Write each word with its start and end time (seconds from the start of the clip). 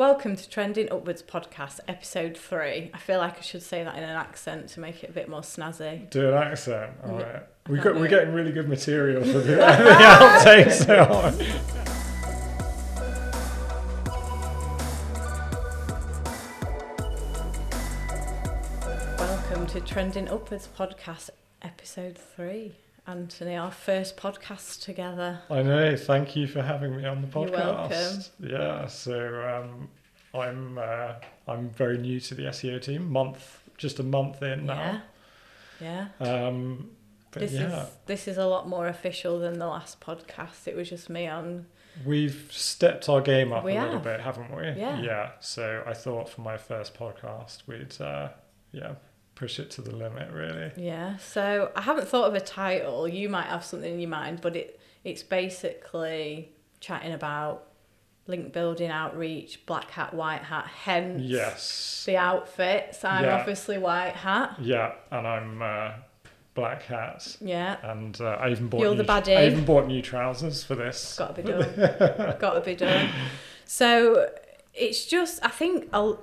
Welcome 0.00 0.34
to 0.34 0.48
Trending 0.48 0.90
Upwards 0.90 1.22
podcast, 1.22 1.80
episode 1.86 2.34
three. 2.34 2.90
I 2.94 2.96
feel 2.96 3.18
like 3.18 3.36
I 3.36 3.42
should 3.42 3.62
say 3.62 3.84
that 3.84 3.94
in 3.98 4.02
an 4.02 4.16
accent 4.16 4.70
to 4.70 4.80
make 4.80 5.04
it 5.04 5.10
a 5.10 5.12
bit 5.12 5.28
more 5.28 5.42
snazzy. 5.42 6.08
Do 6.08 6.28
an 6.30 6.42
accent. 6.42 6.92
All 7.04 7.18
right. 7.18 7.42
We 7.68 7.80
got, 7.80 7.96
we're 7.96 8.08
getting 8.08 8.32
really 8.32 8.50
good 8.50 8.66
material 8.66 9.22
for 9.22 9.40
the, 9.40 9.42
the 9.56 9.60
outtakes. 9.60 10.88
now. 10.88 11.06
Welcome 19.18 19.66
to 19.66 19.80
Trending 19.82 20.30
Upwards 20.30 20.66
podcast, 20.74 21.28
episode 21.60 22.16
three. 22.16 22.76
Anthony, 23.06 23.56
our 23.56 23.70
first 23.70 24.16
podcast 24.16 24.82
together. 24.82 25.40
I 25.50 25.62
know. 25.62 25.96
Thank 25.96 26.36
you 26.36 26.46
for 26.46 26.62
having 26.62 26.96
me 26.96 27.04
on 27.04 27.22
the 27.22 27.28
podcast. 27.28 27.50
You're 27.50 27.60
podcast. 27.60 28.28
Yeah. 28.40 28.86
So 28.86 29.62
um, 29.62 29.88
I'm 30.40 30.78
uh, 30.78 31.14
I'm 31.48 31.70
very 31.70 31.98
new 31.98 32.20
to 32.20 32.34
the 32.34 32.44
SEO 32.44 32.80
team. 32.80 33.10
Month, 33.10 33.62
just 33.76 33.98
a 33.98 34.02
month 34.02 34.42
in 34.42 34.66
now. 34.66 35.02
Yeah. 35.80 36.08
Um, 36.20 36.90
but 37.30 37.40
This 37.42 37.52
yeah, 37.52 37.82
is 37.82 37.88
this 38.06 38.28
is 38.28 38.38
a 38.38 38.46
lot 38.46 38.68
more 38.68 38.86
official 38.88 39.38
than 39.38 39.58
the 39.58 39.66
last 39.66 40.00
podcast. 40.00 40.66
It 40.66 40.76
was 40.76 40.88
just 40.88 41.08
me 41.08 41.26
on 41.26 41.66
we've 42.04 42.48
stepped 42.50 43.08
our 43.08 43.20
game 43.20 43.52
up 43.52 43.64
We 43.64 43.76
a 43.76 43.84
little 43.84 44.00
bit, 44.00 44.20
haven't 44.20 44.54
we? 44.54 44.62
Yeah. 44.62 45.00
Yeah. 45.00 45.30
So 45.40 45.82
I 45.86 45.94
thought 45.94 46.28
for 46.28 46.40
my 46.42 46.56
first 46.56 46.98
podcast, 46.98 47.66
we'd 47.66 48.00
uh, 48.00 48.30
yeah 48.72 48.94
push 49.40 49.58
it 49.58 49.70
to 49.72 49.80
the 49.82 49.90
limit, 49.96 50.30
really. 50.30 50.70
Yeah, 50.76 51.16
so 51.16 51.72
I 51.74 51.80
haven't 51.80 52.06
thought 52.06 52.28
of 52.28 52.34
a 52.34 52.40
title. 52.40 53.08
You 53.08 53.28
might 53.30 53.46
have 53.46 53.64
something 53.64 53.92
in 53.94 53.98
your 54.00 54.10
mind, 54.10 54.40
but 54.42 54.54
it 54.54 54.78
it's 55.02 55.22
basically 55.22 56.52
chatting 56.78 57.12
about 57.12 57.66
link 58.26 58.52
building, 58.52 58.90
outreach, 58.90 59.64
black 59.66 59.90
hat, 59.90 60.12
white 60.14 60.42
hat, 60.42 60.66
hence 60.84 61.22
Yes. 61.22 62.02
the 62.06 62.16
outfits. 62.18 63.02
I'm 63.02 63.24
Yeah. 63.24 63.38
obviously 63.38 63.78
white 63.78 64.12
hat. 64.14 64.56
Yeah, 64.60 64.92
and 65.10 65.26
I'm 65.26 65.62
uh, 65.62 65.92
black 66.54 66.82
hat, 66.82 67.36
Yeah, 67.40 67.76
and 67.82 68.20
uh, 68.20 68.36
I 68.42 68.50
even 68.50 68.68
bought. 68.68 68.82
You're 68.82 68.90
new, 68.94 68.98
the 69.02 69.04
baddie. 69.04 69.36
I 69.36 69.46
even 69.46 69.64
bought 69.64 69.86
new 69.86 70.02
trousers 70.02 70.62
for 70.62 70.74
this. 70.74 71.16
got 71.16 71.34
to 71.34 71.42
be 71.42 71.50
done. 71.50 72.36
got 72.38 72.54
to 72.54 72.60
be 72.60 72.74
done. 72.76 73.08
So 73.64 74.28
it's 74.74 75.06
just, 75.06 75.44
I 75.44 75.48
think 75.48 75.88
a, 75.92 76.14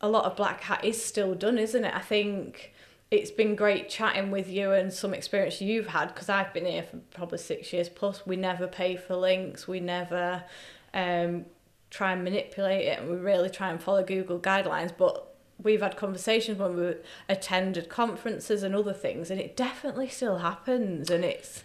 a 0.00 0.08
lot 0.08 0.24
of 0.24 0.36
black 0.36 0.62
hat 0.62 0.84
is 0.84 1.02
still 1.02 1.34
done, 1.34 1.58
isn't 1.58 1.84
it? 1.84 1.94
I 1.94 2.00
think 2.00 2.72
it's 3.10 3.30
been 3.30 3.54
great 3.54 3.88
chatting 3.88 4.30
with 4.30 4.48
you 4.48 4.72
and 4.72 4.92
some 4.92 5.14
experience 5.14 5.60
you've 5.60 5.88
had 5.88 6.08
because 6.08 6.28
I've 6.28 6.52
been 6.52 6.66
here 6.66 6.82
for 6.82 6.98
probably 7.10 7.38
six 7.38 7.72
years 7.72 7.88
plus. 7.88 8.26
We 8.26 8.36
never 8.36 8.66
pay 8.66 8.96
for 8.96 9.16
links. 9.16 9.66
We 9.66 9.80
never 9.80 10.44
um, 10.92 11.46
try 11.90 12.12
and 12.12 12.22
manipulate 12.22 12.86
it, 12.86 13.00
and 13.00 13.10
we 13.10 13.16
really 13.16 13.50
try 13.50 13.70
and 13.70 13.82
follow 13.82 14.04
Google 14.04 14.38
guidelines. 14.38 14.92
But 14.96 15.34
we've 15.60 15.80
had 15.80 15.96
conversations 15.96 16.58
when 16.58 16.76
we 16.76 16.94
attended 17.28 17.88
conferences 17.88 18.62
and 18.62 18.74
other 18.74 18.92
things, 18.92 19.30
and 19.30 19.40
it 19.40 19.56
definitely 19.56 20.08
still 20.08 20.38
happens, 20.38 21.10
and 21.10 21.24
it's 21.24 21.64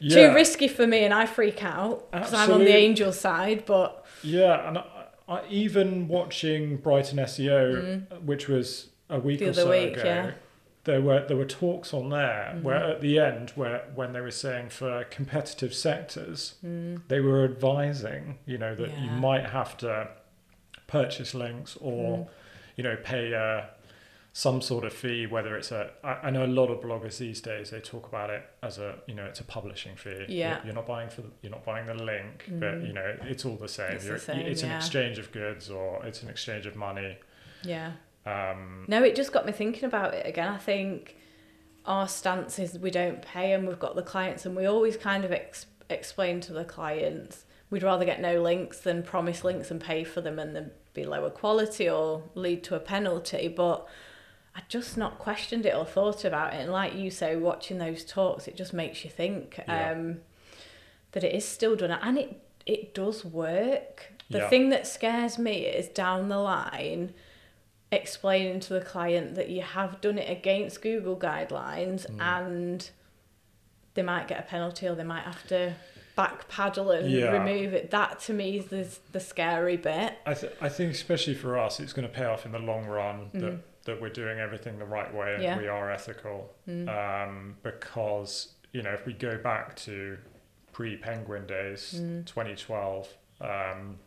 Yeah, 0.00 0.28
too 0.28 0.34
risky 0.34 0.68
for 0.68 0.86
me, 0.86 1.04
and 1.04 1.14
I 1.14 1.26
freak 1.26 1.62
out 1.62 2.10
because 2.10 2.34
I'm 2.34 2.50
on 2.52 2.60
the 2.60 2.74
angel 2.74 3.12
side. 3.12 3.64
But 3.66 4.04
yeah, 4.22 4.68
and 4.68 4.78
I, 5.28 5.32
I, 5.34 5.46
even 5.48 6.08
watching 6.08 6.76
Brighton 6.78 7.18
SEO, 7.18 8.22
which 8.22 8.48
was 8.48 8.88
a 9.10 9.18
week 9.20 9.40
Mm. 9.40 9.44
The 9.44 9.50
or 9.50 9.54
so 9.54 9.70
week, 9.70 9.92
ago. 9.94 10.04
yeah. 10.04 10.30
There 10.84 11.00
were 11.02 11.26
there 11.26 11.36
were 11.36 11.44
talks 11.44 11.92
on 11.92 12.10
there 12.10 12.52
Mm-hmm. 12.54 12.62
where 12.62 12.76
at 12.92 13.00
the 13.00 13.18
end 13.18 13.50
where 13.56 13.84
when 13.94 14.12
they 14.12 14.20
were 14.20 14.30
saying 14.30 14.68
for 14.70 15.02
competitive 15.04 15.74
sectors 15.74 16.54
Mm. 16.64 17.02
they 17.08 17.18
were 17.20 17.44
advising 17.44 18.38
you 18.46 18.56
know 18.56 18.74
that 18.76 18.96
you 18.98 19.10
might 19.10 19.46
have 19.50 19.76
to 19.78 20.08
purchase 20.86 21.34
links 21.34 21.76
or 21.80 22.18
Mm. 22.18 22.28
you 22.76 22.84
know 22.84 22.96
pay 23.02 23.34
uh, 23.34 23.62
some 24.44 24.60
sort 24.60 24.84
of 24.84 24.92
fee 24.92 25.24
whether 25.26 25.56
it's 25.56 25.72
a 25.72 25.90
I, 26.04 26.12
I 26.26 26.30
know 26.30 26.44
a 26.44 26.52
lot 26.60 26.68
of 26.70 26.80
bloggers 26.80 27.16
these 27.16 27.40
days 27.40 27.70
they 27.70 27.80
talk 27.80 28.06
about 28.06 28.28
it 28.28 28.42
as 28.62 28.76
a 28.78 28.96
you 29.06 29.14
know 29.14 29.24
it's 29.24 29.40
a 29.40 29.44
publishing 29.44 29.96
fee 29.96 30.26
Yeah. 30.28 30.56
you're, 30.56 30.66
you're 30.66 30.74
not 30.74 30.86
buying 30.86 31.08
for 31.08 31.22
the, 31.22 31.28
you're 31.40 31.52
not 31.52 31.64
buying 31.64 31.86
the 31.86 31.94
link 31.94 32.44
but 32.62 32.74
Mm. 32.74 32.86
you 32.88 32.92
know 32.92 33.16
it's 33.22 33.46
all 33.46 33.56
the 33.56 33.66
same 33.68 33.92
It's 33.92 34.06
the 34.06 34.18
same, 34.18 34.40
it's 34.40 34.62
an 34.62 34.72
exchange 34.72 35.16
of 35.18 35.32
goods 35.32 35.70
or 35.70 36.04
it's 36.04 36.22
an 36.22 36.28
exchange 36.28 36.66
of 36.66 36.76
money 36.76 37.16
yeah, 37.62 37.92
um, 38.26 38.84
no, 38.88 39.02
it 39.02 39.16
just 39.16 39.32
got 39.32 39.46
me 39.46 39.52
thinking 39.52 39.84
about 39.84 40.12
it 40.14 40.26
again. 40.26 40.48
I 40.48 40.58
think 40.58 41.16
our 41.86 42.06
stance 42.06 42.58
is 42.58 42.78
we 42.78 42.90
don't 42.90 43.22
pay, 43.22 43.52
and 43.54 43.66
we've 43.66 43.78
got 43.86 43.96
the 43.96 44.02
clients, 44.02 44.44
and 44.46 44.54
we 44.54 44.66
always 44.66 44.96
kind 44.96 45.24
of 45.24 45.32
ex- 45.32 45.66
explain 45.88 46.40
to 46.42 46.52
the 46.52 46.64
clients 46.64 47.44
we'd 47.70 47.82
rather 47.82 48.04
get 48.04 48.20
no 48.20 48.40
links 48.42 48.78
than 48.80 49.02
promise 49.02 49.42
links 49.42 49.70
and 49.72 49.80
pay 49.80 50.04
for 50.04 50.20
them, 50.20 50.38
and 50.38 50.54
then 50.54 50.70
be 50.92 51.04
lower 51.04 51.30
quality 51.30 51.88
or 51.88 52.22
lead 52.34 52.62
to 52.64 52.74
a 52.76 52.80
penalty. 52.80 53.48
But 53.48 53.86
I 54.56 54.60
just 54.68 54.96
not 54.96 55.18
questioned 55.18 55.66
it 55.66 55.74
or 55.74 55.84
thought 55.84 56.24
about 56.24 56.54
it. 56.54 56.60
And 56.62 56.72
like 56.72 56.94
you 56.94 57.10
say, 57.10 57.36
watching 57.36 57.76
those 57.78 58.04
talks, 58.04 58.48
it 58.48 58.56
just 58.56 58.72
makes 58.72 59.04
you 59.04 59.10
think 59.10 59.60
Yeah. 59.68 59.90
um, 59.92 60.20
that 61.12 61.22
it 61.22 61.34
is 61.34 61.44
still 61.44 61.76
done, 61.76 61.90
and 61.90 62.18
it 62.18 62.40
it 62.64 62.92
does 62.94 63.24
work. 63.24 64.12
The 64.28 64.38
Yeah. 64.38 64.48
thing 64.48 64.70
that 64.70 64.88
scares 64.88 65.38
me 65.38 65.66
is 65.66 65.86
down 65.88 66.28
the 66.28 66.38
line 66.38 67.14
explaining 67.92 68.58
to 68.58 68.72
the 68.74 68.80
client 68.80 69.36
that 69.36 69.48
you 69.48 69.62
have 69.62 70.00
done 70.00 70.18
it 70.18 70.28
against 70.28 70.82
Google 70.82 71.16
guidelines 71.16 72.10
Mm. 72.10 72.20
and 72.20 72.90
they 73.94 74.02
might 74.02 74.26
get 74.26 74.40
a 74.40 74.42
penalty 74.42 74.88
or 74.88 74.96
they 74.96 75.04
might 75.04 75.22
have 75.22 75.46
to 75.46 75.74
back 76.16 76.48
paddle 76.48 76.90
and 76.90 77.08
Yeah. 77.10 77.30
remove 77.30 77.72
it. 77.74 77.90
That 77.92 78.18
to 78.20 78.32
me 78.32 78.56
is 78.58 78.66
the, 78.66 78.88
the 79.12 79.20
scary 79.20 79.76
bit. 79.76 80.14
I, 80.26 80.34
th- 80.34 80.52
I 80.60 80.68
think 80.68 80.90
especially 80.92 81.34
for 81.34 81.56
us 81.58 81.78
it's 81.78 81.92
going 81.92 82.08
to 82.08 82.12
pay 82.12 82.24
off 82.24 82.44
in 82.46 82.52
the 82.52 82.58
long 82.58 82.86
run 82.86 83.30
Mm. 83.34 83.40
that, 83.40 83.58
that 83.84 84.00
we're 84.00 84.08
doing 84.08 84.38
everything 84.40 84.78
the 84.78 84.84
right 84.86 85.12
way 85.14 85.34
and 85.34 85.42
Yeah. 85.42 85.58
we 85.58 85.68
are 85.68 85.90
ethical 85.92 86.52
Mm. 86.68 86.88
um, 86.88 87.56
because 87.62 88.54
you 88.72 88.82
know 88.82 88.90
if 88.92 89.06
we 89.06 89.12
go 89.12 89.38
back 89.38 89.76
to 89.76 90.16
pre-penguin 90.72 91.46
days 91.46 91.94
Mm. 92.00 92.26
2012 92.26 93.08
um, 93.40 93.98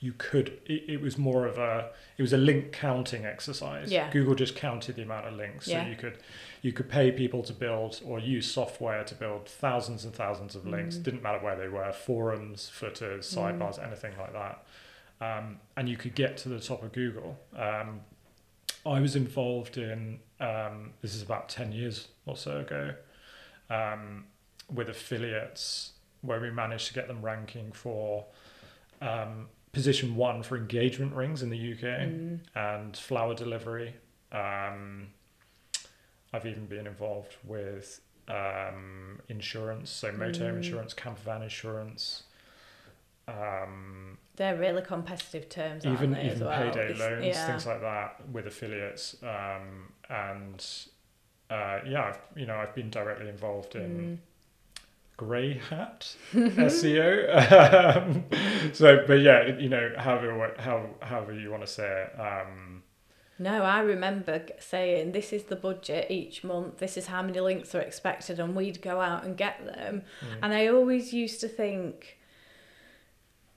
you 0.00 0.12
could 0.18 0.58
it, 0.66 0.84
it 0.88 1.00
was 1.00 1.16
more 1.16 1.46
of 1.46 1.56
a 1.58 1.90
it 2.18 2.22
was 2.22 2.32
a 2.32 2.36
link 2.36 2.70
counting 2.72 3.24
exercise 3.24 3.90
Yeah. 3.90 4.10
google 4.10 4.34
just 4.34 4.54
counted 4.56 4.96
the 4.96 5.02
amount 5.02 5.26
of 5.26 5.34
links 5.34 5.66
Yeah. 5.66 5.84
so 5.84 5.88
you 5.90 5.96
could 5.96 6.18
you 6.66 6.72
could 6.72 6.88
pay 6.88 7.08
people 7.12 7.42
to 7.50 7.52
build 7.52 7.92
or 8.08 8.18
use 8.18 8.46
software 8.60 9.04
to 9.04 9.14
build 9.14 9.42
thousands 9.48 10.04
and 10.06 10.12
thousands 10.22 10.52
of 10.58 10.66
links 10.66 10.96
Mm. 10.96 11.02
didn't 11.06 11.22
matter 11.22 11.38
where 11.46 11.56
they 11.62 11.68
were 11.78 11.92
forums 11.92 12.68
footers 12.68 13.22
Mm. 13.28 13.34
sidebars 13.36 13.78
anything 13.88 14.14
like 14.22 14.32
that 14.32 14.56
um, 15.28 15.46
and 15.76 15.88
you 15.88 15.96
could 16.02 16.14
get 16.14 16.36
to 16.42 16.48
the 16.48 16.60
top 16.70 16.82
of 16.82 16.90
google 16.92 17.32
um, 17.66 18.00
i 18.84 18.98
was 19.06 19.14
involved 19.16 19.76
in 19.78 20.18
um, 20.40 20.92
this 21.02 21.14
is 21.14 21.22
about 21.22 21.48
10 21.48 21.72
years 21.72 22.08
or 22.26 22.36
so 22.36 22.52
ago 22.58 22.94
um, 23.70 24.24
with 24.72 24.88
affiliates 24.88 25.92
where 26.22 26.40
we 26.40 26.50
managed 26.50 26.88
to 26.88 26.94
get 26.94 27.06
them 27.06 27.22
ranking 27.22 27.70
for 27.72 28.24
um, 29.00 29.46
position 29.72 30.16
one 30.16 30.42
for 30.42 30.56
engagement 30.56 31.12
rings 31.14 31.42
in 31.42 31.50
the 31.50 31.72
UK 31.72 31.84
Mm. 31.84 32.40
and 32.54 32.96
flower 32.96 33.34
delivery. 33.34 33.94
Um, 34.32 35.08
I've 36.36 36.46
even 36.46 36.66
been 36.66 36.86
involved 36.86 37.34
with 37.44 38.00
um, 38.28 39.20
insurance, 39.28 39.88
so 39.90 40.12
motor 40.12 40.52
Mm. 40.52 40.56
insurance, 40.56 40.92
camper 40.94 41.20
van 41.22 41.42
insurance, 41.42 42.24
um, 43.28 44.18
They're 44.36 44.56
really 44.56 44.82
competitive 44.82 45.48
terms, 45.48 45.84
aren't 45.86 45.98
even 46.00 46.16
even 46.18 46.40
well? 46.46 46.58
payday 46.58 46.90
It's- 46.90 46.98
loans, 46.98 47.24
yeah. 47.24 47.46
things 47.46 47.66
like 47.66 47.80
that 47.80 48.28
with 48.28 48.46
affiliates, 48.46 49.16
um, 49.22 49.92
and 50.10 50.64
uh, 51.50 51.80
yeah, 51.86 52.04
I've, 52.08 52.18
you 52.36 52.46
know, 52.46 52.56
I've 52.56 52.74
been 52.74 52.90
directly 52.90 53.28
involved 53.28 53.74
in 53.76 54.18
Mm. 54.18 54.82
grey 55.16 55.54
hat 55.70 56.14
SEO. 56.34 57.96
um, 57.96 58.24
so, 58.74 59.04
but 59.06 59.20
yeah, 59.20 59.46
you 59.56 59.68
know, 59.68 59.92
however 59.96 60.54
how 60.58 60.90
however 61.00 61.32
you 61.32 61.50
want 61.50 61.62
to 61.62 61.72
say 61.72 62.02
it. 62.08 62.20
No, 63.38 63.62
I 63.64 63.80
remember 63.80 64.40
saying 64.58 65.12
this 65.12 65.32
is 65.32 65.44
the 65.44 65.56
budget 65.56 66.10
each 66.10 66.42
month, 66.42 66.78
this 66.78 66.96
is 66.96 67.06
how 67.06 67.20
many 67.22 67.38
links 67.40 67.74
are 67.74 67.80
expected, 67.80 68.40
and 68.40 68.56
we'd 68.56 68.80
go 68.80 69.00
out 69.00 69.24
and 69.24 69.36
get 69.36 69.64
them. 69.66 70.02
mm, 70.22 70.38
And 70.42 70.54
I 70.54 70.68
always 70.68 71.12
used 71.12 71.40
to 71.42 71.48
think, 71.48 72.16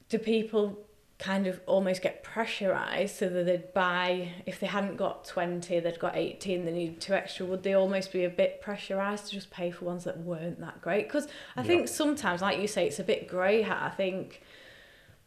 do 0.09 0.17
people 0.19 0.79
kind 1.17 1.47
of 1.47 1.59
almost 1.65 2.01
get 2.01 2.23
pressurized 2.23 3.15
so 3.17 3.27
that 3.29 3.45
they'd 3.45 3.73
buy, 3.73 4.29
if 4.45 4.59
they 4.59 4.67
hadn't 4.67 4.95
got 4.95 5.25
20, 5.25 5.79
they'd 5.81 5.99
got 5.99 6.15
18, 6.15 6.65
they 6.65 6.71
needed 6.71 7.01
two 7.01 7.13
extra? 7.13 7.45
Would 7.45 7.63
they 7.63 7.73
almost 7.73 8.11
be 8.11 8.23
a 8.25 8.29
bit 8.29 8.61
pressurized 8.61 9.27
to 9.27 9.31
just 9.31 9.49
pay 9.51 9.69
for 9.71 9.85
ones 9.85 10.05
that 10.05 10.17
weren't 10.19 10.59
that 10.61 10.81
great? 10.81 11.07
Because 11.07 11.27
I 11.55 11.61
Yeah. 11.61 11.67
think 11.67 11.87
sometimes, 11.89 12.41
like 12.41 12.59
you 12.59 12.67
say, 12.67 12.87
it's 12.87 12.99
a 12.99 13.03
bit 13.03 13.27
grey 13.27 13.61
hat. 13.61 13.81
I 13.81 13.89
think 13.95 14.41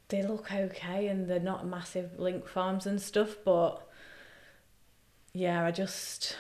they 0.09 0.23
look 0.23 0.51
okay 0.53 1.07
and 1.09 1.29
they're 1.29 1.39
not 1.41 1.67
massive 1.67 2.19
link 2.19 2.47
farms 2.49 2.87
and 2.87 3.01
stuff, 3.01 3.37
but 3.45 3.87
yeah, 5.33 5.65
I 5.65 5.71
just. 5.71 6.37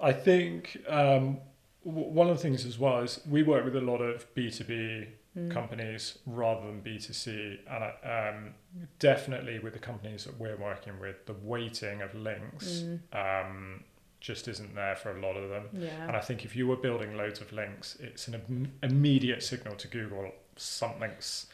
I 0.00 0.12
think 0.12 0.78
um, 0.88 1.38
w- 1.84 2.08
one 2.08 2.28
of 2.30 2.36
the 2.36 2.42
things 2.42 2.64
as 2.64 2.78
well 2.78 3.00
is 3.00 3.20
we 3.28 3.42
work 3.42 3.64
with 3.64 3.74
a 3.76 3.80
lot 3.80 3.98
of 3.98 4.32
B 4.34 4.50
two 4.50 4.64
B 4.64 5.06
Mm. 5.36 5.50
companies 5.50 6.18
rather 6.26 6.66
than 6.66 6.80
B2C. 6.80 7.58
And 7.70 7.84
I- 7.84 8.30
um, 8.34 8.54
definitely 8.98 9.58
with 9.58 9.74
the 9.74 9.78
companies 9.78 10.24
that 10.24 10.36
we're 10.40 10.56
working 10.56 10.98
with, 10.98 11.26
the 11.26 11.34
weighting 11.34 12.00
of 12.00 12.14
links 12.14 12.82
Mm. 12.82 13.00
um, 13.12 13.84
just 14.20 14.48
isn't 14.48 14.74
there 14.74 14.96
for 14.96 15.14
a 15.16 15.20
lot 15.20 15.36
of 15.36 15.50
them. 15.50 15.68
And 16.08 16.16
I 16.16 16.20
think 16.20 16.44
if 16.46 16.56
you 16.56 16.66
were 16.66 16.76
building 16.76 17.14
loads 17.16 17.40
of 17.42 17.52
links, 17.52 17.96
it's 18.00 18.26
an 18.26 18.34
im- 18.48 18.72
immediate 18.82 19.42
signal 19.42 19.76
to 19.76 19.86
Google 19.86 20.32
something's. 20.56 21.46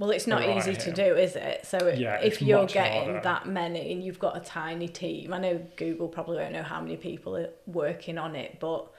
Well, 0.00 0.12
it's 0.12 0.26
not 0.26 0.40
Right, 0.40 0.56
easy 0.56 0.74
to 0.76 0.92
do, 0.92 1.14
is 1.14 1.36
it? 1.36 1.66
So 1.66 1.88
Yeah, 1.94 2.18
if 2.22 2.40
you're 2.40 2.64
getting 2.64 3.04
harder. 3.04 3.20
that 3.20 3.44
many 3.46 3.92
and 3.92 4.02
you've 4.02 4.18
got 4.18 4.34
a 4.34 4.40
tiny 4.40 4.88
team, 4.88 5.34
I 5.34 5.38
know 5.38 5.60
Google 5.76 6.08
probably 6.08 6.38
won't 6.38 6.54
know 6.54 6.62
how 6.62 6.80
many 6.80 6.96
people 6.96 7.36
are 7.36 7.50
working 7.66 8.16
on 8.16 8.34
it, 8.34 8.58
but 8.60 8.90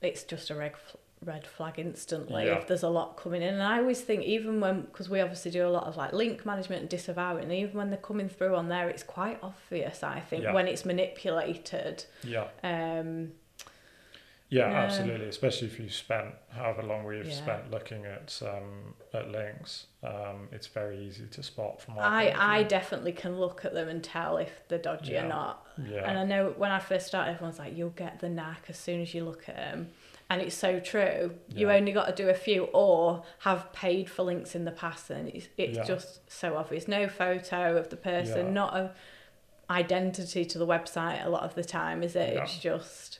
it's 0.00 0.22
just 0.22 0.50
a 0.50 0.54
red 0.54 0.74
red 1.24 1.44
flag 1.44 1.80
instantly 1.80 2.46
Yeah. 2.46 2.58
if 2.58 2.68
there's 2.68 2.84
a 2.84 2.88
lot 2.88 3.16
coming 3.16 3.42
in. 3.42 3.54
And 3.54 3.62
I 3.64 3.78
always 3.80 4.00
think 4.00 4.22
even 4.22 4.60
when 4.60 4.82
because 4.82 5.08
we 5.08 5.20
obviously 5.20 5.50
do 5.50 5.66
a 5.66 5.68
lot 5.70 5.88
of 5.88 5.96
like 5.96 6.12
link 6.12 6.46
management 6.46 6.82
and 6.82 6.88
disavowing, 6.88 7.50
even 7.50 7.76
when 7.76 7.90
they're 7.90 7.98
coming 7.98 8.28
through 8.28 8.54
on 8.54 8.68
there, 8.68 8.88
it's 8.88 9.02
quite 9.02 9.40
obvious. 9.42 10.04
I 10.04 10.20
think 10.20 10.44
Yeah. 10.44 10.52
when 10.52 10.68
it's 10.68 10.84
manipulated. 10.84 12.04
Yeah, 12.22 12.44
Um, 12.62 13.32
yeah, 14.50 14.64
absolutely. 14.64 15.26
Especially 15.28 15.66
if 15.68 15.78
you've 15.78 15.92
spent 15.92 16.34
however 16.50 16.82
long 16.82 17.04
we've 17.04 17.26
Yeah. 17.26 17.32
spent 17.34 17.70
looking 17.70 18.06
at 18.06 18.40
um, 18.42 18.94
at 19.12 19.28
links, 19.30 19.86
um, 20.02 20.48
it's 20.52 20.66
very 20.66 20.98
easy 21.06 21.26
to 21.26 21.42
spot 21.42 21.80
from 21.80 21.98
I 21.98 22.32
I 22.58 22.62
definitely 22.62 23.12
can 23.12 23.38
look 23.38 23.64
at 23.64 23.74
them 23.74 23.88
and 23.88 24.02
tell 24.02 24.38
if 24.38 24.50
they're 24.68 24.78
dodgy 24.78 25.12
Yeah. 25.12 25.24
or 25.24 25.28
not. 25.28 25.66
yeah. 25.86 26.08
And 26.08 26.18
I 26.18 26.24
know 26.24 26.54
when 26.56 26.70
I 26.72 26.78
first 26.78 27.06
started, 27.06 27.32
everyone's 27.32 27.58
like, 27.58 27.76
"You'll 27.76 27.90
get 27.90 28.20
the 28.20 28.28
knack 28.28 28.64
as 28.68 28.78
soon 28.78 29.02
as 29.02 29.12
you 29.14 29.24
look 29.24 29.48
at 29.48 29.56
them," 29.56 29.90
and 30.30 30.40
it's 30.42 30.54
so 30.56 30.80
true. 30.80 31.34
Yeah. 31.48 31.58
You 31.60 31.70
only 31.70 31.92
got 31.92 32.06
to 32.06 32.14
do 32.14 32.28
a 32.30 32.34
few, 32.34 32.64
or 32.72 33.24
have 33.40 33.72
paid 33.72 34.10
for 34.10 34.22
links 34.22 34.54
in 34.54 34.64
the 34.64 34.72
past, 34.72 35.10
and 35.10 35.28
it's 35.28 35.48
it's 35.56 35.86
just 35.86 36.30
so 36.30 36.56
obvious. 36.56 36.88
No 36.88 37.06
photo 37.08 37.76
of 37.76 37.90
the 37.90 37.96
person, 37.96 38.54
not 38.54 38.74
a 38.76 38.94
identity 39.70 40.44
to 40.46 40.58
the 40.58 40.66
website. 40.66 41.24
A 41.24 41.28
lot 41.28 41.42
of 41.42 41.54
the 41.54 41.64
time, 41.64 42.02
is 42.02 42.16
it? 42.16 42.36
It's 42.36 42.58
just 42.58 43.17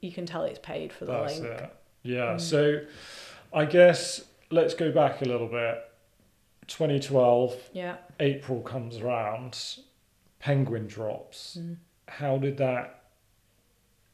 you 0.00 0.12
can 0.12 0.26
tell 0.26 0.44
it's 0.44 0.58
paid 0.58 0.92
for 0.92 1.04
the 1.04 1.12
That's 1.12 1.38
link. 1.40 1.52
it. 1.60 1.76
Yeah. 2.02 2.34
Mm. 2.34 2.40
So 2.40 2.80
I 3.52 3.64
guess 3.64 4.22
let's 4.50 4.74
go 4.74 4.90
back 4.92 5.22
a 5.22 5.24
little 5.24 5.48
bit. 5.48 5.82
2012, 6.68 7.56
Yeah. 7.72 7.96
April 8.20 8.60
comes 8.60 8.98
around, 8.98 9.58
Penguin 10.38 10.86
drops. 10.86 11.58
Mm. 11.60 11.76
How 12.08 12.38
did 12.38 12.56
that? 12.58 12.98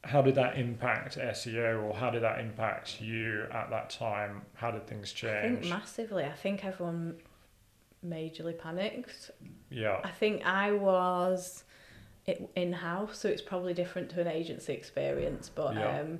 How 0.05 0.21
did 0.21 0.35
that 0.35 0.57
impact 0.57 1.17
SEO, 1.17 1.83
or 1.83 1.93
how 1.93 2.09
did 2.09 2.23
that 2.23 2.39
impact 2.39 3.01
you 3.01 3.45
at 3.51 3.69
that 3.69 3.89
time? 3.89 4.43
How 4.53 4.71
did 4.71 4.87
things 4.87 5.11
change? 5.11 5.35
I 5.35 5.41
think 5.41 5.61
change? 5.61 5.69
massively. 5.73 6.23
I 6.23 6.31
think 6.31 6.63
everyone 6.63 7.17
majorly 8.05 8.57
panicked. 8.57 9.31
Yeah, 9.69 9.99
I 10.03 10.09
think 10.11 10.45
I 10.45 10.71
was 10.71 11.65
in 12.55 12.73
house, 12.73 13.19
so 13.19 13.29
it's 13.29 13.41
probably 13.41 13.73
different 13.73 14.09
to 14.11 14.21
an 14.21 14.27
agency 14.27 14.73
experience. 14.73 15.49
But 15.53 15.75
Yeah. 15.75 15.99
um, 15.99 16.19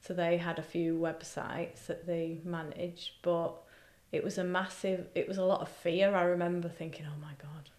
so 0.00 0.14
they 0.14 0.38
had 0.38 0.58
a 0.58 0.62
few 0.62 0.98
websites 0.98 1.86
that 1.86 2.06
they 2.06 2.38
managed, 2.44 3.10
but 3.22 3.52
it 4.12 4.24
was 4.24 4.38
a 4.38 4.44
massive. 4.44 5.06
It 5.14 5.28
was 5.28 5.38
a 5.38 5.44
lot 5.44 5.60
of 5.60 5.68
fear. 5.68 6.14
I 6.14 6.22
remember 6.24 6.68
thinking, 6.68 7.06
"Oh 7.06 7.20
my 7.20 7.32
god." 7.40 7.70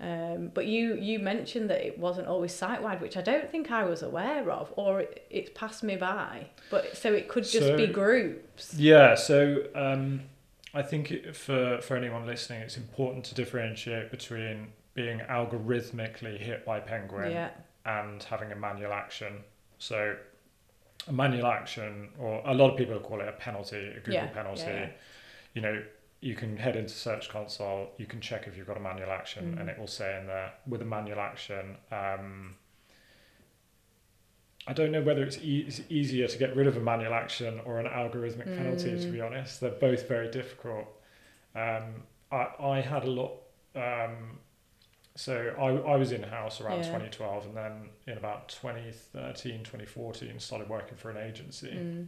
Um, 0.00 0.50
but 0.52 0.66
you 0.66 0.94
you 0.94 1.18
mentioned 1.18 1.70
that 1.70 1.86
it 1.86 1.98
wasn't 1.98 2.26
always 2.26 2.52
site 2.52 2.82
wide, 2.82 3.00
which 3.00 3.16
I 3.16 3.22
don't 3.22 3.48
think 3.50 3.70
I 3.70 3.84
was 3.84 4.02
aware 4.02 4.50
of, 4.50 4.72
or 4.76 5.00
it, 5.00 5.26
it's 5.30 5.50
passed 5.54 5.82
me 5.82 5.96
by. 5.96 6.48
But 6.70 6.96
so 6.96 7.12
it 7.12 7.28
could 7.28 7.44
just 7.44 7.76
be 7.76 7.86
groups. 7.86 8.74
yeah. 8.74 9.14
So 9.14 9.64
um, 9.74 10.22
I 10.74 10.82
think 10.82 11.34
for 11.34 11.78
for 11.82 11.96
anyone 11.96 12.26
listening, 12.26 12.62
it's 12.62 12.76
important 12.76 13.24
to 13.26 13.34
differentiate 13.34 14.10
between 14.10 14.68
being 14.94 15.20
algorithmically 15.20 16.38
hit 16.38 16.64
by 16.64 16.80
Penguin 16.80 17.32
Yeah, 17.32 17.50
and 17.86 18.22
having 18.24 18.52
a 18.52 18.56
manual 18.56 18.92
action. 18.92 19.42
So 19.78 20.16
a 21.08 21.12
manual 21.12 21.46
action, 21.46 22.10
or 22.18 22.42
a 22.46 22.54
lot 22.54 22.70
of 22.70 22.76
people 22.76 22.98
call 23.00 23.20
it 23.20 23.28
a 23.28 23.32
penalty, 23.32 23.88
a 23.88 23.94
Google 24.00 24.12
Yeah, 24.14 24.26
penalty. 24.28 24.62
yeah. 24.62 24.90
You 25.54 25.62
know, 25.62 25.82
you 26.20 26.34
can 26.36 26.56
head 26.56 26.76
into 26.76 26.94
Search 26.94 27.28
Console, 27.28 27.90
you 27.98 28.06
can 28.06 28.20
check 28.20 28.46
if 28.46 28.56
you've 28.56 28.66
got 28.66 28.76
a 28.76 28.80
manual 28.80 29.10
action, 29.10 29.54
Mhm. 29.56 29.60
and 29.60 29.68
it 29.68 29.78
will 29.78 29.88
say 29.88 30.16
in 30.18 30.26
there 30.26 30.52
with 30.68 30.80
a 30.82 30.84
manual 30.84 31.18
action. 31.20 31.76
Um, 31.90 32.56
I 34.66 34.72
don't 34.72 34.92
know 34.92 35.02
whether 35.02 35.24
it's, 35.24 35.38
e- 35.38 35.64
it's 35.66 35.80
easier 35.88 36.28
to 36.28 36.38
get 36.38 36.54
rid 36.54 36.68
of 36.68 36.76
a 36.76 36.80
manual 36.80 37.12
action 37.14 37.60
or 37.64 37.80
an 37.80 37.86
algorithmic 37.86 38.44
penalty. 38.56 38.90
To 38.90 39.06
Mm. 39.08 39.12
be 39.12 39.20
honest, 39.20 39.60
they're 39.60 39.70
both 39.72 40.06
very 40.06 40.30
difficult. 40.30 40.86
Um, 41.56 42.04
I 42.30 42.48
I 42.60 42.80
had 42.80 43.02
a 43.02 43.10
lot. 43.10 43.32
Um, 43.74 44.38
so 45.14 45.54
I, 45.58 45.92
I 45.92 45.96
was 45.96 46.12
in 46.12 46.22
house 46.22 46.60
around 46.60 46.78
Yeah. 46.78 46.98
2012 46.98 47.46
and 47.46 47.56
then 47.56 47.88
in 48.06 48.16
about 48.18 48.48
2013 48.48 49.58
2014 49.64 50.38
started 50.38 50.68
working 50.68 50.96
for 50.96 51.10
an 51.10 51.16
agency. 51.18 51.68
Mm, 51.70 52.06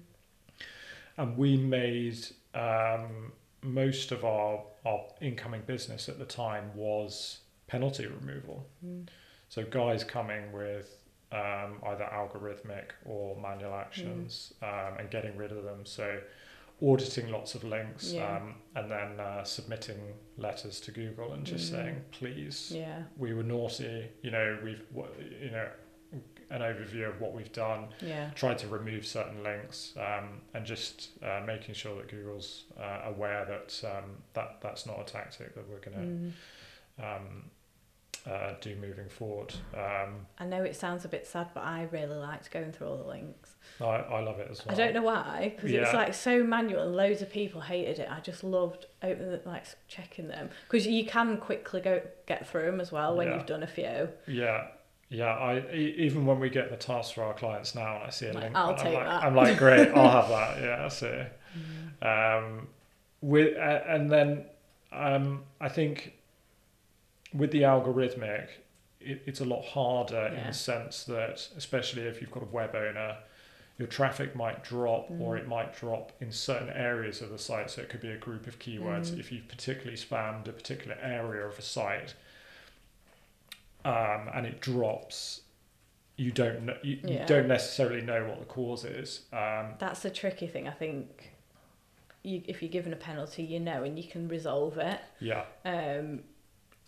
and 1.16 1.36
we 1.36 1.56
made 1.56 2.18
um, 2.54 3.32
most 3.62 4.10
of 4.12 4.24
our, 4.24 4.62
our 4.84 5.04
incoming 5.20 5.62
business 5.66 6.08
at 6.08 6.18
the 6.18 6.24
time 6.24 6.70
was 6.74 7.40
penalty 7.66 8.06
removal. 8.06 8.66
Mm, 8.84 9.06
so 9.48 9.64
guys 9.64 10.02
coming 10.04 10.52
with 10.52 10.98
um, 11.32 11.76
either 11.86 12.08
algorithmic 12.12 12.90
or 13.04 13.36
manual 13.40 13.74
actions 13.74 14.52
um, 14.62 14.98
and 14.98 15.10
getting 15.10 15.36
rid 15.36 15.52
of 15.52 15.64
them. 15.64 15.84
So 15.84 16.20
auditing 16.82 17.30
lots 17.30 17.54
of 17.54 17.64
links 17.64 18.12
Yeah. 18.12 18.36
um, 18.38 18.54
and 18.74 18.90
then 18.90 19.20
uh, 19.20 19.44
submitting 19.44 19.98
letters 20.36 20.80
to 20.80 20.90
google 20.90 21.32
and 21.32 21.46
just 21.46 21.72
Mm. 21.72 21.76
saying 21.76 22.04
please 22.10 22.72
yeah, 22.74 23.02
we 23.16 23.32
were 23.32 23.44
naughty. 23.44 24.08
You 24.22 24.30
know, 24.32 24.58
we've 24.62 24.82
you 25.40 25.50
know 25.50 25.68
an 26.50 26.60
overview 26.60 27.08
of 27.08 27.20
what 27.20 27.32
we've 27.32 27.52
done. 27.52 27.88
yeah. 28.00 28.30
Tried 28.34 28.58
to 28.58 28.68
remove 28.68 29.06
certain 29.06 29.42
links 29.42 29.94
um, 29.96 30.40
and 30.52 30.64
just 30.66 31.10
uh, 31.22 31.40
making 31.46 31.74
sure 31.74 31.96
that 31.96 32.08
Google's 32.08 32.64
uh, 32.78 33.00
aware 33.06 33.44
that 33.46 33.82
um, 33.96 34.10
that 34.34 34.58
that's 34.60 34.84
not 34.86 35.00
a 35.00 35.04
tactic 35.04 35.54
that 35.54 35.68
we're 35.68 35.78
going 35.80 35.96
Mm. 35.96 36.32
to 36.98 37.06
um, 37.16 37.50
uh, 38.30 38.54
do 38.60 38.74
moving 38.76 39.08
forward. 39.08 39.54
Um, 39.74 40.26
I 40.38 40.44
know 40.46 40.62
it 40.62 40.76
sounds 40.76 41.04
a 41.04 41.08
bit 41.08 41.26
sad, 41.26 41.48
but 41.54 41.62
I 41.64 41.84
really 41.92 42.16
liked 42.16 42.50
going 42.50 42.72
through 42.72 42.88
all 42.88 42.96
the 42.98 43.04
links. 43.08 43.53
I, 43.80 43.84
I 43.86 44.20
love 44.20 44.38
it 44.38 44.48
as 44.50 44.64
well. 44.64 44.74
I 44.74 44.78
don't 44.78 44.94
know 44.94 45.02
why, 45.02 45.52
because 45.56 45.70
it's 45.72 45.90
Yeah. 45.92 45.96
like 45.96 46.14
so 46.14 46.44
manual 46.44 46.82
and 46.82 46.94
loads 46.94 47.22
of 47.22 47.30
people 47.30 47.60
hated 47.60 47.98
it. 47.98 48.08
I 48.10 48.20
just 48.20 48.44
loved 48.44 48.86
opening, 49.02 49.40
like 49.44 49.64
checking 49.88 50.28
them 50.28 50.50
because 50.68 50.86
you 50.86 51.04
can 51.06 51.38
quickly 51.38 51.80
go 51.80 52.00
get 52.26 52.46
through 52.48 52.66
them 52.66 52.80
as 52.80 52.92
well 52.92 53.16
when 53.16 53.26
Yeah. 53.28 53.34
you've 53.34 53.46
done 53.46 53.62
a 53.62 53.66
few. 53.66 54.08
Yeah. 54.26 54.68
Yeah, 55.10 55.26
I 55.34 55.70
even 55.74 56.24
when 56.26 56.40
we 56.40 56.50
get 56.50 56.70
the 56.70 56.76
tasks 56.76 57.12
for 57.12 57.22
our 57.22 57.34
clients 57.34 57.74
now, 57.74 57.96
and 57.96 58.04
I 58.04 58.10
see 58.10 58.26
a 58.26 58.32
Like, 58.32 58.44
link, 58.44 58.56
I'll 58.56 58.74
take 58.74 58.94
like, 58.94 59.04
that. 59.04 59.22
I'm 59.22 59.34
like, 59.36 59.58
great, 59.58 59.88
I'll 59.90 60.10
have 60.22 60.28
that. 60.56 60.60
Yeah, 60.62 60.88
so 60.88 61.26
um, 62.02 62.66
with 63.20 63.56
uh, 63.56 63.80
and 63.86 64.10
then 64.10 64.44
um, 64.92 65.42
I 65.60 65.68
think 65.68 66.14
with 67.32 67.50
the 67.52 67.62
algorithmic, 67.62 68.46
it, 69.00 69.22
it's 69.26 69.40
a 69.40 69.44
lot 69.44 69.62
harder 69.64 70.28
in 70.36 70.46
the 70.46 70.52
sense 70.52 71.04
that, 71.04 71.48
especially 71.56 72.02
if 72.02 72.20
you've 72.20 72.30
got 72.30 72.42
a 72.42 72.46
web 72.46 72.74
owner, 72.74 73.16
your 73.78 73.88
traffic 73.88 74.36
might 74.36 74.62
drop 74.62 75.10
or 75.10 75.34
Mm. 75.36 75.40
it 75.40 75.48
might 75.48 75.74
drop 75.76 76.12
in 76.20 76.30
certain 76.30 76.70
areas 76.70 77.20
of 77.20 77.30
the 77.30 77.38
site. 77.38 77.70
So 77.70 77.82
it 77.82 77.88
could 77.88 78.00
be 78.00 78.10
a 78.10 78.16
group 78.16 78.46
of 78.46 78.58
keywords. 78.60 79.10
Mm. 79.10 79.18
If 79.18 79.32
you've 79.32 79.48
particularly 79.48 79.96
spammed 79.96 80.46
a 80.48 80.52
particular 80.52 80.96
area 81.02 81.44
of 81.44 81.58
a 81.58 81.62
site 81.62 82.14
um, 83.84 84.28
and 84.34 84.46
it 84.46 84.60
drops, 84.60 85.40
you 86.16 86.30
don't 86.30 86.62
know, 86.66 86.76
you, 86.82 86.98
you 87.04 87.20
don't 87.26 87.48
necessarily 87.48 88.00
know 88.00 88.24
what 88.26 88.38
the 88.38 88.46
cause 88.46 88.84
is. 88.84 89.22
Um, 89.32 89.74
That's 89.78 90.00
the 90.00 90.10
tricky 90.10 90.46
thing. 90.46 90.68
I 90.68 90.72
think 90.72 91.32
you, 92.22 92.42
if 92.46 92.62
you're 92.62 92.70
given 92.70 92.92
a 92.92 92.96
penalty, 92.96 93.42
you 93.42 93.60
know, 93.60 93.82
and 93.82 93.98
you 93.98 94.04
can 94.08 94.28
resolve 94.28 94.78
it. 94.78 95.00
yeah, 95.20 95.44
Um, 95.64 96.20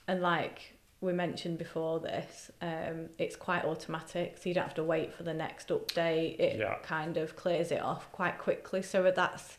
and 0.08 0.22
like 0.22 0.75
we 1.00 1.12
mentioned 1.12 1.58
before 1.58 2.00
this, 2.00 2.50
um, 2.62 3.08
it's 3.18 3.36
quite 3.36 3.64
automatic, 3.64 4.38
so 4.38 4.48
you 4.48 4.54
don't 4.54 4.64
have 4.64 4.74
to 4.74 4.84
wait 4.84 5.12
for 5.12 5.22
the 5.22 5.34
next 5.34 5.68
update. 5.68 6.38
It 6.40 6.58
Yeah. 6.58 6.76
kind 6.82 7.16
of 7.16 7.36
clears 7.36 7.70
it 7.70 7.80
off 7.82 8.10
quite 8.12 8.38
quickly, 8.38 8.82
so 8.82 9.10
that's 9.10 9.58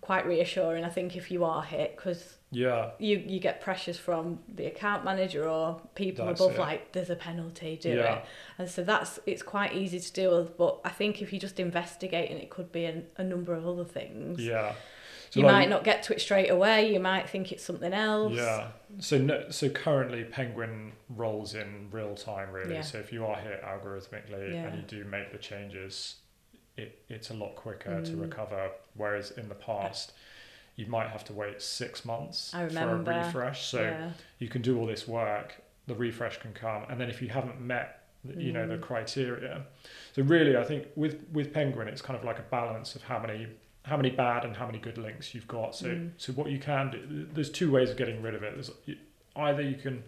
quite 0.00 0.26
reassuring. 0.26 0.84
I 0.84 0.88
think 0.88 1.16
if 1.16 1.30
you 1.30 1.44
are 1.44 1.62
hit, 1.62 1.96
because 1.96 2.36
yeah, 2.50 2.90
you 2.98 3.18
you 3.26 3.40
get 3.40 3.60
pressures 3.60 3.96
from 3.98 4.40
the 4.48 4.66
account 4.66 5.04
manager 5.04 5.48
or 5.48 5.80
people 5.94 6.26
That's 6.26 6.40
above, 6.40 6.56
it. 6.56 6.60
like 6.60 6.92
there's 6.92 7.10
a 7.10 7.16
penalty, 7.16 7.76
do 7.76 7.90
Yeah. 7.90 8.16
it, 8.18 8.24
and 8.58 8.68
so 8.70 8.82
that's 8.84 9.18
it's 9.26 9.42
quite 9.42 9.74
easy 9.74 9.98
to 10.00 10.12
deal 10.12 10.36
with. 10.38 10.56
But 10.56 10.80
I 10.84 10.90
think 10.90 11.22
if 11.22 11.32
you 11.32 11.38
just 11.40 11.58
investigate, 11.58 12.30
and 12.30 12.38
it 12.40 12.50
could 12.50 12.70
be 12.72 12.84
an, 12.84 13.06
a 13.16 13.24
number 13.24 13.52
of 13.54 13.66
other 13.66 13.84
things. 13.84 14.40
yeah. 14.44 14.74
So 15.32 15.40
You 15.40 15.46
like- 15.46 15.52
might 15.54 15.68
not 15.70 15.82
get 15.82 16.02
to 16.04 16.12
it 16.12 16.20
straight 16.20 16.50
away. 16.50 16.92
You 16.92 17.00
might 17.00 17.26
think 17.26 17.52
it's 17.52 17.64
something 17.64 17.94
else. 17.94 18.34
Yeah. 18.34 18.68
So 18.98 19.16
no, 19.16 19.48
so 19.48 19.70
currently 19.70 20.24
Penguin 20.24 20.92
rolls 21.08 21.54
in 21.54 21.88
real 21.90 22.14
time 22.14 22.52
really. 22.52 22.74
Yeah. 22.74 22.82
So 22.82 22.98
if 22.98 23.14
you 23.14 23.24
are 23.24 23.36
hit 23.36 23.62
algorithmically 23.62 24.52
Yeah. 24.52 24.64
and 24.66 24.76
you 24.76 24.82
do 24.82 25.04
make 25.08 25.32
the 25.32 25.38
changes, 25.38 26.16
it, 26.76 27.02
it's 27.08 27.30
a 27.30 27.34
lot 27.34 27.54
quicker 27.56 28.02
to 28.02 28.12
Mm. 28.12 28.20
recover. 28.20 28.72
Whereas 28.92 29.30
in 29.30 29.48
the 29.48 29.54
past, 29.54 30.12
you 30.76 30.84
might 30.84 31.08
have 31.08 31.24
to 31.24 31.32
wait 31.32 31.62
six 31.62 32.04
months 32.04 32.50
for 32.50 32.58
a 32.66 32.96
refresh. 32.96 33.64
So 33.68 33.80
yeah. 33.80 34.10
you 34.38 34.48
can 34.48 34.60
do 34.60 34.78
all 34.78 34.84
this 34.84 35.08
work, 35.08 35.62
the 35.86 35.94
refresh 35.94 36.36
can 36.40 36.52
come, 36.52 36.84
and 36.90 37.00
then 37.00 37.08
if 37.08 37.22
you 37.22 37.28
haven't 37.28 37.58
met, 37.58 38.00
the- 38.22 38.34
you 38.42 38.52
know, 38.52 38.66
the 38.68 38.76
Mm. 38.76 38.82
criteria. 38.82 39.64
So 40.14 40.22
really, 40.24 40.58
I 40.58 40.64
think 40.64 40.88
with 40.94 41.26
with 41.32 41.54
Penguin, 41.54 41.88
it's 41.88 42.02
kind 42.02 42.18
of 42.18 42.24
like 42.26 42.38
a 42.38 42.42
balance 42.50 42.94
of 42.94 43.04
how 43.04 43.18
many 43.18 43.48
how 43.84 43.96
many 43.96 44.10
bad 44.10 44.44
and 44.44 44.56
how 44.56 44.66
many 44.66 44.78
good 44.78 44.98
links 44.98 45.34
you've 45.34 45.48
got. 45.48 45.74
So 45.74 45.86
Mm. 45.88 46.10
so 46.16 46.32
what 46.34 46.50
you 46.50 46.58
can 46.58 46.90
do, 46.90 47.26
there's 47.32 47.50
two 47.50 47.70
ways 47.70 47.90
of 47.90 47.96
getting 47.96 48.22
rid 48.22 48.34
of 48.34 48.42
it. 48.42 48.54
There's 48.54 48.70
either 49.36 49.62
you 49.62 49.74
can 49.76 50.04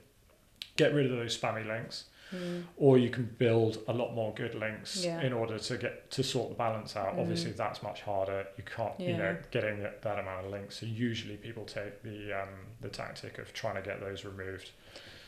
get 0.76 0.92
rid 0.94 1.06
of 1.10 1.12
those 1.16 1.36
spammy 1.38 1.66
links, 1.66 2.04
Mm. 2.32 2.64
or 2.76 2.98
you 2.98 3.10
can 3.10 3.24
build 3.38 3.78
a 3.86 3.92
lot 3.92 4.12
more 4.14 4.32
good 4.34 4.54
links 4.54 5.04
Yeah. 5.04 5.20
in 5.20 5.32
order 5.32 5.58
to 5.58 5.76
get 5.76 6.10
to 6.12 6.22
sort 6.22 6.48
the 6.50 6.54
balance 6.56 6.96
out. 6.96 7.14
Mm. 7.16 7.20
Obviously, 7.20 7.52
that's 7.52 7.82
much 7.82 8.00
harder. 8.02 8.46
You 8.56 8.64
can't, 8.64 8.98
you 8.98 9.16
know, 9.16 9.36
getting 9.50 9.80
that, 9.80 10.02
that 10.02 10.18
amount 10.18 10.46
of 10.46 10.50
links. 10.52 10.76
So 10.76 10.86
usually, 10.86 11.36
people 11.36 11.64
take 11.64 12.02
the 12.02 12.32
um, 12.32 12.48
the 12.80 12.88
tactic 12.88 13.38
of 13.38 13.52
trying 13.52 13.74
to 13.76 13.82
get 13.82 14.00
those 14.00 14.24
removed. 14.24 14.70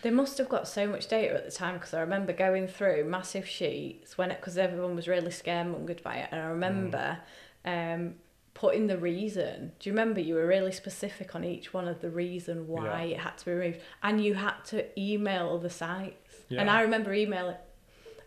They 0.03 0.11
must 0.11 0.39
have 0.39 0.49
got 0.49 0.69
so 0.69 0.87
much 0.87 1.09
data 1.09 1.35
at 1.35 1.45
the 1.45 1.51
time 1.51 1.75
because 1.75 1.95
I 1.95 2.01
remember 2.01 2.33
going 2.33 2.69
through 2.69 3.05
massive 3.05 3.47
sheets 3.47 4.17
when 4.17 4.31
it 4.31 4.39
because 4.41 4.57
everyone 4.57 4.95
was 4.95 5.09
really 5.09 5.31
scaremongered 5.31 6.03
by 6.03 6.17
it, 6.17 6.29
and 6.33 6.41
I 6.41 6.47
remember 6.47 7.19
um, 7.65 8.15
putting 8.63 8.87
the 8.87 8.97
reason. 8.97 9.73
Do 9.79 9.89
you 9.91 9.93
remember 9.93 10.19
you 10.21 10.35
were 10.35 10.47
really 10.47 10.73
specific 10.73 11.35
on 11.35 11.45
each 11.45 11.75
one 11.75 11.87
of 11.87 12.01
the 12.01 12.09
reason 12.09 12.67
why 12.67 13.05
Yeah. 13.05 13.17
it 13.17 13.21
had 13.21 13.37
to 13.39 13.45
be 13.45 13.53
removed, 13.53 13.81
and 14.03 14.25
you 14.25 14.33
had 14.35 14.65
to 14.73 14.79
email 14.99 15.59
the 15.59 15.69
sites. 15.69 16.41
Yeah. 16.49 16.63
And 16.63 16.71
I 16.71 16.81
remember 16.81 17.13
emailing, 17.13 17.57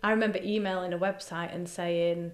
I 0.03 0.11
remember 0.11 0.39
emailing 0.43 0.93
a 0.93 0.99
website 0.99 1.51
and 1.53 1.67
saying, 1.67 2.33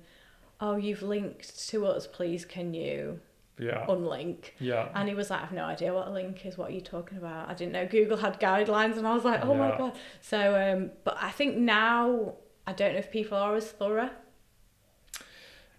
"Oh, 0.60 0.76
you've 0.76 1.02
linked 1.04 1.68
to 1.70 1.86
us. 1.88 2.06
Please, 2.06 2.44
can 2.44 2.74
you 2.74 3.22
Yeah, 3.58 3.86
unlink?" 3.88 4.52
yeah, 4.60 4.90
And 4.94 5.08
he 5.08 5.16
was 5.16 5.30
like, 5.30 5.42
I've 5.44 5.54
no 5.54 5.64
idea 5.64 5.94
what 5.94 6.08
a 6.10 6.12
link 6.12 6.46
is. 6.46 6.58
What 6.58 6.72
are 6.72 6.74
you 6.74 6.82
talking 6.82 7.18
about? 7.18 7.48
I 7.50 7.54
didn't 7.54 7.72
know 7.72 7.86
Google 7.88 8.18
had 8.18 8.42
guidelines, 8.42 8.98
and 8.98 9.08
I 9.08 9.14
was 9.14 9.24
like, 9.24 9.46
oh 9.46 9.56
my 9.56 9.72
god. 9.78 9.94
So, 10.20 10.40
um, 10.66 10.92
but 11.06 11.16
I 11.22 11.32
think 11.32 11.56
now 11.56 12.34
I 12.68 12.74
don't 12.74 12.92
know 12.94 13.00
if 13.00 13.10
people 13.10 13.38
are 13.38 13.56
as 13.56 13.72
thorough. 13.72 14.10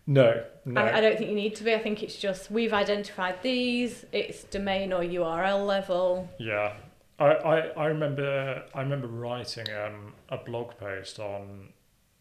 No, 0.07 0.45
no, 0.65 0.81
I, 0.81 0.99
I 0.99 1.01
don't 1.01 1.17
think 1.19 1.31
you 1.31 1.37
need 1.37 1.57
to 1.57 1.65
be. 1.65 1.75
I 1.75 1.79
think 1.79 2.03
it's 2.03 2.17
just 2.17 2.51
we've 2.51 2.73
identified 2.73 3.43
these. 3.43 4.05
It's 4.13 4.45
domain 4.45 4.93
or 4.93 5.03
URL 5.03 5.67
level. 5.67 6.29
yeah. 6.39 6.75
I, 7.19 7.25
I, 7.33 7.57
I 7.69 7.87
remember 7.87 8.63
I 8.75 8.81
remember 8.83 9.07
writing 9.07 9.67
um, 9.73 10.13
a 10.29 10.37
blog 10.37 10.77
post 10.79 11.19
on 11.19 11.71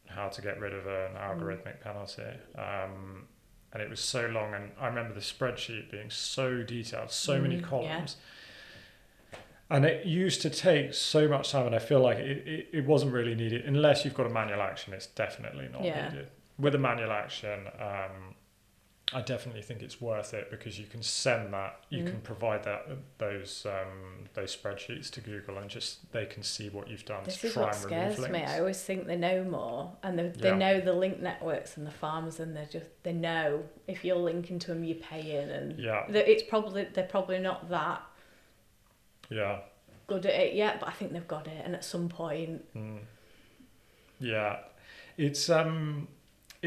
how 0.07 0.29
to 0.29 0.41
get 0.41 0.57
rid 0.59 0.73
of 0.73 0.85
an 0.87 1.11
Mm. 1.15 1.17
algorithmic 1.39 1.81
penalty. 1.81 2.23
Um, 2.57 3.27
and 3.73 3.83
it 3.83 3.89
was 3.89 3.99
so 3.99 4.27
long 4.27 4.53
and 4.53 4.71
I 4.79 4.87
remember 4.87 5.13
the 5.13 5.19
spreadsheet 5.19 5.91
being 5.91 6.09
so 6.09 6.63
detailed, 6.63 7.11
so 7.11 7.41
many 7.41 7.57
Mm, 7.57 7.61
yeah. 7.61 7.67
columns. 7.67 8.15
And 9.69 9.83
it 9.83 10.05
used 10.05 10.41
to 10.43 10.49
take 10.49 10.93
so 10.93 11.27
much 11.27 11.51
time 11.51 11.65
and 11.65 11.75
I 11.75 11.79
feel 11.79 11.99
like 11.99 12.17
it, 12.19 12.47
it, 12.47 12.67
it 12.71 12.85
wasn't 12.85 13.11
really 13.11 13.35
needed 13.35 13.65
unless 13.65 14.05
you've 14.05 14.13
got 14.13 14.27
a 14.27 14.29
manual 14.29 14.61
action, 14.61 14.93
it's 14.93 15.07
definitely 15.07 15.67
not 15.73 15.83
Yeah. 15.83 16.09
needed. 16.09 16.27
With 16.57 16.73
a 16.75 16.77
manual 16.79 17.11
action, 17.11 17.67
um, 17.79 18.35
I 19.13 19.21
definitely 19.21 19.61
think 19.61 19.81
it's 19.83 20.01
worth 20.01 20.33
it 20.33 20.49
because 20.49 20.79
you 20.79 20.85
can 20.87 21.03
send 21.03 21.53
that, 21.53 21.79
you 21.89 22.01
Mm. 22.03 22.09
can 22.09 22.21
provide 22.21 22.63
that 22.63 22.87
those 23.19 23.65
um, 23.65 24.25
those 24.33 24.55
spreadsheets 24.55 25.11
to 25.11 25.21
Google 25.21 25.57
and 25.57 25.69
just 25.69 26.11
they 26.11 26.25
can 26.25 26.41
see 26.43 26.69
what 26.69 26.87
you've 26.87 27.05
done 27.05 27.23
This 27.23 27.37
to 27.41 27.47
is 27.47 27.53
try 27.53 27.63
what 27.63 27.75
and 27.75 27.85
remove 27.85 28.13
scares 28.13 28.19
links. 28.19 28.33
me. 28.33 28.55
I 28.55 28.59
always 28.59 28.81
think 28.81 29.05
they 29.05 29.15
know 29.15 29.43
more, 29.43 29.91
and 30.01 30.17
they, 30.17 30.29
they 30.29 30.49
Yeah. 30.49 30.57
know 30.57 30.79
the 30.81 30.93
link 30.93 31.19
networks 31.21 31.77
and 31.77 31.85
the 31.85 31.91
farmers, 31.91 32.39
and 32.39 32.55
they 32.57 32.65
just 32.71 32.87
they 33.03 33.13
know 33.13 33.63
if 33.87 34.03
you're 34.03 34.15
linking 34.15 34.57
to 34.59 34.67
them, 34.69 34.83
you're 34.83 34.97
paying, 34.97 35.49
and 35.49 35.77
Yeah, 35.79 36.05
it's 36.09 36.43
probably 36.43 36.85
they're 36.85 37.03
probably 37.05 37.39
not 37.39 37.69
that 37.69 38.01
yeah. 39.29 39.59
good 40.07 40.25
at 40.25 40.33
it 40.33 40.53
yet, 40.53 40.79
but 40.79 40.89
I 40.89 40.93
think 40.93 41.11
they've 41.13 41.27
got 41.27 41.47
it, 41.47 41.61
and 41.65 41.75
at 41.75 41.83
some 41.85 42.09
point, 42.09 42.63
Mm. 42.75 42.99
Yeah, 44.19 44.59
it's 45.17 45.49
um, 45.49 46.07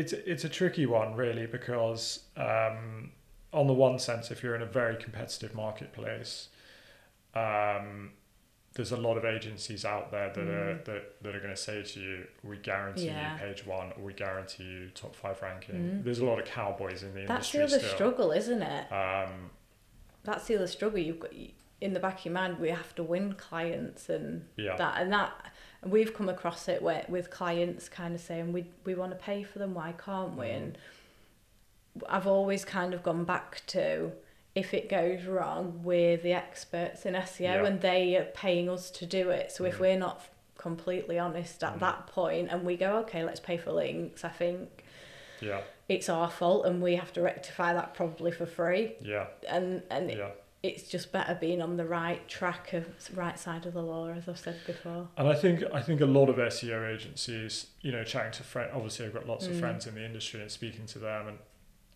it's 0.01 0.13
it's 0.13 0.45
a 0.45 0.49
tricky 0.49 0.87
one 0.87 1.15
really 1.15 1.47
because 1.47 2.21
um, 2.37 3.11
on 3.53 3.67
the 3.67 3.73
one 3.87 3.99
sense, 3.99 4.31
if 4.31 4.43
you're 4.43 4.55
in 4.55 4.63
a 4.63 4.67
very 4.81 4.97
competitive 4.97 5.55
marketplace, 5.55 6.49
um, 7.35 8.13
there's 8.75 8.93
a 8.93 8.97
lot 8.97 9.17
of 9.17 9.25
agencies 9.25 9.85
out 9.85 10.11
there 10.11 10.31
that 10.33 10.47
are 10.47 10.75
Mm. 10.75 10.85
that, 10.85 11.23
that 11.23 11.35
are 11.35 11.41
going 11.41 11.55
to 11.55 11.61
say 11.61 11.83
to 11.83 12.01
you, 12.01 12.27
"We 12.45 12.59
guarantee 12.59 13.07
Yeah. 13.07 13.33
you 13.35 13.39
page 13.41 13.67
one, 13.67 13.93
or 13.97 14.03
we 14.05 14.13
guarantee 14.13 14.65
you 14.65 14.91
top 14.91 15.15
five 15.17 15.41
ranking." 15.43 15.75
Mm. 15.75 16.05
There's 16.05 16.21
a 16.21 16.25
lot 16.25 16.39
of 16.39 16.45
cowboys 16.47 17.03
in 17.03 17.15
the 17.15 17.23
industry. 17.23 17.61
that's 17.61 17.73
the 17.73 17.77
other 17.77 17.85
still. 17.87 17.97
struggle, 17.97 18.31
isn't 18.33 18.63
it? 18.63 18.93
Um, 18.93 19.51
That's 20.25 20.47
the 20.47 20.57
other 20.57 20.67
struggle. 20.67 20.99
You've 20.99 21.21
got 21.21 21.33
in 21.81 21.93
the 21.95 22.01
back 22.01 22.19
of 22.19 22.25
your 22.27 22.35
mind, 22.35 22.59
we 22.59 22.71
have 22.71 22.95
to 22.97 23.03
win 23.03 23.33
clients, 23.35 24.09
and 24.09 24.47
yeah, 24.57 24.77
that 24.77 25.01
and 25.01 25.13
that. 25.13 25.33
And 25.83 25.93
we've 25.93 26.13
come 26.13 26.29
across 26.29 26.69
it 26.69 26.83
where 26.83 27.05
with 27.09 27.31
clients 27.31 27.89
kind 27.89 28.15
of 28.15 28.21
saying 28.21 28.53
we 28.53 28.67
we 28.85 28.95
want 28.95 29.13
to 29.13 29.17
pay 29.17 29.43
for 29.45 29.59
them, 29.59 29.75
why 29.75 29.93
can't 29.93 30.37
we? 30.37 30.47
Mhm. 30.47 30.57
And 30.57 30.79
I've 32.09 32.27
always 32.27 32.65
kind 32.65 32.95
of 32.95 33.03
gone 33.03 33.25
back 33.25 33.63
to 33.69 34.13
if 34.55 34.75
it 34.75 34.89
goes 34.89 35.25
wrong, 35.25 35.81
we're 35.85 36.17
the 36.17 36.33
experts 36.33 37.07
in 37.07 37.15
SEO 37.15 37.63
Yeah. 37.63 37.67
and 37.67 37.81
they 37.81 38.17
are 38.17 38.25
paying 38.25 38.69
us 38.69 38.91
to 38.93 39.07
do 39.07 39.31
it. 39.31 39.53
So 39.53 39.65
if 39.65 39.77
Mm. 39.77 39.81
we're 39.81 39.99
not 39.99 40.27
completely 40.57 41.17
honest 41.19 41.63
at 41.63 41.75
Mm. 41.77 41.81
that 41.81 42.07
point 42.09 42.49
and 42.51 42.65
we 42.65 42.77
go, 42.77 42.97
okay, 42.99 43.23
let's 43.23 43.39
pay 43.41 43.57
for 43.57 43.71
links, 43.71 44.25
I 44.25 44.31
think 44.31 44.85
yeah, 45.41 45.61
it's 45.89 46.09
our 46.09 46.29
fault 46.29 46.67
and 46.67 46.83
we 46.83 46.97
have 46.97 47.13
to 47.13 47.23
rectify 47.23 47.73
that 47.73 47.95
probably 47.95 48.33
for 48.33 48.47
free. 48.47 48.97
yeah, 49.01 49.29
And 49.49 49.85
and 49.91 50.11
yeah. 50.11 50.31
It's 50.69 50.85
just 50.89 51.11
better 51.13 51.35
being 51.35 51.61
on 51.63 51.77
the 51.77 51.85
right 51.87 52.27
track 52.29 52.73
of 52.73 52.87
right 53.17 53.39
side 53.39 53.67
of 53.67 53.75
the 53.75 53.83
law, 53.83 54.09
as 54.11 54.29
I've 54.29 54.39
said 54.39 54.57
before. 54.67 55.09
And 55.17 55.29
I 55.29 55.35
think 55.35 55.63
I 55.73 55.81
think 55.83 56.01
a 56.01 56.07
lot 56.07 56.29
of 56.29 56.37
SEO 56.37 56.93
agencies, 56.95 57.67
you 57.81 57.93
know, 57.93 58.05
chatting 58.05 58.33
to 58.33 58.43
friends. 58.43 58.71
Obviously, 58.75 59.07
I've 59.07 59.15
got 59.15 59.27
lots 59.27 59.47
of 59.47 59.53
Mm. 59.55 59.61
friends 59.61 59.87
in 59.87 59.95
the 59.95 60.05
industry 60.05 60.41
and 60.41 60.51
speaking 60.51 60.87
to 60.87 60.99
them. 60.99 61.29
And 61.29 61.39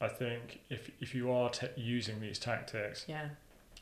I 0.00 0.09
think 0.09 0.61
if 0.71 0.91
if 1.00 1.14
you 1.14 1.31
are 1.31 1.50
t- 1.50 1.69
using 1.76 2.21
these 2.21 2.38
tactics, 2.38 3.05
Yeah. 3.09 3.29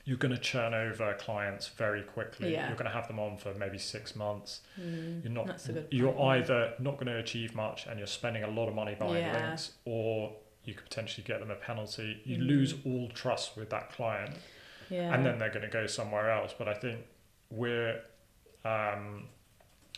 you're 0.05 0.19
going 0.19 0.35
to 0.35 0.41
churn 0.41 0.75
over 0.75 1.15
clients 1.15 1.69
very 1.69 2.03
quickly. 2.03 2.53
Yeah. 2.53 2.67
You're 2.69 2.77
going 2.77 2.91
to 2.91 2.97
have 2.97 3.07
them 3.09 3.19
on 3.21 3.37
for 3.37 3.55
maybe 3.55 3.79
six 3.79 4.17
months. 4.17 4.61
Mm, 4.81 5.23
You're 5.25 5.33
not. 5.33 5.47
That's 5.47 5.69
a 5.69 5.73
good 5.73 5.89
You're 5.91 6.13
point, 6.13 6.43
either 6.45 6.75
not 6.79 6.95
going 6.95 7.07
to 7.07 7.19
achieve 7.19 7.55
much, 7.55 7.87
and 7.87 7.99
you're 7.99 8.07
spending 8.21 8.43
a 8.43 8.49
lot 8.51 8.69
of 8.69 8.75
money 8.75 8.95
buying 8.99 9.25
Yeah. 9.25 9.47
links, 9.49 9.73
or 9.85 10.37
you 10.65 10.75
could 10.75 10.85
potentially 10.85 11.25
get 11.27 11.41
them 11.41 11.51
a 11.51 11.55
penalty. 11.55 12.21
You 12.25 12.37
Mm. 12.39 12.47
lose 12.47 12.75
all 12.85 13.09
trust 13.09 13.57
with 13.57 13.71
that 13.71 13.91
client 13.93 14.35
Yeah. 14.91 15.15
and 15.15 15.25
then 15.25 15.39
they're 15.39 15.51
going 15.51 15.63
to 15.65 15.69
go 15.69 15.87
somewhere 15.87 16.31
else. 16.31 16.55
But 16.59 16.69
I 16.69 16.75
think 16.75 17.01
we're 17.51 18.01
um, 18.65 19.25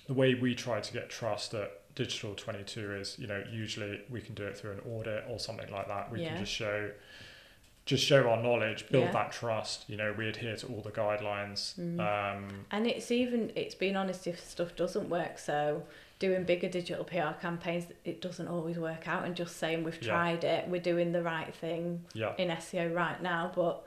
the 0.07 0.15
way 0.15 0.35
we 0.35 0.55
try 0.55 0.81
to 0.81 0.93
get 0.93 1.11
trust 1.11 1.55
at 1.55 1.71
Digital 1.95 2.35
Twenty 2.35 2.63
Two 2.65 2.95
is, 2.95 3.17
you 3.19 3.27
know, 3.27 3.43
usually 3.51 4.01
we 4.11 4.21
can 4.21 4.35
do 4.35 4.45
it 4.45 4.57
through 4.57 4.73
an 4.73 4.81
audit 4.89 5.25
or 5.29 5.39
something 5.39 5.71
like 5.71 5.89
that. 5.89 6.11
We 6.11 6.23
Yeah. 6.23 6.29
can 6.31 6.39
just 6.39 6.53
show, 6.53 6.91
just 7.85 8.05
show 8.05 8.29
our 8.29 8.41
knowledge, 8.43 8.89
build 8.89 9.05
Yeah. 9.07 9.13
that 9.13 9.33
trust. 9.33 9.89
You 9.91 9.97
know, 9.97 10.15
we 10.17 10.29
adhere 10.29 10.57
to 10.57 10.67
all 10.69 10.81
the 10.81 10.91
guidelines. 10.93 11.75
Mm. 11.79 12.01
Um, 12.01 12.67
And 12.71 12.87
it's 12.87 13.11
even 13.11 13.53
it's 13.57 13.75
being 13.75 13.97
honest 13.97 14.27
if 14.27 14.41
stuff 14.41 14.75
doesn't 14.77 15.09
work. 15.09 15.39
So 15.39 15.83
doing 16.19 16.45
bigger 16.45 16.69
digital 16.69 17.05
PR 17.05 17.33
campaigns, 17.41 17.87
it 18.05 18.21
doesn't 18.21 18.47
always 18.47 18.79
work 18.79 19.09
out. 19.09 19.25
And 19.25 19.35
just 19.35 19.57
saying 19.57 19.83
we've 19.83 20.01
Yeah. 20.03 20.13
tried 20.13 20.45
it, 20.45 20.69
we're 20.69 20.81
doing 20.81 21.11
the 21.13 21.23
right 21.23 21.53
thing 21.55 22.05
yeah, 22.15 22.35
in 22.39 22.49
SEO 22.51 22.89
right 22.95 23.21
now, 23.21 23.51
but 23.55 23.85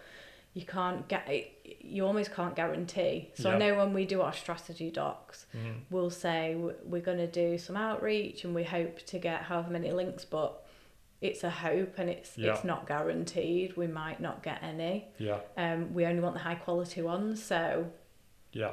you 0.56 0.66
can't 0.66 1.06
get 1.10 1.28
it. 1.30 1.52
You 1.82 2.08
almost 2.08 2.34
can't 2.34 2.56
guarantee. 2.56 3.30
So 3.36 3.52
I 3.52 3.58
know 3.58 3.76
when 3.76 3.94
we 3.94 4.06
do 4.06 4.22
our 4.22 4.32
strategy 4.34 4.90
docs, 4.90 5.46
mhm, 5.54 5.82
we'll 5.92 6.10
say 6.10 6.56
we're 6.56 7.02
going 7.02 7.18
to 7.18 7.28
do 7.28 7.58
some 7.58 7.76
outreach 7.76 8.46
and 8.46 8.56
we 8.56 8.64
hope 8.64 9.06
to 9.08 9.20
get 9.20 9.42
however 9.44 9.70
many 9.70 9.92
links, 9.92 10.24
but 10.24 10.66
it's 11.20 11.44
a 11.44 11.50
hope 11.50 11.96
and 12.00 12.10
it's 12.10 12.38
it's 12.38 12.64
not 12.64 12.88
guaranteed. 12.88 13.76
We 13.76 13.88
might 13.88 14.22
not 14.22 14.44
get 14.44 14.64
any. 14.64 15.10
yeah, 15.18 15.40
Um, 15.58 15.94
we 15.94 16.06
only 16.06 16.22
want 16.22 16.36
the 16.36 16.42
high 16.42 16.56
quality 16.56 17.02
ones, 17.02 17.44
so 17.44 17.88
yeah, 18.54 18.72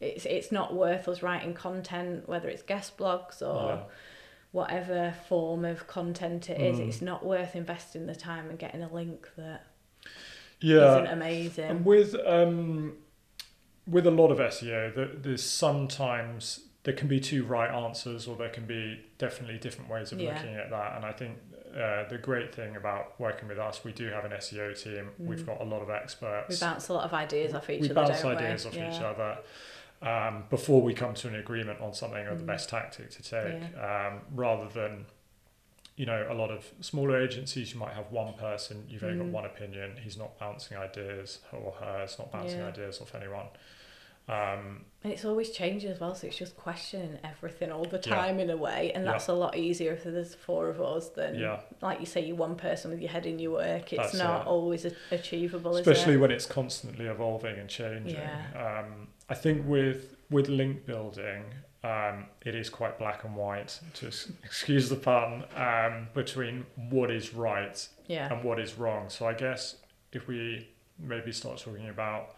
it's 0.00 0.26
it's 0.26 0.50
not 0.50 0.74
worth 0.74 1.06
us 1.06 1.22
writing 1.22 1.54
content, 1.54 2.28
whether 2.28 2.48
it's 2.48 2.62
guest 2.62 2.98
blogs 2.98 3.40
or 3.40 3.68
yeah, 3.70 3.82
whatever 4.50 5.14
form 5.28 5.64
of 5.64 5.86
content 5.86 6.50
it 6.50 6.60
is. 6.60 6.78
Mm. 6.80 6.88
It's 6.88 7.02
not 7.02 7.24
worth 7.24 7.54
investing 7.54 8.06
the 8.06 8.16
time 8.16 8.50
and 8.50 8.58
getting 8.58 8.82
a 8.82 8.92
link 8.92 9.28
that 9.36 9.66
yeah. 10.60 10.78
not 10.80 11.12
amazing. 11.12 11.64
And 11.70 11.84
with 11.84 12.14
um, 12.26 12.94
with 13.86 14.06
a 14.06 14.10
lot 14.10 14.30
of 14.30 14.38
SEO, 14.38 14.94
there, 14.94 15.08
there's 15.14 15.42
sometimes 15.42 16.60
there 16.84 16.94
can 16.94 17.08
be 17.08 17.20
two 17.20 17.44
right 17.44 17.70
answers, 17.70 18.26
or 18.26 18.36
there 18.36 18.48
can 18.48 18.66
be 18.66 19.00
definitely 19.18 19.58
different 19.58 19.90
ways 19.90 20.12
of 20.12 20.20
Yeah. 20.20 20.34
looking 20.34 20.54
at 20.56 20.70
that. 20.70 20.96
And 20.96 21.04
I 21.04 21.12
think 21.12 21.36
uh, 21.74 22.08
the 22.08 22.18
great 22.18 22.54
thing 22.54 22.74
about 22.76 23.18
working 23.20 23.48
with 23.48 23.58
us, 23.58 23.84
we 23.84 23.92
do 23.92 24.06
have 24.08 24.24
an 24.24 24.32
SEO 24.32 24.72
team. 24.82 25.10
We've 25.18 25.38
Mm. 25.40 25.46
got 25.46 25.60
a 25.60 25.64
lot 25.64 25.82
of 25.82 25.90
experts. 25.90 26.48
we 26.60 26.66
bounce 26.66 26.88
a 26.88 26.92
lot 26.94 27.04
of 27.04 27.12
ideas 27.14 27.54
off 27.54 27.68
each 27.70 27.82
we 27.82 27.90
other. 27.90 28.00
We 28.02 28.08
bounce 28.08 28.24
ideas 28.24 28.64
we? 28.64 28.70
off 28.70 28.76
yeah. 28.76 28.96
each 28.96 29.00
other 29.02 29.38
um, 30.02 30.44
before 30.50 30.80
we 30.82 30.94
come 30.94 31.14
to 31.14 31.28
an 31.28 31.36
agreement 31.36 31.80
on 31.80 31.92
something 31.94 32.26
or 32.26 32.34
the 32.34 32.42
Mm. 32.42 32.46
best 32.46 32.70
tactic 32.70 33.10
to 33.10 33.22
take, 33.22 33.62
um, 33.78 34.22
rather 34.34 34.68
than 34.68 35.04
you 36.00 36.06
know, 36.06 36.26
a 36.30 36.36
lot 36.42 36.50
of 36.50 36.64
smaller 36.80 37.20
agencies, 37.20 37.74
you 37.74 37.78
might 37.78 37.92
have 37.92 38.10
one 38.10 38.32
person, 38.32 38.74
you've 38.88 39.02
only 39.04 39.16
Mm. 39.16 39.24
got 39.24 39.32
one 39.40 39.44
opinion. 39.44 39.88
He's 40.02 40.16
not 40.16 40.38
bouncing 40.38 40.78
ideas, 40.78 41.40
or 41.52 41.72
her 41.72 42.04
is 42.04 42.18
not 42.18 42.32
bouncing 42.32 42.60
Yeah. 42.60 42.68
ideas 42.68 43.02
off 43.02 43.14
anyone. 43.14 43.48
Um, 44.28 44.86
And 45.02 45.12
it's 45.12 45.24
always 45.26 45.50
changing 45.50 45.90
as 45.90 45.98
well, 46.00 46.14
so 46.14 46.26
it's 46.26 46.36
just 46.38 46.56
questioning 46.56 47.18
everything 47.24 47.70
all 47.72 47.84
the 47.84 47.96
Yeah. 48.06 48.14
time 48.16 48.38
in 48.40 48.48
a 48.48 48.56
way, 48.56 48.92
and 48.94 49.04
Yeah. 49.04 49.12
that's 49.12 49.28
a 49.28 49.32
lot 49.34 49.56
easier 49.56 49.92
if 49.92 50.04
there's 50.04 50.34
four 50.34 50.68
of 50.70 50.80
us 50.80 51.08
than, 51.10 51.34
yeah, 51.38 51.60
like 51.82 52.00
you 52.00 52.06
say, 52.06 52.20
you're 52.22 52.36
one 52.36 52.56
person 52.56 52.90
with 52.92 53.00
your 53.00 53.10
head 53.10 53.26
in 53.26 53.38
your 53.38 53.52
work. 53.52 53.92
It's 53.92 54.02
That's 54.12 54.14
not 54.14 54.42
it. 54.42 54.46
always 54.46 54.86
a- 54.86 54.92
achievable, 55.10 55.76
especially 55.76 56.14
it? 56.14 56.18
when 56.18 56.30
it's 56.30 56.46
constantly 56.46 57.06
evolving 57.06 57.58
and 57.58 57.68
changing. 57.68 58.16
Yeah. 58.16 58.82
Um, 58.84 59.08
I 59.28 59.34
think 59.34 59.66
with 59.66 60.16
with 60.30 60.48
link 60.48 60.86
building, 60.86 61.42
um, 61.82 62.26
it 62.44 62.54
is 62.54 62.68
quite 62.68 62.98
black 62.98 63.24
and 63.24 63.34
white. 63.36 63.80
Just 63.94 64.30
excuse 64.44 64.88
the 64.88 64.96
pun 64.96 65.44
um, 65.56 66.08
between 66.14 66.66
what 66.90 67.10
is 67.10 67.32
right 67.34 67.88
Yeah, 68.06 68.32
and 68.32 68.44
what 68.44 68.58
is 68.60 68.74
wrong. 68.78 69.08
So 69.08 69.26
I 69.26 69.34
guess 69.34 69.76
if 70.12 70.26
we 70.28 70.68
maybe 70.98 71.32
start 71.32 71.58
talking 71.58 71.88
about 71.88 72.34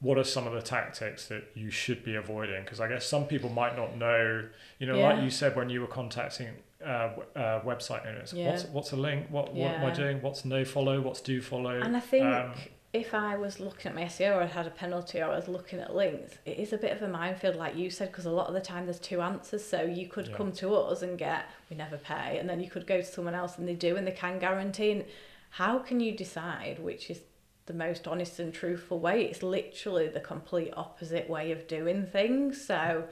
what 0.00 0.18
are 0.18 0.24
some 0.24 0.46
of 0.46 0.52
the 0.52 0.60
tactics 0.62 1.26
that 1.28 1.44
you 1.54 1.70
should 1.70 2.04
be 2.04 2.14
avoiding, 2.14 2.62
because 2.62 2.78
I 2.80 2.88
guess 2.88 3.06
some 3.06 3.24
people 3.26 3.48
might 3.50 3.76
not 3.76 3.96
know. 3.96 4.44
You 4.78 4.86
know, 4.86 4.98
like 4.98 5.22
you 5.22 5.30
said 5.30 5.56
when 5.56 5.70
you 5.70 5.80
were 5.80 5.86
contacting 5.86 6.48
uh, 6.84 6.88
uh, 7.34 7.62
website 7.62 8.06
owners, 8.06 8.32
Yeah. 8.32 8.50
what's 8.50 8.64
what's 8.66 8.92
a 8.92 8.96
link? 8.96 9.26
What 9.30 9.54
what 9.54 9.70
am 9.72 9.84
I 9.84 9.90
doing? 9.92 10.20
What's 10.22 10.44
no 10.44 10.64
follow? 10.64 11.00
What's 11.00 11.20
do 11.20 11.40
follow? 11.40 11.80
and 11.80 11.96
I 11.96 12.00
think 12.00 12.24
Um, 12.26 12.52
if 12.94 13.12
I 13.12 13.36
was 13.36 13.58
looking 13.58 13.90
at 13.90 13.94
my 13.96 14.04
SEO 14.04 14.36
or 14.36 14.42
I 14.42 14.46
had 14.46 14.68
a 14.68 14.70
penalty 14.70 15.20
or 15.20 15.24
I 15.24 15.34
was 15.36 15.48
looking 15.48 15.80
at 15.80 15.96
links, 15.96 16.38
it 16.46 16.58
is 16.58 16.72
a 16.72 16.78
bit 16.78 16.92
of 16.92 17.02
a 17.02 17.08
minefield, 17.08 17.56
like 17.56 17.76
you 17.76 17.90
said, 17.90 18.12
because 18.12 18.24
a 18.24 18.30
lot 18.30 18.46
of 18.46 18.54
the 18.54 18.60
time 18.60 18.86
there's 18.86 19.00
two 19.00 19.20
answers. 19.20 19.64
So 19.64 19.82
you 19.82 20.06
could 20.06 20.28
Yeah. 20.28 20.36
come 20.36 20.52
to 20.52 20.76
us 20.76 21.02
and 21.02 21.18
get, 21.18 21.46
we 21.68 21.76
never 21.76 21.98
pay, 21.98 22.38
and 22.38 22.48
then 22.48 22.60
you 22.60 22.70
could 22.70 22.86
go 22.86 22.98
to 22.98 23.04
someone 23.04 23.34
else 23.34 23.58
and 23.58 23.68
they 23.68 23.74
do 23.74 23.96
and 23.96 24.06
they 24.06 24.12
can 24.12 24.38
guarantee. 24.38 24.92
And 24.92 25.06
how 25.50 25.80
can 25.80 25.98
you 25.98 26.12
decide 26.12 26.78
which 26.78 27.10
is 27.10 27.22
the 27.66 27.74
most 27.74 28.06
honest 28.06 28.38
and 28.38 28.54
truthful 28.54 29.00
way? 29.00 29.24
It's 29.24 29.42
literally 29.42 30.06
the 30.06 30.20
complete 30.20 30.72
opposite 30.76 31.28
way 31.28 31.50
of 31.50 31.66
doing 31.66 32.06
things. 32.06 32.64
So 32.64 33.08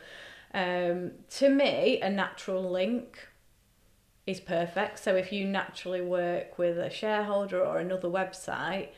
um, 0.55 1.11
to 1.31 1.49
me, 1.49 2.01
a 2.01 2.09
natural 2.09 2.63
link 2.63 3.19
is 4.29 4.39
perfect. 4.39 5.01
So 5.01 5.17
if 5.17 5.33
you 5.33 5.45
naturally 5.45 6.03
work 6.03 6.57
with 6.57 6.79
a 6.79 6.89
shareholder 6.89 7.67
or 7.67 7.79
another 7.79 8.07
website 8.07 8.91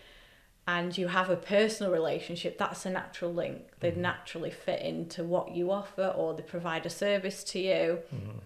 and 0.67 0.97
you 0.97 1.09
have 1.09 1.29
a 1.31 1.37
personal 1.37 1.93
relationship, 1.93 2.57
that's 2.59 2.87
a 2.87 2.91
natural 2.91 3.33
link. 3.33 3.69
They 3.81 3.93
Mhm. 3.93 3.97
naturally 3.99 4.51
fit 4.51 4.81
into 4.81 5.23
what 5.25 5.51
you 5.53 5.71
offer 5.71 6.07
or 6.17 6.35
they 6.35 6.43
provide 6.43 6.87
a 6.87 6.91
service 6.91 7.45
to 7.45 7.59
you. 7.59 8.03
mhm. 8.15 8.41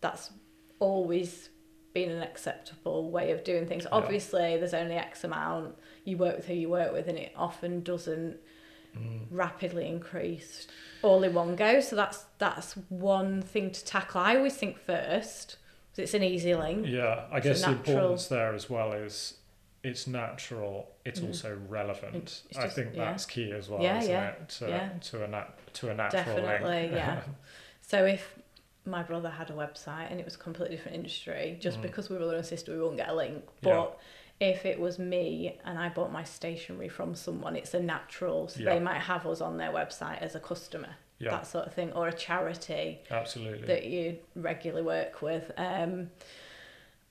That's 0.00 0.30
always 0.78 1.48
been 1.94 2.10
an 2.10 2.22
acceptable 2.22 3.10
way 3.10 3.30
of 3.30 3.44
doing 3.44 3.66
things. 3.66 3.84
Yeah. 3.84 3.90
Obviously, 3.92 4.56
there's 4.58 4.74
only 4.74 4.96
X 4.96 5.24
amount. 5.24 5.76
You 6.04 6.18
work 6.18 6.36
with 6.36 6.46
who 6.46 6.54
you 6.54 6.68
work 6.68 6.92
with, 6.92 7.08
and 7.08 7.16
it 7.18 7.32
often 7.36 7.82
doesn't 7.82 8.38
Mm. 8.96 9.26
rapidly 9.30 9.88
increase 9.88 10.68
all 11.02 11.22
in 11.24 11.34
one 11.34 11.56
go. 11.56 11.80
So 11.80 11.96
that's 11.96 12.26
that's 12.38 12.74
one 12.90 13.42
thing 13.42 13.70
to 13.72 13.84
tackle. 13.84 14.20
I 14.20 14.36
always 14.36 14.56
think 14.56 14.78
first 14.78 15.56
it's 15.96 16.14
an 16.14 16.22
easy 16.22 16.54
link. 16.54 16.86
Yeah, 16.86 17.26
I 17.32 17.40
guess 17.40 17.62
the 17.64 17.70
importance 17.72 18.26
there 18.28 18.52
as 18.54 18.68
well 18.70 18.92
is 18.92 19.38
it's 19.84 20.06
natural. 20.06 20.90
It's 21.04 21.20
Mhm. 21.20 21.26
also 21.28 21.56
relevant. 21.68 22.14
It's- 22.16 22.42
it's 22.50 22.58
I 22.58 22.68
think 22.68 22.94
yeah. 22.96 23.04
that's 23.10 23.26
key 23.26 23.52
as 23.52 23.68
well, 23.68 23.80
Yeah, 23.82 23.98
isn't 23.98 24.10
yeah, 24.10 24.28
it? 24.30 24.48
To 24.48 24.68
yeah. 24.68 24.88
to 25.00 25.24
a 25.24 25.28
nat- 25.28 25.58
to 25.74 25.90
a 25.90 25.94
natural 25.94 26.24
Definitely, 26.24 26.70
link. 26.70 26.92
yeah. 26.92 27.22
So 27.82 28.06
if 28.06 28.38
my 28.86 29.02
brother 29.02 29.28
had 29.30 29.50
a 29.50 29.52
website 29.52 30.10
and 30.10 30.18
it 30.18 30.24
was 30.24 30.34
a 30.36 30.38
completely 30.38 30.74
different 30.76 30.96
industry, 30.96 31.56
just 31.60 31.78
Mm. 31.78 31.82
because 31.82 32.08
we 32.08 32.14
were 32.16 32.20
brother 32.20 32.36
and 32.38 32.46
sister, 32.46 32.72
we 32.72 32.78
wouldn't 32.78 32.96
get 32.96 33.10
a 33.10 33.14
link. 33.14 33.44
But 33.60 33.98
if 34.40 34.64
it 34.66 34.80
was 34.80 34.98
me 34.98 35.60
and 35.66 35.78
I 35.78 35.90
bought 35.90 36.10
my 36.10 36.24
stationery 36.24 36.88
from 36.88 37.14
someone, 37.14 37.56
it's 37.56 37.74
a 37.74 37.80
natural. 37.80 38.48
So 38.48 38.60
Yeah. 38.60 38.70
they 38.74 38.80
might 38.80 39.00
have 39.00 39.26
us 39.26 39.40
on 39.42 39.58
their 39.58 39.70
website 39.70 40.20
as 40.22 40.34
a 40.34 40.40
customer, 40.40 40.96
yeah, 41.18 41.30
that 41.32 41.46
sort 41.46 41.66
of 41.66 41.74
thing, 41.74 41.92
or 41.92 42.08
a 42.08 42.12
charity 42.12 43.00
absolutely. 43.10 43.66
that 43.66 43.84
you 43.84 44.18
regularly 44.34 44.82
work 44.82 45.20
with. 45.22 45.52
Um, 45.58 46.10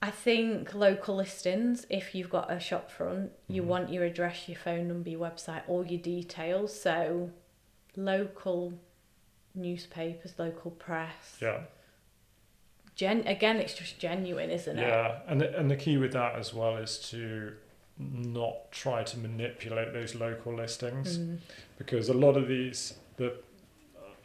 I 0.04 0.10
think 0.10 0.74
local 0.74 1.16
listings, 1.16 1.86
if 1.88 2.14
you've 2.14 2.28
got 2.28 2.52
a 2.52 2.60
shop 2.60 2.90
front, 2.90 3.32
you 3.48 3.62
Mhm. 3.62 3.66
want 3.66 3.90
your 3.90 4.04
address, 4.04 4.46
your 4.50 4.58
phone 4.58 4.86
number, 4.86 5.08
your 5.08 5.20
website, 5.20 5.62
all 5.66 5.86
your 5.86 6.02
details. 6.02 6.78
So 6.78 7.30
local 7.96 8.78
newspapers, 9.54 10.38
local 10.38 10.72
press. 10.72 11.38
yeah, 11.40 11.62
Gen- 12.96 13.26
again, 13.26 13.56
it's 13.56 13.72
just 13.72 13.98
genuine, 13.98 14.50
isn't 14.50 14.78
it? 14.78 14.82
yeah, 14.82 15.22
and 15.26 15.40
the, 15.40 15.58
and 15.58 15.70
the 15.70 15.76
key 15.76 15.96
with 15.96 16.12
that 16.12 16.36
as 16.36 16.52
well 16.52 16.76
is 16.76 16.98
to 17.10 17.56
not 17.96 18.70
try 18.72 19.02
to 19.04 19.16
manipulate 19.18 19.94
those 19.94 20.14
local 20.14 20.52
listings. 20.54 21.18
Mm, 21.18 21.38
because 21.78 22.10
a 22.10 22.14
lot 22.14 22.36
of 22.36 22.46
these 22.46 22.98
the 23.16 23.36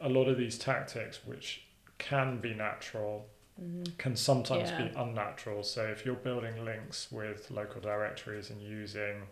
a 0.02 0.10
lot 0.10 0.28
of 0.28 0.36
these 0.38 0.58
tactics 0.58 1.26
which 1.26 1.64
can 2.00 2.40
be 2.42 2.54
natural 2.54 3.28
mm, 3.62 3.98
can 3.98 4.16
sometimes 4.16 4.70
Yeah. 4.72 4.84
be 4.84 4.96
unnatural 4.96 5.64
so 5.64 5.84
if 5.86 6.06
you're 6.06 6.16
building 6.16 6.64
links 6.66 7.12
with 7.12 7.50
local 7.52 7.82
directories 7.82 8.50
and 8.50 8.62
using 8.62 9.24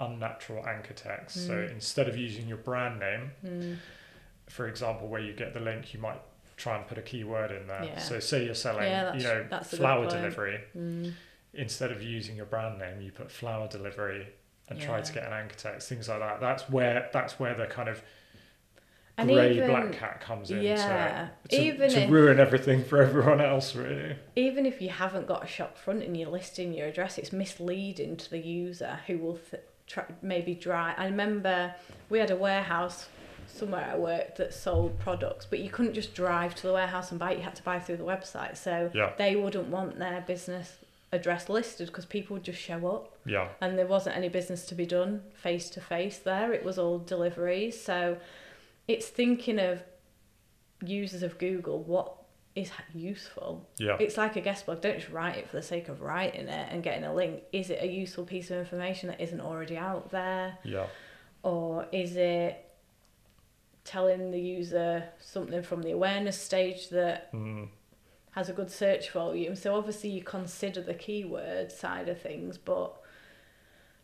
unnatural 0.00 0.66
anchor 0.66 0.92
text 0.94 1.46
so 1.46 1.52
Mm. 1.54 1.70
instead 1.72 2.08
of 2.08 2.16
using 2.16 2.48
your 2.48 2.56
brand 2.58 2.98
name 3.00 3.30
mm, 3.44 3.76
for 4.48 4.66
example 4.68 5.08
where 5.08 5.20
you 5.20 5.32
get 5.32 5.54
the 5.54 5.60
link 5.60 5.94
you 5.94 6.00
might 6.00 6.20
try 6.56 6.76
and 6.76 6.86
put 6.86 6.98
a 6.98 7.02
keyword 7.02 7.50
in 7.50 7.66
there 7.66 7.84
Yeah. 7.84 7.98
so 7.98 8.18
say 8.20 8.44
you're 8.44 8.54
selling 8.54 8.84
Yeah, 8.84 9.14
you 9.14 9.22
know 9.22 9.46
that's 9.50 9.68
a 9.72 9.76
good 9.76 9.80
flower 9.82 10.06
delivery 10.08 10.60
mm. 10.76 11.12
instead 11.52 11.90
of 11.92 12.02
using 12.02 12.36
your 12.36 12.46
brand 12.46 12.78
name 12.78 13.00
you 13.00 13.12
put 13.12 13.30
flower 13.30 13.68
delivery 13.68 14.26
and 14.68 14.80
try 14.80 15.00
to 15.00 15.12
get 15.12 15.24
an 15.24 15.32
anchor 15.32 15.56
text 15.56 15.88
things 15.88 16.08
like 16.08 16.18
that 16.20 16.40
that's 16.40 16.68
where 16.68 17.08
that's 17.12 17.38
where 17.38 17.54
the 17.54 17.66
kind 17.66 17.88
of 17.88 18.02
And 19.16 19.28
grey 19.28 19.54
even, 19.54 19.70
black 19.70 19.94
hat 19.94 20.20
comes 20.20 20.50
in 20.50 20.62
yeah, 20.62 21.28
to, 21.48 21.56
to, 21.56 21.62
even 21.62 21.90
to 21.90 22.00
if 22.00 22.10
ruin 22.10 22.40
everything 22.40 22.82
for 22.84 23.00
everyone 23.00 23.40
else 23.40 23.76
really 23.76 24.16
even 24.34 24.66
if 24.66 24.82
you 24.82 24.88
haven't 24.88 25.26
got 25.26 25.44
a 25.44 25.46
shop 25.46 25.78
front 25.78 26.02
and 26.02 26.16
you're 26.16 26.30
listing 26.30 26.74
your 26.74 26.88
address, 26.88 27.18
it's 27.18 27.32
misleading 27.32 28.16
to 28.16 28.30
the 28.30 28.38
user 28.38 28.98
who 29.06 29.18
will 29.18 29.38
th- 29.50 29.62
try, 29.86 30.04
maybe 30.22 30.54
drive. 30.54 30.96
I 30.98 31.06
remember 31.06 31.74
we 32.10 32.18
had 32.18 32.30
a 32.30 32.36
warehouse 32.36 33.06
somewhere 33.46 33.88
I 33.92 33.96
worked 33.96 34.38
that 34.38 34.52
sold 34.52 34.98
products, 34.98 35.46
but 35.46 35.60
you 35.60 35.70
couldn't 35.70 35.94
just 35.94 36.14
drive 36.14 36.54
to 36.56 36.66
the 36.66 36.72
warehouse 36.72 37.10
and 37.10 37.20
buy 37.20 37.32
it. 37.32 37.38
You 37.38 37.44
had 37.44 37.54
to 37.56 37.62
buy 37.62 37.78
through 37.78 37.98
the 37.98 38.04
website. 38.04 38.56
So 38.56 38.90
yeah 38.94 39.12
they 39.16 39.36
wouldn't 39.36 39.68
want 39.68 39.98
their 39.98 40.22
business 40.26 40.72
address 41.12 41.48
listed 41.48 41.86
because 41.86 42.04
people 42.04 42.34
would 42.34 42.42
just 42.42 42.60
show 42.60 42.88
up 42.88 43.16
yeah 43.24 43.46
and 43.60 43.78
there 43.78 43.86
wasn't 43.86 44.16
any 44.16 44.28
business 44.28 44.66
to 44.66 44.74
be 44.74 44.84
done 44.84 45.22
face 45.34 45.70
to 45.70 45.80
face 45.80 46.18
there. 46.18 46.52
It 46.52 46.64
was 46.64 46.78
all 46.78 46.98
deliveries. 46.98 47.80
So 47.80 48.16
it's 48.86 49.08
thinking 49.08 49.58
of 49.58 49.82
users 50.84 51.22
of 51.22 51.38
Google, 51.38 51.82
what 51.82 52.16
is 52.54 52.70
useful 52.94 53.68
yeah 53.78 53.96
it's 53.98 54.16
like 54.16 54.36
a 54.36 54.40
guest 54.40 54.64
blog. 54.64 54.80
Don't 54.80 54.98
just 54.98 55.10
write 55.10 55.36
it 55.36 55.48
for 55.48 55.56
the 55.56 55.62
sake 55.62 55.88
of 55.88 56.00
writing 56.00 56.46
it 56.46 56.68
and 56.70 56.82
getting 56.84 57.02
a 57.04 57.12
link. 57.12 57.42
Is 57.52 57.68
it 57.68 57.82
a 57.82 57.86
useful 57.86 58.24
piece 58.24 58.50
of 58.50 58.58
information 58.58 59.08
that 59.08 59.20
isn't 59.20 59.40
already 59.40 59.76
out 59.76 60.10
there? 60.10 60.58
yeah 60.62 60.86
Or 61.42 61.86
is 61.90 62.16
it 62.16 62.64
telling 63.84 64.30
the 64.30 64.40
user 64.40 65.04
something 65.18 65.62
from 65.62 65.82
the 65.82 65.90
awareness 65.90 66.40
stage 66.40 66.90
that 66.90 67.32
mm, 67.32 67.68
has 68.30 68.48
a 68.48 68.52
good 68.52 68.70
search 68.70 69.10
volume? 69.10 69.56
So 69.56 69.74
obviously 69.74 70.10
you 70.10 70.22
consider 70.22 70.80
the 70.80 70.94
keyword 70.94 71.72
side 71.72 72.08
of 72.08 72.20
things, 72.20 72.56
but 72.56 72.94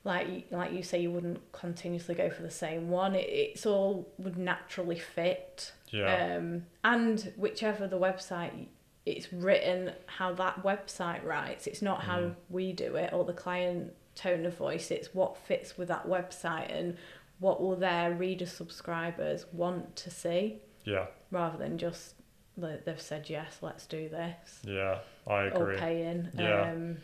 like 0.05 0.29
you- 0.29 0.43
like 0.51 0.73
you 0.73 0.83
say, 0.83 0.99
you 1.01 1.11
wouldn't 1.11 1.53
continuously 1.53 2.15
go 2.15 2.31
for 2.31 2.43
the 2.43 2.51
same 2.51 2.89
one. 2.89 3.15
It, 3.15 3.29
it's 3.29 3.67
all 3.67 4.09
would 4.19 4.39
naturally 4.39 4.99
fit. 4.99 5.73
yeah 5.91 6.37
Um, 6.37 6.67
and 6.85 7.33
whichever 7.37 7.87
the 7.87 7.99
website 7.99 8.67
it's 9.07 9.33
written, 9.33 9.93
how 10.07 10.33
that 10.35 10.63
website 10.63 11.25
writes, 11.25 11.67
it's 11.67 11.81
not 11.83 12.03
how 12.03 12.19
Mm. 12.21 12.35
we 12.51 12.73
do 12.73 12.97
it 12.97 13.13
or 13.13 13.25
the 13.25 13.33
client 13.33 13.95
tone 14.15 14.45
of 14.47 14.55
voice, 14.57 14.91
it's 14.91 15.15
what 15.15 15.37
fits 15.39 15.79
with 15.79 15.89
that 15.89 16.07
website 16.07 16.71
and 16.71 16.97
what 17.39 17.61
will 17.63 17.77
their 17.77 18.13
reader 18.13 18.45
subscribers 18.47 19.47
want 19.53 19.97
to 19.97 20.11
see 20.11 20.61
yeah 20.85 21.07
rather 21.31 21.57
than 21.57 21.79
just 21.79 22.15
like, 22.59 22.85
they've 22.85 23.01
said 23.01 23.31
yes, 23.31 23.59
let's 23.63 23.87
do 23.87 24.09
this 24.11 24.61
yeah 24.65 24.99
I 25.27 25.45
agree. 25.45 25.75
or 25.77 25.79
paying. 25.79 26.29
Yeah. 26.37 26.71
Um, 26.71 26.99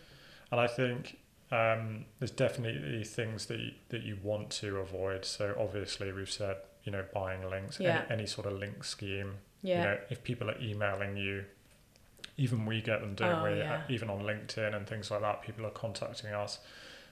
and 0.52 0.61
I 0.61 0.66
think 0.66 1.18
um, 1.52 2.04
there's 2.18 2.30
definitely 2.32 3.04
things 3.04 3.46
that 3.46 3.61
you, 3.61 3.72
that 3.90 4.02
you 4.02 4.18
want 4.22 4.50
to 4.50 4.78
avoid 4.78 5.24
so 5.24 5.54
obviously 5.59 6.12
we've 6.12 6.30
said 6.30 6.56
you 6.85 6.92
know 6.92 7.04
buying 7.14 7.48
links 7.48 7.78
Yeah. 7.78 8.02
any, 8.09 8.20
any 8.20 8.26
sort 8.26 8.46
of 8.46 8.54
link 8.54 8.82
scheme 8.85 9.35
yeah. 9.62 9.76
you 9.78 9.85
know 9.85 9.98
if 10.11 10.24
people 10.24 10.50
are 10.50 10.61
emailing 10.61 11.16
you 11.16 11.44
even 12.37 12.66
we 12.66 12.80
get 12.80 13.00
them 13.00 13.14
don't 13.14 13.40
Oh, 13.40 13.44
we 13.50 13.59
yeah. 13.59 13.74
Uh, 13.76 13.80
even 13.88 14.11
on 14.11 14.20
linkedin 14.20 14.74
and 14.74 14.87
things 14.87 15.11
like 15.11 15.20
that 15.20 15.42
people 15.42 15.64
are 15.66 15.70
contacting 15.70 16.32
us 16.32 16.59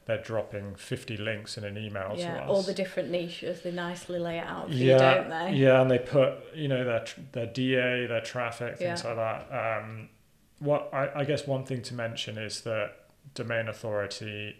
they're 0.06 0.18
dropping 0.22 0.74
50 0.74 1.16
links 1.16 1.56
in 1.56 1.64
an 1.64 1.78
email 1.78 2.14
to 2.14 2.20
yeah, 2.20 2.42
us 2.42 2.50
all 2.50 2.60
the 2.62 2.74
different 2.74 3.10
niches, 3.10 3.62
they 3.62 3.70
nicely 3.72 4.18
lay 4.18 4.38
out 4.38 4.68
for 4.68 4.74
yeah, 4.74 4.92
you, 4.92 4.98
don't 4.98 5.30
they? 5.30 5.52
Yeah, 5.56 5.80
and 5.80 5.90
they 5.90 5.98
put 5.98 6.34
you 6.54 6.68
know 6.68 6.84
their 6.84 7.04
their 7.32 7.46
DA, 7.46 8.06
their 8.06 8.20
traffic, 8.20 8.76
things 8.76 9.02
Yeah. 9.02 9.12
like 9.14 9.48
that. 9.48 9.78
Um, 9.82 10.10
what 10.58 10.90
I, 10.92 11.20
I 11.20 11.24
guess 11.24 11.46
one 11.46 11.64
thing 11.64 11.80
to 11.82 11.94
mention 11.94 12.36
is 12.36 12.60
that 12.62 13.03
domain 13.32 13.68
authority, 13.68 14.56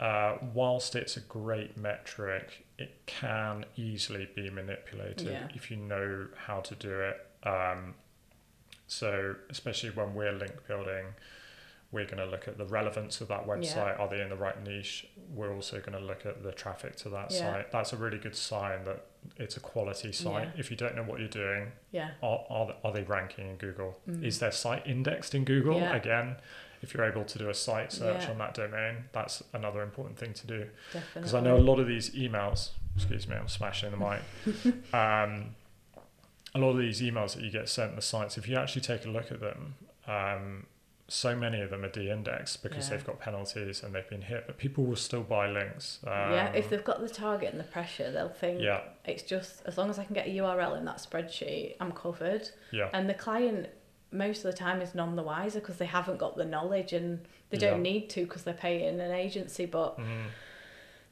uh, 0.00 0.36
whilst 0.54 0.94
it's 0.94 1.16
a 1.16 1.20
great 1.20 1.76
metric, 1.76 2.66
it 2.78 3.02
can 3.06 3.64
easily 3.76 4.28
be 4.36 4.50
manipulated 4.50 5.26
Yeah. 5.28 5.48
if 5.54 5.70
you 5.70 5.76
know 5.76 6.28
how 6.36 6.60
to 6.60 6.74
do 6.74 7.00
it. 7.00 7.26
Um, 7.42 7.94
so, 8.86 9.34
especially 9.50 9.90
when 9.90 10.14
we're 10.14 10.32
link 10.32 10.66
building, 10.66 11.06
we're 11.90 12.04
going 12.04 12.18
to 12.18 12.26
look 12.26 12.46
at 12.46 12.58
the 12.58 12.66
relevance 12.66 13.20
of 13.22 13.28
that 13.28 13.46
website. 13.46 13.98
Are 13.98 14.08
they 14.08 14.20
in 14.20 14.28
the 14.28 14.36
right 14.36 14.62
niche? 14.62 15.06
We're 15.34 15.54
also 15.54 15.80
going 15.80 15.98
to 15.98 16.04
look 16.04 16.26
at 16.26 16.42
the 16.42 16.52
traffic 16.52 16.96
to 16.96 17.08
that 17.10 17.30
Yeah. 17.30 17.38
site. 17.54 17.72
That's 17.72 17.92
a 17.94 17.96
really 17.96 18.18
good 18.18 18.36
sign 18.36 18.84
that 18.84 19.06
it's 19.38 19.56
a 19.56 19.60
quality 19.60 20.12
site. 20.12 20.48
Yeah. 20.54 20.60
If 20.60 20.70
you 20.70 20.76
don't 20.76 20.94
know 20.96 21.02
what 21.02 21.18
you're 21.18 21.28
doing, 21.28 21.72
Yeah. 21.90 22.10
are, 22.22 22.44
are, 22.50 22.76
are 22.84 22.92
they 22.92 23.02
ranking 23.04 23.48
in 23.48 23.56
Google? 23.56 23.98
Mm. 24.08 24.22
Is 24.22 24.38
their 24.38 24.52
site 24.52 24.86
indexed 24.86 25.34
in 25.34 25.44
Google? 25.44 25.80
Yeah. 25.80 25.96
Again, 25.96 26.36
if 26.82 26.94
you're 26.94 27.04
able 27.04 27.24
to 27.24 27.38
do 27.38 27.48
a 27.50 27.54
site 27.54 27.92
search 27.92 28.24
Yeah. 28.24 28.30
on 28.30 28.38
that 28.38 28.54
domain, 28.54 29.04
that's 29.12 29.42
another 29.52 29.82
important 29.82 30.18
thing 30.18 30.32
to 30.34 30.46
do. 30.46 30.66
Definitely. 30.92 31.20
Because 31.20 31.34
I 31.34 31.40
know 31.40 31.56
a 31.56 31.58
lot 31.58 31.78
of 31.80 31.86
these 31.86 32.10
emails, 32.10 32.70
excuse 32.96 33.26
me, 33.28 33.36
I'm 33.36 33.48
smashing 33.48 33.90
the 33.90 33.96
mic. 33.96 34.94
um, 34.94 35.54
a 36.54 36.58
lot 36.58 36.70
of 36.70 36.78
these 36.78 37.00
emails 37.00 37.34
that 37.34 37.42
you 37.44 37.50
get 37.50 37.68
sent 37.68 37.94
the 37.96 38.02
sites, 38.02 38.38
if 38.38 38.48
you 38.48 38.56
actually 38.56 38.82
take 38.82 39.04
a 39.04 39.08
look 39.08 39.30
at 39.30 39.40
them, 39.40 39.74
um, 40.06 40.66
so 41.10 41.34
many 41.34 41.60
of 41.62 41.70
them 41.70 41.84
are 41.84 41.88
de-indexed 41.90 42.62
because 42.62 42.88
Yeah. 42.90 42.96
they've 42.96 43.06
got 43.06 43.18
penalties 43.18 43.82
and 43.82 43.94
they've 43.94 44.08
been 44.08 44.20
hit, 44.22 44.44
but 44.46 44.58
people 44.58 44.84
will 44.84 44.96
still 44.96 45.22
buy 45.22 45.48
links. 45.48 46.00
Um, 46.06 46.10
yeah, 46.32 46.52
if 46.52 46.68
they've 46.68 46.84
got 46.84 47.00
the 47.00 47.08
target 47.08 47.50
and 47.50 47.58
the 47.58 47.64
pressure, 47.64 48.10
they'll 48.10 48.28
think 48.28 48.60
yeah, 48.60 48.80
it's 49.06 49.22
just 49.22 49.62
as 49.64 49.78
long 49.78 49.88
as 49.88 49.98
I 49.98 50.04
can 50.04 50.14
get 50.14 50.26
a 50.26 50.30
URL 50.30 50.76
in 50.76 50.84
that 50.84 50.98
spreadsheet, 50.98 51.76
I'm 51.80 51.92
covered. 51.92 52.50
yeah, 52.72 52.90
And 52.92 53.08
the 53.08 53.14
client, 53.14 53.68
most 54.10 54.38
of 54.38 54.50
the 54.50 54.52
time, 54.56 54.80
is 54.80 54.94
none 54.94 55.16
the 55.16 55.22
wiser 55.22 55.60
because 55.60 55.76
they 55.76 55.86
haven't 55.86 56.18
got 56.18 56.36
the 56.36 56.44
knowledge 56.44 56.92
and 56.92 57.20
they 57.50 57.58
don't 57.58 57.82
need 57.82 58.08
to 58.10 58.24
because 58.24 58.42
they're 58.42 58.54
paying 58.54 59.00
an 59.00 59.10
agency. 59.12 59.66
But 59.66 59.98
mm, 59.98 60.26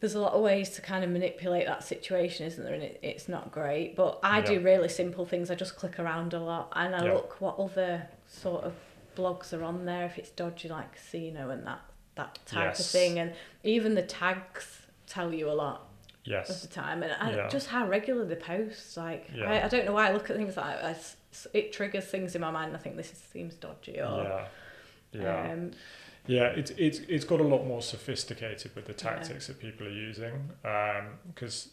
there's 0.01 0.15
a 0.15 0.21
lot 0.21 0.33
of 0.33 0.43
ways 0.43 0.71
to 0.71 0.83
kind 0.83 1.05
of 1.05 1.11
manipulate 1.11 1.67
that 1.67 1.83
situation, 1.83 2.47
isn't 2.47 2.63
there? 2.63 2.75
And 2.75 2.83
it, 2.83 2.99
it's 3.03 3.29
not 3.29 3.51
great. 3.51 3.97
But 3.97 4.19
I 4.23 4.41
do 4.41 4.61
really 4.61 4.89
simple 4.89 5.25
things. 5.27 5.51
I 5.51 5.55
just 5.55 5.77
click 5.77 5.99
around 5.99 6.35
a 6.35 6.41
lot 6.41 6.73
and 6.77 6.95
I 6.95 7.05
Yeah. 7.05 7.13
look 7.15 7.41
what 7.41 7.59
other 7.59 8.09
sort 8.27 8.65
of 8.65 8.75
blogs 9.17 9.53
are 9.53 9.65
on 9.65 9.85
there. 9.87 10.05
If 10.05 10.19
it's 10.19 10.31
dodgy 10.31 10.69
like 10.69 10.93
casino 10.95 11.51
and 11.51 11.67
that 11.67 11.81
that 12.17 12.39
type 12.47 12.79
of 12.79 12.87
thing, 12.87 13.19
and 13.19 13.33
even 13.63 13.95
the 13.95 14.03
tags 14.03 14.87
tell 15.07 15.35
you 15.35 15.51
a 15.51 15.53
lot 15.53 15.81
of 15.81 16.25
yes, 16.25 16.63
the 16.63 16.69
time, 16.69 17.03
and 17.03 17.13
I, 17.21 17.37
Yeah. 17.37 17.49
just 17.49 17.69
how 17.69 17.87
regular 17.87 18.25
they 18.25 18.37
post. 18.37 18.97
Like 18.97 19.31
Yeah. 19.35 19.51
I, 19.51 19.65
I 19.65 19.69
don't 19.69 19.85
know 19.85 19.93
why 19.93 20.09
I 20.09 20.13
look 20.13 20.31
at 20.31 20.37
things 20.37 20.57
like 20.57 20.81
that. 20.81 20.85
I 20.85 20.97
it 21.53 21.73
triggers 21.73 22.05
things 22.07 22.35
in 22.35 22.41
my 22.41 22.51
mind. 22.51 22.69
and 22.69 22.77
I 22.77 22.81
think 22.81 22.97
this 22.97 23.13
is, 23.13 23.19
seems 23.19 23.55
dodgy 23.55 24.01
or. 24.01 24.49
yeah, 25.13 25.21
yeah. 25.23 25.53
Um, 25.53 25.71
Yeah, 26.27 26.47
it's 26.47 26.73
it's 26.73 26.99
it's 27.09 27.25
got 27.25 27.41
a 27.41 27.45
lot 27.45 27.65
more 27.67 27.83
sophisticated 27.83 28.75
with 28.75 28.87
the 28.87 28.95
tactics 28.95 29.47
that 29.47 29.59
people 29.61 29.87
are 29.87 29.91
using. 29.91 30.51
Because 31.29 31.69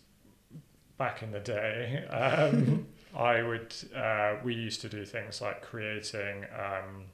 back 0.98 1.24
in 1.24 1.32
the 1.32 1.40
day, 1.40 2.06
um, 2.10 2.86
I 3.16 3.42
would 3.42 3.74
uh, 3.96 4.36
we 4.44 4.54
used 4.54 4.82
to 4.82 4.90
do 4.90 5.06
things 5.06 5.42
like 5.42 5.62
creating 5.64 6.46
um, 6.56 7.06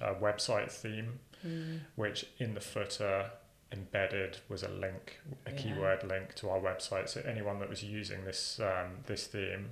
a 0.00 0.14
website 0.14 0.70
theme, 0.70 1.20
mm, 1.46 1.80
which 1.96 2.24
in 2.38 2.54
the 2.54 2.60
footer 2.60 3.30
embedded 3.70 4.38
was 4.48 4.62
a 4.62 4.68
link, 4.68 5.18
a 5.46 5.50
Yeah. 5.50 5.56
keyword 5.56 6.04
link 6.04 6.34
to 6.36 6.48
our 6.50 6.60
website. 6.60 7.08
So 7.10 7.20
anyone 7.26 7.58
that 7.60 7.68
was 7.68 7.82
using 7.82 8.24
this 8.24 8.58
um, 8.60 8.98
this 9.06 9.26
theme 9.26 9.70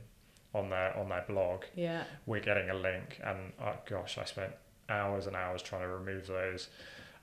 on 0.54 0.68
their 0.70 0.96
on 0.98 1.08
their 1.08 1.24
blog 1.28 1.62
yeah. 1.74 2.02
we're 2.26 2.40
getting 2.40 2.68
a 2.70 2.74
link 2.74 3.20
and 3.24 3.52
oh 3.62 3.74
gosh 3.88 4.18
i 4.18 4.24
spent 4.24 4.52
hours 4.88 5.26
and 5.26 5.36
hours 5.36 5.62
trying 5.62 5.82
to 5.82 5.88
remove 5.88 6.26
those 6.26 6.68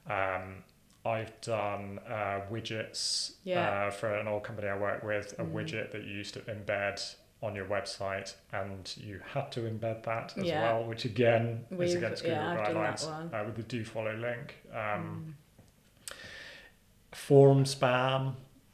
um, 0.09 0.63
i've 1.05 1.39
done 1.41 1.99
uh, 2.07 2.39
widgets 2.51 3.33
Yeah. 3.43 3.87
uh, 3.87 3.91
for 3.91 4.13
an 4.15 4.27
old 4.27 4.43
company 4.43 4.67
i 4.69 4.77
work 4.77 5.03
with 5.03 5.33
a 5.39 5.43
Mm. 5.43 5.51
widget 5.51 5.91
that 5.91 6.03
you 6.05 6.13
used 6.13 6.33
to 6.35 6.39
embed 6.41 7.15
on 7.43 7.53
your 7.53 7.65
website 7.65 8.33
and 8.53 8.91
you 8.97 9.19
had 9.33 9.51
to 9.51 9.59
embed 9.61 10.03
that 10.03 10.33
as 10.37 10.45
Yeah. 10.45 10.61
well 10.63 10.85
which 10.87 11.03
again 11.05 11.65
is 11.69 11.77
We've- 11.77 11.93
against 11.97 12.23
google 12.23 12.37
yeah, 12.37 12.51
I've 12.61 12.65
done 12.73 12.73
that 12.75 12.97
guidelines 12.97 13.33
uh, 13.33 13.45
with 13.45 13.55
the 13.57 13.63
do 13.63 13.83
follow 13.83 14.15
link 14.15 14.55
um, 14.73 15.35
Mm. 16.09 16.15
forum 17.11 17.63
spam 17.65 18.27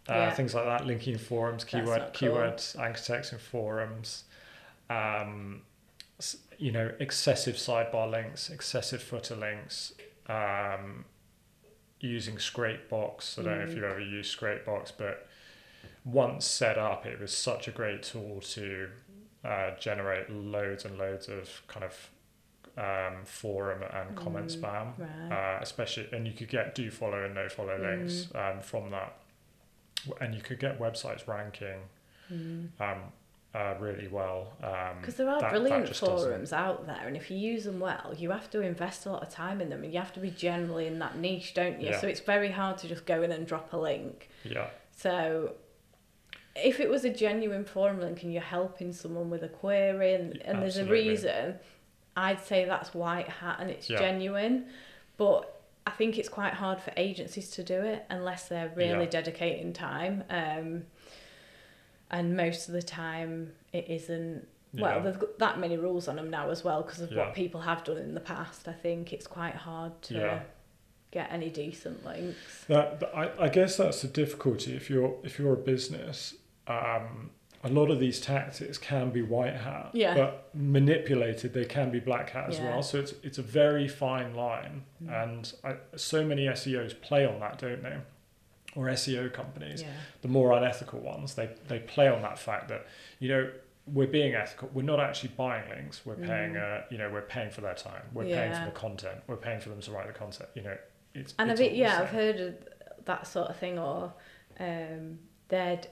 uh, 0.09 0.13
Yeah. 0.13 0.31
things 0.31 0.53
like 0.53 0.65
that 0.65 0.85
linking 0.85 1.17
forums 1.17 1.63
keyword 1.63 1.99
cool. 2.01 2.09
keyword 2.13 2.61
anchor 2.79 3.01
text 3.01 3.33
in 3.33 3.39
forums 3.39 4.25
um, 4.89 5.62
you 6.58 6.72
know 6.72 6.91
excessive 7.00 7.56
sidebar 7.56 8.10
links 8.10 8.50
excessive 8.50 9.02
footer 9.02 9.36
links 9.36 9.93
um, 10.28 11.06
using 12.00 12.36
scrapebox 12.36 13.39
i 13.39 13.43
don't 13.43 13.58
know 13.60 13.63
if 13.63 13.72
Mm. 13.72 13.76
you've 13.76 13.84
ever 13.86 14.00
used 14.00 14.38
scrapebox 14.39 14.91
but 14.98 15.28
once 16.06 16.46
set 16.46 16.78
up 16.78 17.06
it 17.06 17.19
was 17.19 17.34
such 17.36 17.67
a 17.67 17.72
great 17.72 18.04
tool 18.04 18.41
to 18.41 18.89
uh, 19.43 19.72
generate 19.80 20.30
loads 20.30 20.86
and 20.86 20.98
loads 20.98 21.28
of 21.28 21.62
kind 21.67 21.84
of 21.86 22.10
um, 22.78 23.24
forum 23.26 23.84
and 23.93 24.15
comment 24.15 24.48
Mm, 24.48 24.62
spam 24.62 24.88
Right. 24.98 25.32
uh, 25.58 25.60
especially 25.62 26.08
and 26.12 26.26
you 26.28 26.34
could 26.34 26.50
get 26.50 26.76
do 26.76 26.89
follow 26.91 27.24
and 27.26 27.36
no 27.36 27.48
follow 27.50 27.78
links 27.78 28.28
um, 28.36 28.62
from 28.62 28.89
that 28.91 29.17
and 30.22 30.34
you 30.36 30.41
could 30.41 30.60
get 30.60 30.80
websites 30.80 31.28
ranking 31.28 31.80
Mm. 32.32 32.69
um, 32.80 33.00
uh, 33.55 33.75
really 33.79 34.07
well 34.07 34.53
um, 34.63 34.97
Because 34.99 35.15
there 35.15 35.27
are 35.29 35.39
that- 35.39 35.51
that 35.51 35.51
brilliant 35.51 35.87
doesn't- 35.87 36.07
forums 36.07 36.51
out 36.53 36.87
there, 36.87 37.03
and 37.07 37.15
if 37.15 37.29
you 37.29 37.37
use 37.37 37.65
them 37.65 37.79
well, 37.79 38.13
you 38.17 38.31
have 38.31 38.49
to 38.51 38.61
invest 38.61 39.05
a 39.05 39.11
lot 39.11 39.21
of 39.21 39.29
time 39.29 39.61
in 39.61 39.69
them, 39.69 39.83
and 39.83 39.93
you 39.93 39.99
have 39.99 40.13
to 40.13 40.19
be 40.19 40.31
generally 40.31 40.87
in 40.87 40.97
that 40.99 41.17
niche, 41.17 41.53
don't 41.53 41.79
you? 41.79 41.89
Yeah. 41.89 41.99
So 42.01 42.07
it's 42.07 42.19
very 42.19 42.49
hard 42.51 42.77
to 42.79 42.87
just 42.87 43.05
go 43.05 43.21
in 43.21 43.31
and 43.31 43.45
drop 43.45 43.71
a 43.73 43.77
link. 43.77 44.29
yeah 44.43 44.69
So 44.91 45.55
if 46.55 46.79
it 46.79 46.89
was 46.89 47.03
a 47.05 47.09
genuine 47.09 47.65
forum 47.65 47.99
link 47.99 48.21
and 48.23 48.31
you're 48.33 48.41
helping 48.41 48.91
someone 48.93 49.29
with 49.29 49.43
a 49.43 49.47
query 49.49 50.13
and, 50.13 50.37
and 50.43 50.61
there's 50.61 50.77
a 50.77 50.85
reason, 50.85 51.55
I'd 52.15 52.39
say 52.43 52.65
that's 52.65 52.93
white 52.93 53.27
hat 53.27 53.57
and 53.59 53.69
it's 53.71 53.89
Yeah. 53.89 53.97
genuine. 53.99 54.67
But 55.17 55.61
I 55.87 55.91
think 55.91 56.17
it's 56.19 56.29
quite 56.29 56.53
hard 56.53 56.79
for 56.79 56.91
agencies 56.95 57.49
to 57.51 57.63
do 57.63 57.81
it 57.83 58.03
unless 58.09 58.47
they're 58.49 58.71
really 58.75 59.03
Yeah. 59.05 59.09
dedicating 59.09 59.73
time. 59.73 60.23
Um, 60.29 60.85
and 62.13 62.38
most 62.38 62.67
of 62.69 62.73
the 62.73 62.82
time 62.82 63.52
it 63.73 63.89
isn't. 63.89 64.47
Well, 64.76 64.95
Yeah. 64.97 64.99
there's 65.04 65.17
got 65.17 65.38
that 65.39 65.60
many 65.60 65.78
rules 65.78 66.08
on 66.08 66.15
them 66.15 66.30
now 66.30 66.49
as 66.49 66.63
well 66.63 66.82
because 66.84 67.02
of 67.02 67.12
Yeah. 67.12 67.26
what 67.26 67.34
people 67.36 67.62
have 67.62 67.84
done 67.84 67.97
in 67.97 68.13
the 68.13 68.19
past. 68.21 68.67
I 68.67 68.73
think 68.73 69.12
it's 69.12 69.28
quite 69.28 69.56
hard 69.56 69.99
to 70.04 70.13
Yeah. 70.13 70.39
get 71.12 71.32
any 71.32 71.49
decent 71.49 72.06
links. 72.06 72.65
That, 72.67 72.99
that- 72.99 73.15
I, 73.15 73.45
I 73.45 73.49
guess 73.49 73.78
that's 73.78 74.02
the 74.04 74.08
difficulty 74.08 74.76
if 74.76 74.89
you're 74.89 75.15
if 75.23 75.38
you're 75.39 75.54
a 75.54 75.58
business. 75.73 76.36
Um, 76.67 77.32
a 77.65 77.69
lot 77.69 77.89
of 77.89 77.99
these 77.99 78.19
tactics 78.19 78.78
can 78.78 79.10
be 79.12 79.21
white 79.21 79.56
hat, 79.56 79.89
Yeah. 79.93 80.13
but 80.15 80.49
manipulated 80.54 81.54
they 81.54 81.65
can 81.65 81.91
be 81.91 81.99
black 81.99 82.32
hat 82.32 82.49
as 82.49 82.60
Yeah. 82.60 82.71
well. 82.71 82.84
So 82.84 82.99
it's 82.99 83.13
it's 83.23 83.38
a 83.38 83.43
very 83.43 83.88
fine 83.88 84.34
line, 84.36 84.84
Mm. 85.04 85.23
and 85.23 85.54
I, 85.63 85.76
so 85.95 86.23
many 86.26 86.47
SEOs 86.47 86.93
play 86.93 87.26
on 87.26 87.39
that, 87.39 87.58
don't 87.60 87.82
they? 87.84 87.97
Or 88.75 88.86
SEO 88.89 89.31
companies, 89.31 89.81
Yeah. 89.83 89.89
the 90.21 90.27
more 90.27 90.51
unethical 90.53 90.99
ones, 90.99 91.36
they 91.36 91.49
they 91.67 91.79
play 91.79 92.07
on 92.07 92.21
that 92.23 92.39
fact 92.39 92.67
that 92.69 92.86
you 93.19 93.29
know 93.29 93.51
we're 93.86 94.07
being 94.07 94.33
ethical. 94.33 94.69
We're 94.73 94.81
not 94.83 94.99
actually 95.01 95.31
buying 95.36 95.69
links. 95.69 96.05
We're 96.05 96.15
paying, 96.15 96.53
Mm. 96.53 96.81
uh, 96.81 96.86
you 96.89 96.97
know, 96.97 97.09
we're 97.09 97.21
paying 97.21 97.49
for 97.51 97.59
their 97.62 97.73
time. 97.75 98.03
We're 98.13 98.23
paying 98.23 98.53
for 98.53 98.63
the 98.65 98.71
content. 98.71 99.21
We're 99.27 99.36
paying 99.36 99.59
for 99.59 99.69
them 99.69 99.81
to 99.81 99.91
write 99.91 100.07
the 100.07 100.13
content. 100.13 100.49
You 100.55 100.62
know, 100.62 100.77
it's 101.13 101.33
And 101.38 101.51
it's 101.51 101.59
a 101.59 101.63
bit, 101.65 101.73
yeah, 101.73 101.99
I've 101.99 102.09
heard 102.09 102.39
of 102.39 102.55
that 103.05 103.27
sort 103.27 103.49
of 103.49 103.57
thing, 103.57 103.77
or 103.77 104.13
um, 104.59 105.19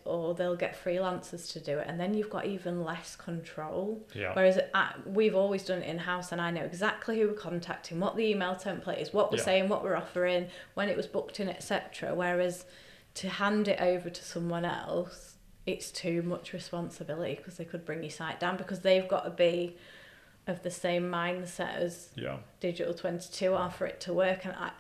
or 0.05 0.33
they'll 0.33 0.55
get 0.55 0.81
freelancers 0.81 1.51
to 1.53 1.59
do 1.59 1.79
it, 1.79 1.87
and 1.87 1.99
then 1.99 2.13
you've 2.13 2.29
got 2.29 2.45
even 2.45 2.83
less 2.83 3.15
control. 3.15 4.05
Yeah. 4.13 4.33
Whereas 4.33 4.59
we've 5.05 5.35
always 5.35 5.63
done 5.65 5.81
it 5.81 5.87
in 5.89 5.97
house, 5.99 6.31
and 6.31 6.41
I 6.41 6.51
know 6.51 6.63
exactly 6.63 7.19
who 7.19 7.27
we're 7.27 7.33
contacting, 7.33 7.99
what 7.99 8.15
the 8.15 8.25
email 8.25 8.55
template 8.55 9.01
is, 9.01 9.13
what 9.13 9.31
we're 9.31 9.37
Yeah. 9.37 9.43
saying, 9.43 9.69
what 9.69 9.83
we're 9.83 9.95
offering, 9.95 10.47
when 10.73 10.89
it 10.89 10.97
was 10.97 11.07
booked 11.07 11.39
in, 11.39 11.49
etc. 11.49 12.13
Whereas 12.15 12.65
to 13.15 13.29
hand 13.29 13.67
it 13.67 13.79
over 13.81 14.09
to 14.09 14.23
someone 14.23 14.65
else, 14.65 15.35
it's 15.65 15.91
too 15.91 16.21
much 16.23 16.53
responsibility 16.53 17.35
because 17.35 17.57
they 17.57 17.65
could 17.65 17.85
bring 17.85 18.01
your 18.01 18.09
site 18.09 18.39
down 18.39 18.57
because 18.57 18.79
they've 18.79 19.07
got 19.07 19.23
to 19.25 19.29
be 19.29 19.77
of 20.47 20.63
the 20.63 20.71
same 20.71 21.03
mindset 21.03 21.75
as 21.75 22.09
Yeah. 22.15 22.37
Digital 22.59 22.95
22 22.95 23.53
are 23.53 23.69
for 23.69 23.85
it 23.85 23.99
to 24.01 24.13
work 24.13 24.43
and 24.43 24.55
I 24.55 24.71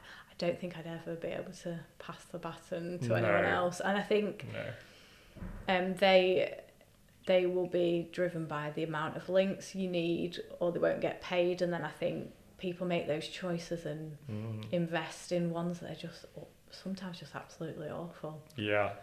don't 0.45 0.59
think 0.59 0.77
I'd 0.77 0.87
ever 0.87 1.15
be 1.15 1.29
able 1.29 1.53
to 1.63 1.79
pass 1.99 2.23
the 2.25 2.39
baton 2.39 2.99
to 3.05 3.15
anyone 3.15 3.45
else 3.45 3.79
and 3.79 3.97
I 3.97 4.01
think 4.03 4.45
No. 4.53 4.65
um, 5.75 5.95
they 5.95 6.59
they 7.27 7.45
will 7.45 7.67
be 7.67 8.09
driven 8.11 8.45
by 8.45 8.71
the 8.71 8.83
amount 8.83 9.15
of 9.15 9.29
links 9.29 9.75
you 9.75 9.87
need 9.87 10.39
or 10.59 10.71
they 10.71 10.79
won't 10.79 11.01
get 11.01 11.21
paid 11.21 11.61
and 11.61 11.71
then 11.71 11.83
I 11.83 11.91
think 11.91 12.31
people 12.57 12.85
make 12.87 13.05
those 13.07 13.27
choices 13.27 13.85
and 13.85 14.17
Mm. 14.29 14.65
invest 14.71 15.31
in 15.31 15.51
ones 15.51 15.79
that 15.79 15.91
are 15.91 16.01
just 16.07 16.25
sometimes 16.71 17.19
just 17.19 17.35
absolutely 17.35 17.89
awful 17.89 18.41
Yeah. 18.55 18.93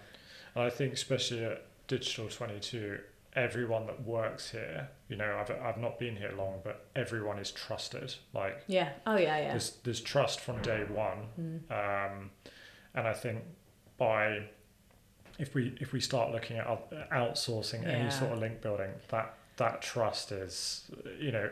And 0.54 0.64
I 0.64 0.70
think 0.70 0.92
especially 0.92 1.44
at 1.44 1.62
Digital 1.86 2.28
22, 2.28 2.98
everyone 3.34 3.86
that 3.86 4.02
works 4.04 4.50
here, 4.50 4.88
you 5.08 5.16
know, 5.16 5.36
I've 5.40 5.50
I've 5.62 5.78
not 5.78 5.98
been 5.98 6.16
here 6.16 6.32
long, 6.36 6.60
but 6.64 6.86
everyone 6.96 7.38
is 7.38 7.50
trusted. 7.50 8.14
Like 8.32 8.62
Yeah. 8.66 8.90
Oh 9.06 9.16
yeah, 9.16 9.38
yeah. 9.38 9.50
there's 9.50 9.76
there's 9.84 10.00
trust 10.00 10.40
from 10.40 10.60
day 10.62 10.84
one, 10.84 11.28
Mm. 11.40 11.70
um, 12.12 12.30
and 12.94 13.06
I 13.06 13.12
think 13.14 13.42
by 13.96 14.48
if 15.38 15.54
we 15.54 15.76
if 15.80 15.92
we 15.92 16.00
start 16.00 16.32
looking 16.32 16.56
at 16.58 16.66
outsourcing 17.10 17.82
Yeah. 17.82 17.90
any 17.90 18.10
sort 18.10 18.32
of 18.32 18.38
link 18.38 18.60
building, 18.60 18.90
that 19.08 19.34
that 19.56 19.82
trust 19.82 20.32
is 20.32 20.90
you 21.18 21.32
know 21.32 21.50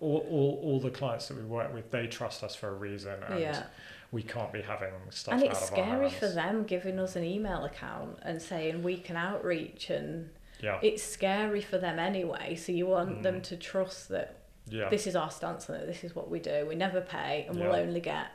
all, 0.00 0.26
all, 0.30 0.60
all 0.64 0.80
the 0.80 0.90
clients 0.90 1.28
that 1.28 1.36
we 1.36 1.44
work 1.44 1.72
with 1.72 1.90
they 1.92 2.06
trust 2.08 2.42
us 2.42 2.54
for 2.56 2.68
a 2.68 2.72
reason 2.74 3.22
and 3.28 3.38
yeah. 3.40 3.64
we 4.10 4.22
can't 4.22 4.52
be 4.52 4.60
having 4.60 4.92
stuff 5.10 5.34
And 5.34 5.44
out 5.44 5.50
it's 5.50 5.66
scary 5.66 6.10
for 6.10 6.26
them 6.28 6.64
giving 6.64 6.98
us 6.98 7.14
an 7.16 7.22
email 7.24 7.64
account 7.64 8.18
and 8.22 8.42
saying 8.42 8.82
we 8.82 8.96
can 8.96 9.16
outreach 9.16 9.90
and 9.90 10.30
yeah 10.62 10.78
it's 10.82 11.02
scary 11.02 11.60
for 11.60 11.78
them 11.78 11.98
anyway. 11.98 12.54
So 12.54 12.72
you 12.72 12.86
want 12.86 13.22
them 13.22 13.36
Mm. 13.40 13.42
to 13.50 13.56
trust 13.56 14.08
that 14.10 14.28
yeah 14.66 14.88
this 14.88 15.06
is 15.06 15.14
our 15.16 15.30
stance 15.30 15.68
and 15.68 15.76
it, 15.82 15.86
this 15.86 16.02
is 16.04 16.14
what 16.14 16.30
we 16.30 16.38
do. 16.40 16.64
We 16.68 16.74
never 16.76 17.00
pay 17.00 17.44
and 17.48 17.58
we'll 17.60 17.74
only 17.74 18.00
get 18.00 18.28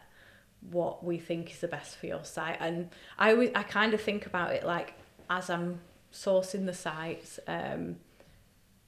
what 0.72 1.04
we 1.04 1.18
think 1.18 1.52
is 1.52 1.60
the 1.60 1.68
best 1.68 1.96
for 1.98 2.08
your 2.08 2.24
site. 2.26 2.58
And 2.60 2.90
I 3.18 3.32
always, 3.32 3.52
I 3.56 3.64
kind 3.64 3.94
of 3.94 4.02
think 4.02 4.26
about 4.26 4.52
it 4.54 4.64
like 4.66 4.94
as 5.30 5.50
I'm 5.50 5.80
sourcing 6.12 6.66
the 6.66 6.74
sites, 6.74 7.40
um, 7.48 7.98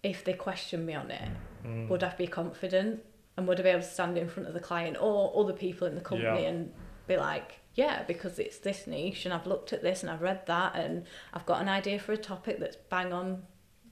if 0.04 0.24
they 0.26 0.34
question 0.34 0.86
me 0.86 0.94
on 0.96 1.12
it, 1.12 1.30
Mm. 1.66 1.88
would 1.90 2.04
I 2.04 2.14
be 2.16 2.26
confident 2.28 3.04
and 3.38 3.48
would 3.48 3.60
I 3.60 3.64
be 3.64 3.70
able 3.70 3.82
to 3.82 3.88
stand 3.88 4.18
in 4.18 4.28
front 4.30 4.48
of 4.48 4.54
the 4.54 4.60
client 4.62 4.98
or 5.00 5.32
other 5.42 5.54
people 5.54 5.88
in 5.88 5.96
the 5.96 6.02
company 6.02 6.44
Yeah. 6.44 6.50
and 6.50 6.74
be 7.08 7.18
like, 7.18 7.59
yeah, 7.84 8.04
because 8.14 8.36
it's 8.46 8.58
this 8.68 8.80
niche 8.88 9.24
and 9.26 9.34
I've 9.34 9.48
looked 9.54 9.72
at 9.74 9.82
this 9.88 9.98
and 10.04 10.10
I've 10.12 10.22
read 10.22 10.42
that 10.48 10.72
and 10.76 10.94
I've 11.34 11.46
got 11.52 11.62
an 11.62 11.70
idea 11.80 11.98
for 12.06 12.12
a 12.14 12.18
topic 12.34 12.56
that's 12.60 12.78
bang 12.96 13.12
on 13.14 13.44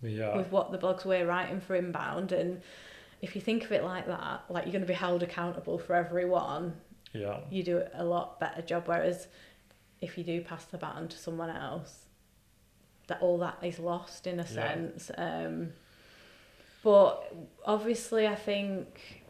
yeah 0.02 0.36
with 0.38 0.50
what 0.52 0.72
the 0.72 0.78
blogs 0.78 1.04
we're 1.06 1.26
writing 1.34 1.60
for 1.60 1.74
inbound 1.76 2.32
and 2.32 2.62
if 3.26 3.30
you 3.36 3.42
think 3.42 3.64
of 3.66 3.72
it 3.78 3.84
like 3.94 4.06
that 4.16 4.38
like 4.54 4.64
you're 4.66 4.72
going 4.78 4.88
to 4.90 4.94
be 4.96 5.02
held 5.08 5.24
accountable 5.24 5.78
for 5.80 5.94
everyone 5.96 6.64
yeah 7.14 7.38
you 7.50 7.64
do 7.64 7.82
a 7.96 8.04
lot 8.16 8.40
better 8.40 8.62
job 8.62 8.84
whereas 8.88 9.28
if 10.08 10.16
you 10.18 10.24
do 10.24 10.40
pass 10.42 10.66
the 10.66 10.78
baton 10.78 11.08
to 11.08 11.18
someone 11.18 11.50
else 11.50 11.94
that 13.08 13.20
all 13.22 13.38
that 13.40 13.58
is 13.64 13.80
lost 13.80 14.28
in 14.28 14.40
a 14.40 14.44
Yeah. 14.44 14.60
sense 14.60 15.12
um 15.18 15.70
but 16.84 17.34
obviously 17.66 18.28
i 18.28 18.36
think 18.36 19.24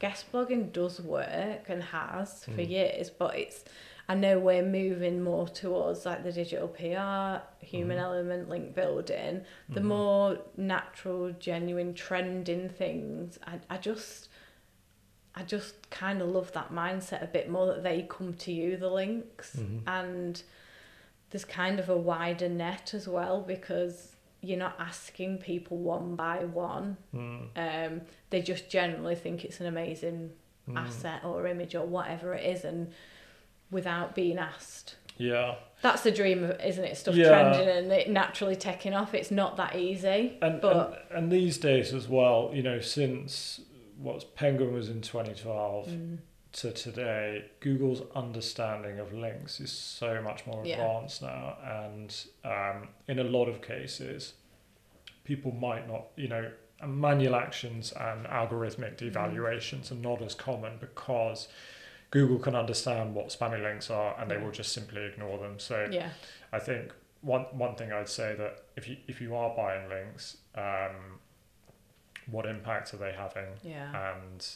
guest 0.00 0.30
blogging 0.32 0.72
does 0.72 1.00
work 1.00 1.64
and 1.68 1.82
has 1.82 2.44
for 2.44 2.50
Mm. 2.62 2.70
years 2.70 3.10
but 3.10 3.32
it's 3.38 3.64
I 4.10 4.14
know 4.14 4.40
we're 4.40 4.64
moving 4.64 5.22
more 5.22 5.46
towards 5.46 6.04
like 6.04 6.24
the 6.24 6.32
digital 6.32 6.66
PR, 6.66 7.42
human 7.64 7.96
Mhm. 7.96 8.02
element, 8.02 8.48
link 8.48 8.74
building, 8.74 9.44
the 9.68 9.78
Mhm. 9.80 9.84
more 9.84 10.38
natural, 10.56 11.30
genuine, 11.30 11.94
trending 11.94 12.68
things. 12.68 13.38
I, 13.46 13.60
I 13.70 13.76
just, 13.78 14.28
I 15.36 15.44
just 15.44 15.88
kind 15.90 16.20
of 16.20 16.28
love 16.28 16.50
that 16.54 16.70
mindset 16.72 17.22
a 17.22 17.28
bit 17.28 17.48
more 17.48 17.66
that 17.66 17.84
they 17.84 18.02
come 18.02 18.34
to 18.34 18.52
you, 18.52 18.76
the 18.76 18.90
links, 18.90 19.54
Mhm. 19.56 19.82
and 19.86 20.42
there's 21.30 21.44
kind 21.44 21.78
of 21.78 21.88
a 21.88 21.96
wider 21.96 22.48
net 22.48 22.92
as 22.94 23.06
well 23.06 23.40
because 23.42 24.16
you're 24.40 24.58
not 24.58 24.74
asking 24.80 25.38
people 25.38 25.76
one 25.78 26.16
by 26.16 26.44
one. 26.46 26.96
Mm. 27.14 27.50
Um, 27.54 28.00
they 28.30 28.42
just 28.42 28.68
generally 28.68 29.14
think 29.14 29.44
it's 29.44 29.60
an 29.60 29.66
amazing 29.66 30.32
Mm. 30.66 30.76
asset 30.78 31.22
or 31.24 31.46
image 31.46 31.76
or 31.76 31.86
whatever 31.86 32.34
it 32.34 32.44
is, 32.44 32.64
and 32.64 32.92
without 33.70 34.14
being 34.14 34.38
asked. 34.38 34.96
yeah 35.18 35.54
That's 35.82 36.02
the 36.02 36.10
dream, 36.10 36.44
isn't 36.44 36.84
it? 36.84 36.96
Stuff 36.96 37.14
Yeah. 37.14 37.28
trending 37.28 37.68
and 37.68 37.92
it 37.92 38.10
naturally 38.10 38.56
taking 38.56 38.92
off. 38.94 39.14
It's 39.14 39.30
not 39.30 39.56
that 39.56 39.76
easy. 39.76 40.38
and, 40.42 40.60
But- 40.60 41.06
and 41.10 41.18
and 41.18 41.32
these 41.32 41.56
days 41.58 41.92
as 41.94 42.06
well 42.08 42.50
you 42.52 42.62
know 42.62 42.80
since 42.80 43.60
what's 43.98 44.24
penguin 44.24 44.72
was 44.72 44.88
in 44.88 45.00
2012 45.02 45.86
Mm. 45.88 46.18
to 46.52 46.72
today, 46.72 47.44
Google's 47.60 48.02
understanding 48.16 48.98
of 48.98 49.12
links 49.12 49.60
is 49.60 49.70
so 49.70 50.20
much 50.22 50.46
more 50.46 50.64
Yeah. 50.64 50.74
advanced 50.76 51.22
now, 51.22 51.56
and 51.62 52.14
um, 52.44 52.88
in 53.08 53.18
a 53.18 53.24
lot 53.24 53.46
of 53.48 53.60
cases, 53.62 54.34
people 55.24 55.52
might 55.52 55.86
not, 55.86 56.06
you 56.16 56.28
know, 56.28 56.50
manual 56.86 57.36
actions 57.36 57.92
and 57.92 58.26
algorithmic 58.26 58.96
Mm. 58.96 59.12
devaluations 59.12 59.92
are 59.92 59.96
not 59.96 60.22
as 60.22 60.34
common 60.34 60.78
because 60.78 61.46
Google 62.10 62.38
can 62.38 62.54
understand 62.56 63.14
what 63.14 63.28
spammy 63.28 63.62
links 63.62 63.88
are, 63.90 64.18
and 64.20 64.30
they 64.30 64.36
will 64.36 64.50
just 64.50 64.72
simply 64.72 65.04
ignore 65.04 65.38
them. 65.38 65.58
So 65.58 65.86
Yeah. 65.90 66.10
I 66.52 66.58
think 66.58 66.92
one 67.20 67.42
one 67.52 67.74
thing 67.76 67.92
I'd 67.92 68.08
say 68.08 68.34
that 68.34 68.62
if 68.76 68.88
you 68.88 68.96
if 69.06 69.20
you 69.20 69.34
are 69.36 69.54
buying 69.56 69.88
links, 69.88 70.38
um, 70.54 71.20
what 72.30 72.46
impact 72.46 72.92
are 72.94 72.98
they 72.98 73.12
having? 73.12 73.48
Yeah. 73.62 74.12
and 74.14 74.46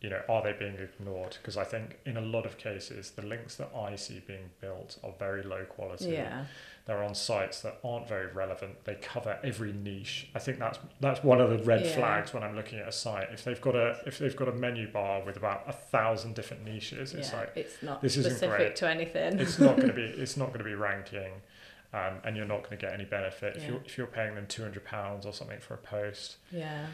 you 0.00 0.10
know 0.10 0.20
are 0.28 0.42
they 0.42 0.52
being 0.52 0.74
ignored 0.74 1.34
because 1.40 1.56
i 1.56 1.64
think 1.64 1.98
in 2.04 2.18
a 2.18 2.20
lot 2.20 2.44
of 2.44 2.58
cases 2.58 3.12
the 3.12 3.22
links 3.22 3.54
that 3.56 3.70
i 3.74 3.96
see 3.96 4.20
being 4.26 4.50
built 4.60 4.98
are 5.02 5.12
very 5.18 5.42
low 5.42 5.64
quality 5.64 6.10
Yeah. 6.10 6.44
They're 6.86 7.02
on 7.02 7.14
sites 7.14 7.62
that 7.62 7.78
aren't 7.82 8.06
very 8.06 8.30
relevant 8.32 8.84
they 8.84 8.94
cover 8.96 9.38
every 9.42 9.72
niche 9.72 10.28
i 10.34 10.38
think 10.38 10.58
that's 10.58 10.78
that's 11.00 11.22
one 11.24 11.40
of 11.40 11.50
the 11.50 11.58
red 11.64 11.84
Yeah. 11.84 11.94
flags 11.94 12.34
when 12.34 12.42
i'm 12.42 12.54
looking 12.54 12.78
at 12.78 12.88
a 12.88 12.92
site 12.92 13.28
if 13.32 13.42
they've 13.44 13.60
got 13.60 13.74
a 13.74 13.96
if 14.06 14.18
they've 14.18 14.36
got 14.36 14.48
a 14.48 14.52
menu 14.52 14.90
bar 14.90 15.22
with 15.24 15.36
about 15.36 15.64
a 15.66 15.72
thousand 15.72 16.34
different 16.34 16.64
niches 16.64 17.14
it's 17.14 17.30
yeah. 17.32 17.38
like 17.40 17.52
it's 17.56 17.82
not 17.82 18.02
this 18.02 18.16
isn't 18.16 18.48
great. 18.50 18.76
to 18.76 18.88
anything. 18.88 19.38
it's 19.38 19.58
not 19.58 19.76
going 19.76 19.88
to 19.94 19.94
be 19.94 20.02
it's 20.02 20.36
not 20.36 20.48
going 20.48 20.58
to 20.58 20.64
be 20.64 20.74
ranking 20.74 21.32
um, 21.94 22.14
and 22.24 22.36
you're 22.36 22.44
not 22.46 22.58
going 22.64 22.76
to 22.76 22.84
get 22.84 22.92
any 22.92 23.04
benefit 23.04 23.56
if 23.56 23.66
you're 23.68 23.80
if 23.84 23.96
you're 23.96 24.06
paying 24.06 24.34
them 24.34 24.46
200 24.48 24.84
pounds 24.84 25.24
or 25.24 25.32
something 25.32 25.60
for 25.60 25.74
a 25.74 25.78
post 25.78 26.36
yeah. 26.50 26.86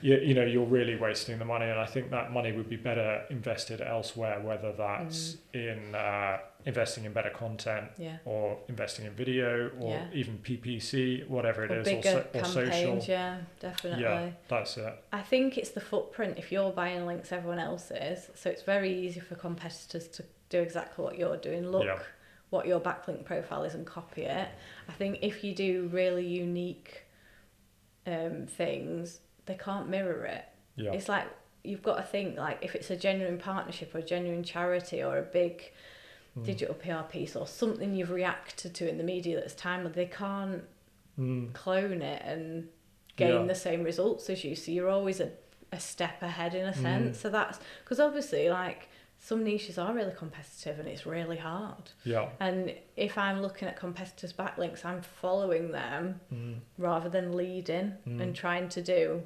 You, 0.00 0.16
you 0.16 0.34
know 0.34 0.44
you're 0.44 0.66
really 0.66 0.96
wasting 0.96 1.38
the 1.38 1.44
money 1.44 1.66
and 1.66 1.78
i 1.80 1.86
think 1.86 2.10
that 2.10 2.32
money 2.32 2.52
would 2.52 2.68
be 2.68 2.76
better 2.76 3.22
invested 3.30 3.80
elsewhere 3.80 4.40
whether 4.40 4.72
that's 4.72 5.36
in 5.52 5.94
uh, 5.94 6.38
investing 6.66 7.04
in 7.04 7.12
better 7.12 7.30
content 7.30 7.86
Yeah. 7.98 8.16
or 8.24 8.58
investing 8.68 9.04
in 9.06 9.12
video 9.12 9.70
or 9.80 9.90
Yeah. 9.94 10.06
even 10.20 10.38
ppc 10.38 11.26
whatever 11.28 11.64
it 11.64 11.70
Or 11.70 11.80
is, 11.80 11.88
or, 11.88 12.02
so, 12.02 12.26
or 12.34 12.44
social. 12.44 12.98
Yeah. 13.06 13.38
Definitely. 13.60 14.02
yeah 14.02 14.30
that's 14.48 14.76
it 14.76 14.94
I 15.12 15.22
think 15.22 15.58
it's 15.58 15.70
the 15.70 15.80
footprint. 15.80 16.38
If 16.38 16.50
you're 16.52 16.72
buying 16.72 17.06
links, 17.06 17.30
everyone 17.32 17.58
else 17.60 17.90
is. 17.92 18.30
So 18.34 18.50
it's 18.50 18.62
very 18.62 18.92
easy 19.06 19.20
for 19.20 19.36
competitors 19.36 20.08
to 20.08 20.24
do 20.48 20.58
exactly 20.60 21.04
what 21.04 21.16
you're 21.18 21.36
doing. 21.36 21.70
Look 21.70 21.84
Yeah. 21.84 21.98
what 22.50 22.66
your 22.66 22.80
backlink 22.80 23.24
profile 23.24 23.62
is 23.64 23.74
and 23.74 23.86
copy 23.86 24.22
it. 24.22 24.48
I 24.88 24.92
think 24.92 25.18
if 25.22 25.44
you 25.44 25.54
do 25.54 25.88
really 25.92 26.26
unique 26.26 27.02
um, 28.06 28.46
things, 28.46 29.20
they 29.46 29.54
can't 29.54 29.88
mirror 29.88 30.24
it. 30.24 30.44
yeah 30.76 30.92
It's 30.92 31.08
like 31.08 31.26
you've 31.62 31.82
got 31.82 31.96
to 31.96 32.02
think 32.02 32.36
like 32.36 32.58
if 32.62 32.74
it's 32.74 32.90
a 32.90 32.96
genuine 32.96 33.38
partnership 33.38 33.94
or 33.94 33.98
a 33.98 34.02
genuine 34.02 34.42
charity 34.44 35.02
or 35.02 35.18
a 35.18 35.22
big 35.22 35.72
Mm. 36.36 36.44
digital 36.46 36.74
PR 36.74 37.02
piece 37.08 37.36
or 37.36 37.46
something 37.46 37.94
you've 37.94 38.10
reacted 38.10 38.74
to 38.74 38.88
in 38.88 38.98
the 38.98 39.04
media 39.04 39.36
that's 39.38 39.54
timely, 39.54 39.92
they 39.92 40.06
can't 40.06 40.64
Mm. 41.16 41.52
clone 41.52 42.02
it 42.02 42.22
and 42.24 42.68
gain 43.14 43.42
Yeah. 43.42 43.46
the 43.46 43.54
same 43.54 43.84
results 43.84 44.28
as 44.28 44.42
you. 44.42 44.56
So 44.56 44.72
you're 44.72 44.88
always 44.88 45.20
a, 45.20 45.30
a 45.70 45.78
step 45.78 46.20
ahead 46.22 46.52
in 46.56 46.66
a 46.66 46.72
Mm. 46.72 46.82
sense. 46.82 47.20
So 47.20 47.30
that's 47.30 47.60
because 47.84 48.00
obviously, 48.00 48.48
like, 48.50 48.88
some 49.20 49.44
niches 49.44 49.78
are 49.78 49.94
really 49.94 50.12
competitive 50.12 50.80
and 50.80 50.88
it's 50.88 51.06
really 51.06 51.36
hard. 51.36 51.92
yeah 52.02 52.28
And 52.40 52.74
if 52.96 53.16
I'm 53.16 53.40
looking 53.40 53.68
at 53.68 53.76
competitors' 53.76 54.32
backlinks, 54.32 54.84
I'm 54.84 55.02
following 55.02 55.70
them 55.70 56.20
mm. 56.32 56.58
rather 56.78 57.08
than 57.08 57.36
leading 57.36 57.94
Mm. 58.08 58.20
and 58.20 58.34
trying 58.34 58.68
to 58.70 58.82
do 58.82 59.22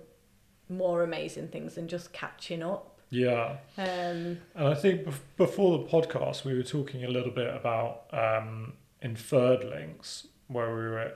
more 0.69 1.03
amazing 1.03 1.49
things 1.49 1.75
than 1.75 1.89
just 1.89 2.13
catching 2.13 2.63
up. 2.63 2.99
yeah 3.11 3.57
Um, 3.77 4.39
And 4.55 4.69
I 4.69 4.75
think 4.75 5.05
bef- 5.07 5.21
before 5.37 5.79
the 5.79 5.85
podcast, 5.85 6.45
we 6.45 6.55
were 6.55 6.63
talking 6.63 7.05
a 7.05 7.09
little 7.09 7.31
bit 7.33 7.55
about 7.55 8.05
um, 8.13 8.75
inferred 9.03 9.65
links, 9.65 10.27
where 10.49 10.69
we 10.75 10.83
were 10.95 11.13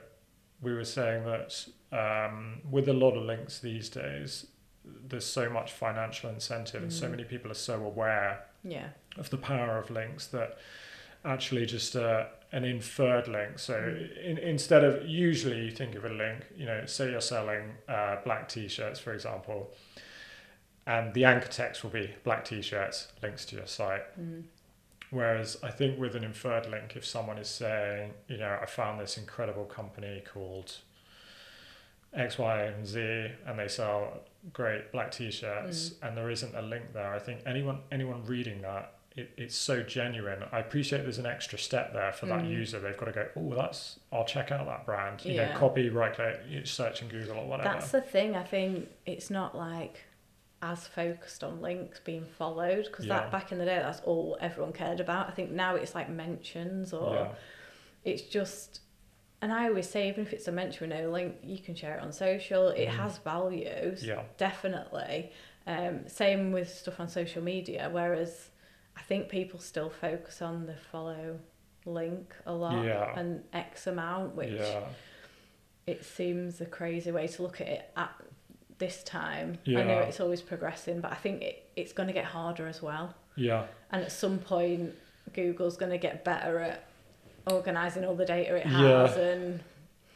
we 0.61 0.73
were 0.73 0.85
saying 0.85 1.25
that 1.25 1.67
um, 1.91 2.61
with 2.71 2.87
a 2.87 2.93
lot 2.93 3.11
of 3.17 3.23
links 3.23 3.59
these 3.59 3.89
days, 3.89 4.47
there's 5.09 5.25
so 5.25 5.49
much 5.49 5.71
financial 5.73 6.29
incentive, 6.29 6.81
and 6.81 6.91
so 6.93 7.05
Mm. 7.07 7.11
many 7.11 7.23
people 7.25 7.51
are 7.51 7.61
so 7.71 7.75
aware 7.83 8.45
yeah. 8.63 8.89
of 9.17 9.29
the 9.29 9.37
power 9.37 9.77
of 9.77 9.89
links 9.89 10.27
that 10.27 10.57
actually 11.25 11.65
just 11.65 11.95
uh, 11.95 12.25
an 12.51 12.63
inferred 12.65 13.27
link. 13.27 13.57
So 13.59 13.73
Mm. 13.73 14.23
in, 14.23 14.37
instead 14.37 14.83
of 14.83 15.07
usually 15.07 15.65
you 15.65 15.71
think 15.71 15.95
of 15.95 16.05
a 16.05 16.09
link, 16.09 16.45
you 16.55 16.65
know, 16.65 16.85
say 16.85 17.11
you're 17.11 17.21
selling 17.21 17.73
uh, 17.87 18.17
black 18.23 18.49
t-shirts, 18.49 18.99
for 18.99 19.13
example, 19.13 19.71
and 20.85 21.13
the 21.13 21.25
anchor 21.25 21.47
text 21.47 21.83
will 21.83 21.91
be 21.91 22.11
black 22.23 22.43
t-shirts, 22.45 23.07
links 23.21 23.45
to 23.45 23.55
your 23.55 23.67
site. 23.67 24.03
Mm. 24.19 24.43
Whereas 25.11 25.57
I 25.63 25.69
think 25.69 25.99
with 25.99 26.15
an 26.15 26.23
inferred 26.23 26.65
link, 26.69 26.95
if 26.95 27.05
someone 27.05 27.37
is 27.37 27.47
saying, 27.47 28.13
you 28.27 28.37
know, 28.37 28.57
I 28.61 28.65
found 28.65 28.99
this 28.99 29.17
incredible 29.17 29.65
company 29.65 30.23
called 30.33 30.77
X, 32.13 32.37
Y, 32.37 32.63
and 32.63 32.85
Z, 32.85 33.27
and 33.45 33.57
they 33.57 33.67
sell 33.67 34.21
great 34.51 34.91
black 34.91 35.11
T-shirts, 35.11 35.93
and 36.01 36.17
there 36.17 36.29
isn't 36.29 36.53
a 36.55 36.61
link 36.61 36.93
there, 36.93 37.13
I 37.13 37.19
think 37.19 37.41
anyone 37.45 37.79
anyone 37.91 38.25
reading 38.25 38.61
that 38.61 38.95
it, 39.15 39.31
it's 39.37 39.55
so 39.55 39.83
genuine. 39.83 40.43
I 40.51 40.59
appreciate 40.59 41.03
there's 41.03 41.19
an 41.19 41.25
extra 41.25 41.59
step 41.59 41.93
there 41.93 42.11
for 42.13 42.25
that 42.27 42.41
Mm. 42.43 42.49
user. 42.51 42.79
They've 42.79 42.97
got 42.97 43.05
to 43.05 43.11
go, 43.11 43.27
oh, 43.35 43.53
that's 43.55 43.99
I'll 44.11 44.25
check 44.25 44.51
out 44.51 44.65
that 44.65 44.85
brand. 44.85 45.23
You 45.23 45.33
Yeah. 45.35 45.53
know, 45.53 45.57
copy, 45.59 45.89
right 45.89 46.13
click, 46.13 46.39
search 46.65 47.01
in 47.01 47.09
Google 47.09 47.37
or 47.37 47.47
whatever. 47.47 47.69
That's 47.69 47.91
the 47.91 48.01
thing. 48.01 48.35
I 48.35 48.43
think 48.43 48.89
it's 49.05 49.29
not 49.29 49.55
like 49.55 50.01
as 50.61 50.87
focused 50.87 51.43
on 51.43 51.61
links 51.61 51.99
being 51.99 52.25
followed 52.25 52.85
because 52.85 53.05
Yeah. 53.05 53.19
that 53.19 53.31
back 53.31 53.51
in 53.51 53.57
the 53.59 53.65
day 53.65 53.77
that's 53.79 53.99
all 54.01 54.37
everyone 54.41 54.73
cared 54.73 54.99
about. 54.99 55.27
I 55.27 55.31
think 55.31 55.51
now 55.51 55.75
it's 55.75 55.93
like 55.93 56.09
mentions 56.09 56.93
or 56.93 57.13
yeah, 57.13 57.27
it's 58.03 58.21
just. 58.23 58.79
And 59.41 59.51
I 59.51 59.67
always 59.67 59.89
say, 59.89 60.07
even 60.07 60.25
if 60.25 60.31
it's 60.31 60.47
a 60.47 60.53
mention 60.53 60.87
with 60.89 60.97
no 60.97 61.09
link, 61.09 61.35
you 61.43 61.57
can 61.59 61.75
share 61.75 61.97
it 61.97 62.01
on 62.01 62.13
social. 62.13 62.69
It 62.69 62.87
Mm. 62.87 62.95
has 62.95 63.17
values, 63.17 64.01
yeah, 64.05 64.23
definitely. 64.37 65.33
Um, 65.67 66.07
same 66.07 66.53
with 66.53 66.69
stuff 66.73 66.99
on 67.01 67.09
social 67.09 67.43
media. 67.43 67.89
Whereas 67.91 68.49
I 68.97 69.01
think 69.01 69.29
people 69.29 69.59
still 69.59 69.89
focus 69.89 70.41
on 70.41 70.65
the 70.65 70.75
follow 70.91 71.39
link 71.85 72.33
a 72.45 72.53
lot 72.53 72.85
Yeah. 72.85 73.17
and 73.19 73.43
X 73.51 73.87
amount, 73.87 74.35
which 74.35 74.53
yeah, 74.53 74.83
it 75.87 76.05
seems 76.05 76.61
a 76.61 76.65
crazy 76.65 77.11
way 77.11 77.27
to 77.27 77.41
look 77.43 77.59
at 77.59 77.67
it 77.67 77.91
at 77.97 78.11
this 78.77 79.03
time. 79.03 79.57
I 79.67 79.71
know 79.83 79.99
it's 79.99 80.19
always 80.19 80.41
progressing, 80.41 81.01
but 81.01 81.11
I 81.11 81.15
think 81.15 81.41
it, 81.41 81.69
it's 81.75 81.91
going 81.93 82.07
to 82.07 82.13
get 82.13 82.25
harder 82.25 82.67
as 82.67 82.81
well. 82.81 83.13
yeah, 83.35 83.65
And 83.91 84.01
at 84.03 84.11
some 84.11 84.39
point, 84.39 84.93
Google's 85.33 85.77
going 85.77 85.91
to 85.91 85.97
get 85.97 86.23
better 86.23 86.59
at 86.59 86.85
organising 87.47 88.05
all 88.05 88.15
the 88.15 88.25
data 88.25 88.55
it 88.55 88.65
Yeah. 88.67 89.07
has. 89.07 89.17
And 89.17 89.61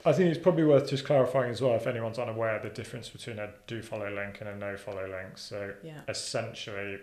I 0.05 0.13
think 0.13 0.29
it's 0.33 0.41
probably 0.41 0.63
worth 0.63 0.89
just 0.89 1.03
clarifying 1.05 1.51
as 1.51 1.61
well 1.61 1.73
if 1.75 1.85
anyone's 1.87 2.19
unaware 2.19 2.59
the 2.59 2.69
difference 2.69 3.09
between 3.09 3.39
a 3.39 3.49
do 3.67 3.81
follow 3.81 4.09
link 4.09 4.39
and 4.39 4.49
a 4.49 4.55
no 4.55 4.77
follow 4.77 5.05
link. 5.07 5.37
So 5.37 5.73
yeah, 5.83 6.01
essentially, 6.07 6.99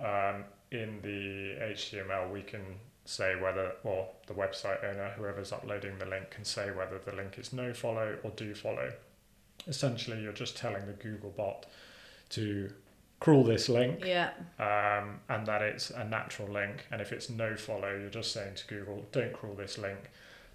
um, 0.00 0.44
in 0.70 1.00
the 1.02 1.64
HTML, 1.64 2.30
we 2.32 2.42
can 2.42 2.62
say 3.04 3.36
whether, 3.36 3.72
or 3.84 4.08
the 4.26 4.34
website 4.34 4.84
owner, 4.84 5.12
whoever's 5.16 5.52
uploading 5.52 5.98
the 5.98 6.06
link, 6.06 6.30
can 6.30 6.44
say 6.44 6.70
whether 6.70 6.98
the 6.98 7.14
link 7.14 7.38
is 7.38 7.52
no 7.52 7.72
follow 7.72 8.16
or 8.22 8.30
do 8.30 8.54
follow. 8.54 8.92
Essentially, 9.66 10.20
you're 10.22 10.32
just 10.32 10.56
telling 10.56 10.86
the 10.86 10.92
Google 10.92 11.30
bot 11.30 11.66
to 12.30 12.72
crawl 13.20 13.44
this 13.44 13.68
link 13.68 14.04
yeah, 14.04 14.30
um, 14.58 15.20
and 15.28 15.46
that 15.46 15.62
it's 15.62 15.90
a 15.90 16.04
natural 16.04 16.48
link. 16.48 16.86
And 16.90 17.00
if 17.00 17.12
it's 17.12 17.30
no 17.30 17.56
follow, 17.56 17.96
you're 17.96 18.10
just 18.10 18.32
saying 18.32 18.56
to 18.56 18.66
Google, 18.66 19.06
don't 19.12 19.32
crawl 19.32 19.54
this 19.54 19.78
link, 19.78 20.10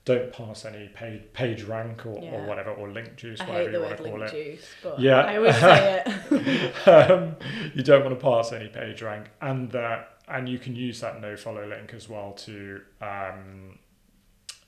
don't 0.06 0.34
pass 0.34 0.66
any 0.66 0.88
page, 0.88 1.22
page 1.34 1.64
rank 1.64 2.06
or, 2.06 2.18
or 2.20 2.46
whatever, 2.48 2.72
or 2.72 2.90
link 2.90 3.16
juice, 3.18 3.40
I 3.40 3.48
whatever 3.50 3.72
you 3.72 3.82
want 3.82 3.98
to 3.98 4.04
call 4.04 4.18
link 4.20 4.34
it. 4.34 4.52
juice, 4.56 4.66
but 4.82 5.00
Yeah. 5.00 5.22
I 5.22 5.38
always 5.38 5.56
say 5.58 6.04
it. 6.06 6.88
um, 6.88 7.36
you 7.76 7.84
don't 7.84 8.04
want 8.04 8.20
to 8.20 8.24
pass 8.26 8.52
any 8.52 8.68
page 8.70 9.02
rank, 9.02 9.28
and 9.42 9.72
that 9.72 10.18
and 10.28 10.48
you 10.48 10.58
can 10.60 10.76
use 10.76 11.02
that 11.02 11.20
no 11.22 11.36
follow 11.36 11.68
link 11.68 11.94
as 11.94 12.08
well 12.10 12.32
to 12.34 12.82
um, 13.02 13.78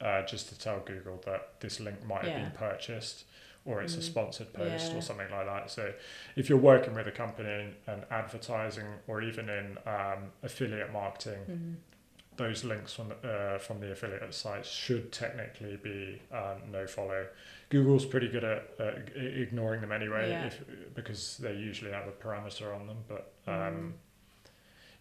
uh, 0.02 0.22
just 0.24 0.50
to 0.50 0.60
tell 0.60 0.80
Google 0.82 1.22
that 1.26 1.60
this 1.62 1.80
link 1.80 2.06
might 2.06 2.24
have 2.26 2.28
Yeah. 2.34 2.42
been 2.44 2.52
purchased 2.52 3.24
or 3.66 3.82
it's 3.82 3.96
a 3.96 4.00
Mm. 4.00 4.04
sponsored 4.04 4.52
post 4.52 4.92
Yeah. 4.92 4.98
or 4.98 5.02
something 5.02 5.30
like 5.32 5.46
that. 5.46 5.72
So 5.72 5.94
if 6.36 6.50
you're 6.50 6.58
working 6.58 6.94
with 6.94 7.08
a 7.08 7.12
company 7.12 7.74
and, 7.88 8.04
advertising 8.12 8.84
or 9.08 9.22
even 9.22 9.48
in 9.50 9.78
um, 9.88 10.34
affiliate 10.44 10.92
marketing, 10.92 11.40
Mhm. 11.50 11.76
Those 12.38 12.64
links 12.64 12.94
from 12.94 13.10
the, 13.10 13.30
uh, 13.30 13.58
from 13.60 13.80
the 13.80 13.92
affiliate 13.92 14.34
sites 14.34 14.68
should 14.70 15.12
technically 15.12 15.78
be 15.78 16.22
um, 16.32 16.72
no 16.72 16.88
follow. 16.88 17.28
Google's 17.70 18.06
pretty 18.06 18.28
good 18.28 18.44
at 18.44 18.70
uh, 18.80 18.92
ignoring 19.16 19.82
them 19.82 19.92
anyway, 19.92 20.30
Yeah. 20.30 20.46
if, 20.48 20.62
because 20.96 21.38
they 21.38 21.54
usually 21.54 21.92
have 21.92 22.08
a 22.08 22.12
parameter 22.12 22.76
on 22.76 22.88
them. 22.88 22.98
But 23.08 23.30
Mm. 23.48 23.68
um, 23.68 23.94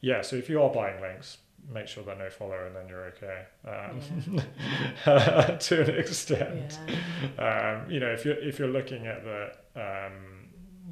yeah, 0.01 0.21
so 0.23 0.37
if 0.37 0.49
you 0.51 0.61
are 0.63 0.69
buying 0.71 1.01
links, 1.01 1.39
make 1.73 1.87
sure 1.87 2.03
they're 2.03 2.17
no 2.17 2.29
follow, 2.29 2.67
and 2.67 2.75
then 2.75 2.89
you're 2.89 3.05
okay 3.05 3.45
um, 3.69 4.01
to 5.59 5.83
an 5.83 5.99
extent. 5.99 6.79
Yeah. 7.39 7.83
Um, 7.85 7.91
you 7.91 8.01
know, 8.01 8.09
if 8.11 8.25
you're 8.25 8.35
if 8.39 8.59
you're 8.59 8.69
looking 8.69 9.07
at 9.07 9.23
the 9.23 9.53
um, 9.77 10.32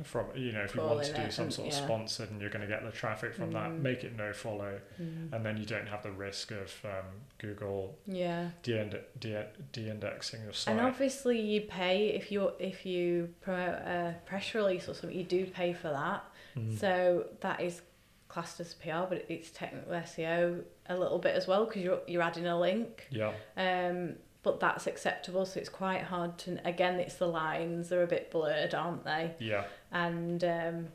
from 0.04 0.26
you 0.34 0.52
know 0.52 0.60
if 0.62 0.74
you 0.74 0.80
want 0.82 1.02
to 1.04 1.12
do 1.14 1.20
it 1.22 1.32
some 1.32 1.50
sort 1.50 1.68
of 1.68 1.74
yeah. 1.74 1.84
sponsored 1.84 2.30
and 2.30 2.40
you're 2.40 2.50
going 2.50 2.62
to 2.62 2.66
get 2.68 2.84
the 2.84 2.90
traffic 2.92 3.34
from 3.34 3.52
that, 3.52 3.70
Mm. 3.70 3.80
make 3.82 4.04
it 4.04 4.16
no 4.16 4.32
follow 4.32 4.80
Mm. 5.00 5.32
and 5.32 5.44
then 5.46 5.56
you 5.56 5.64
don't 5.66 5.86
have 5.88 6.02
the 6.02 6.10
risk 6.12 6.50
of 6.50 6.72
um, 6.84 7.06
Google 7.38 7.98
Yeah. 8.06 8.50
de- 8.62 9.02
de- 9.18 9.46
de-indexing 9.72 10.42
your 10.44 10.52
site. 10.52 10.72
And 10.76 10.80
obviously, 10.86 11.40
you 11.40 11.62
pay 11.62 12.08
if 12.08 12.30
you 12.32 12.52
if 12.58 12.84
you 12.86 13.34
promote 13.40 13.74
a 13.74 14.16
press 14.26 14.54
release 14.54 14.88
or 14.88 14.94
something. 14.94 15.16
You 15.16 15.24
do 15.24 15.46
pay 15.46 15.72
for 15.72 15.88
that, 15.88 16.24
Mm. 16.56 16.78
so 16.78 17.26
that 17.40 17.60
is 17.60 17.82
classed 18.28 18.60
as 18.60 18.74
PR, 18.74 19.06
but 19.08 19.24
it's 19.28 19.50
technically 19.50 19.96
SEO 19.96 20.62
a 20.88 20.96
little 20.96 21.18
bit 21.18 21.34
as 21.34 21.46
well 21.48 21.64
because 21.66 21.82
you're 21.82 22.00
you're 22.06 22.22
adding 22.22 22.46
a 22.46 22.58
link. 22.58 23.06
yeah, 23.10 23.32
Um, 23.56 24.16
but 24.42 24.60
that's 24.60 24.86
acceptable, 24.86 25.44
so 25.46 25.60
it's 25.60 25.68
quite 25.68 26.02
hard 26.02 26.38
to. 26.38 26.58
Again, 26.66 26.98
it's 27.00 27.16
the 27.16 27.26
lines; 27.28 27.88
they're 27.88 28.02
a 28.02 28.06
bit 28.06 28.30
blurred, 28.30 28.74
aren't 28.74 29.04
they? 29.04 29.34
yeah, 29.38 29.64
And 29.92 30.42
um, 30.44 30.88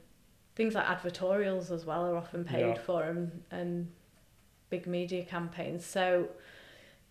things 0.55 0.73
like 0.73 0.85
advertorials 0.85 1.69
as 1.71 1.85
well 1.85 2.05
are 2.05 2.15
often 2.15 2.43
paid 2.43 2.59
Yeah. 2.75 2.77
for, 2.79 3.03
and 3.03 3.43
and 3.51 3.91
big 4.69 4.87
media 4.87 5.23
campaigns. 5.23 5.85
So 5.85 6.27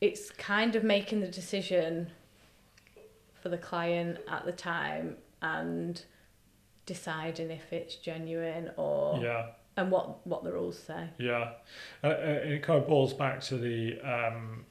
it's 0.01 0.31
kind 0.33 0.75
of 0.77 0.83
making 0.83 1.21
the 1.21 1.29
decision 1.29 2.11
for 3.41 3.49
the 3.49 3.59
client 3.59 4.19
at 4.29 4.45
the 4.45 4.53
time 4.53 5.17
and 5.41 6.03
deciding 6.87 7.51
if 7.51 7.73
it's 7.73 7.95
genuine 7.97 8.71
or 8.77 9.21
yeah, 9.23 9.47
and 9.77 9.91
what 9.91 10.27
what 10.27 10.43
the 10.43 10.53
rules 10.53 10.79
say. 10.79 11.09
yeah. 11.19 11.53
Uh, 12.03 12.09
uh, 12.09 12.11
it 12.45 12.63
kind 12.63 12.83
of 12.83 12.89
boils 12.89 13.13
back 13.15 13.41
to 13.43 13.57
the 13.57 13.99
um, 14.01 14.65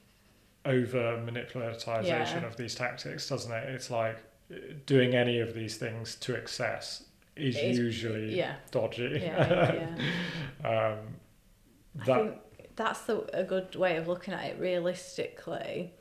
over 0.65 1.17
manipulatisation 1.17 2.05
Yeah. 2.05 2.45
of 2.45 2.55
these 2.57 2.75
tactics, 2.75 3.27
doesn't 3.27 3.51
it? 3.51 3.69
It's 3.69 3.89
like 3.89 4.17
doing 4.85 5.15
any 5.15 5.39
of 5.39 5.53
these 5.53 5.77
things 5.77 6.15
to 6.15 6.35
excess 6.35 7.03
is 7.35 7.57
is- 7.57 7.77
usually 7.77 8.35
Yeah, 8.35 8.55
dodgy. 8.71 9.19
yeah, 9.21 9.87
yeah. 10.63 10.93
um, 10.93 10.99
I 12.01 12.05
think 12.05 12.35
that's 12.75 13.01
the, 13.01 13.25
a 13.37 13.43
good 13.43 13.75
way 13.75 13.97
of 13.97 14.07
looking 14.07 14.33
at 14.33 14.45
it 14.45 14.59
realistically. 14.59 15.93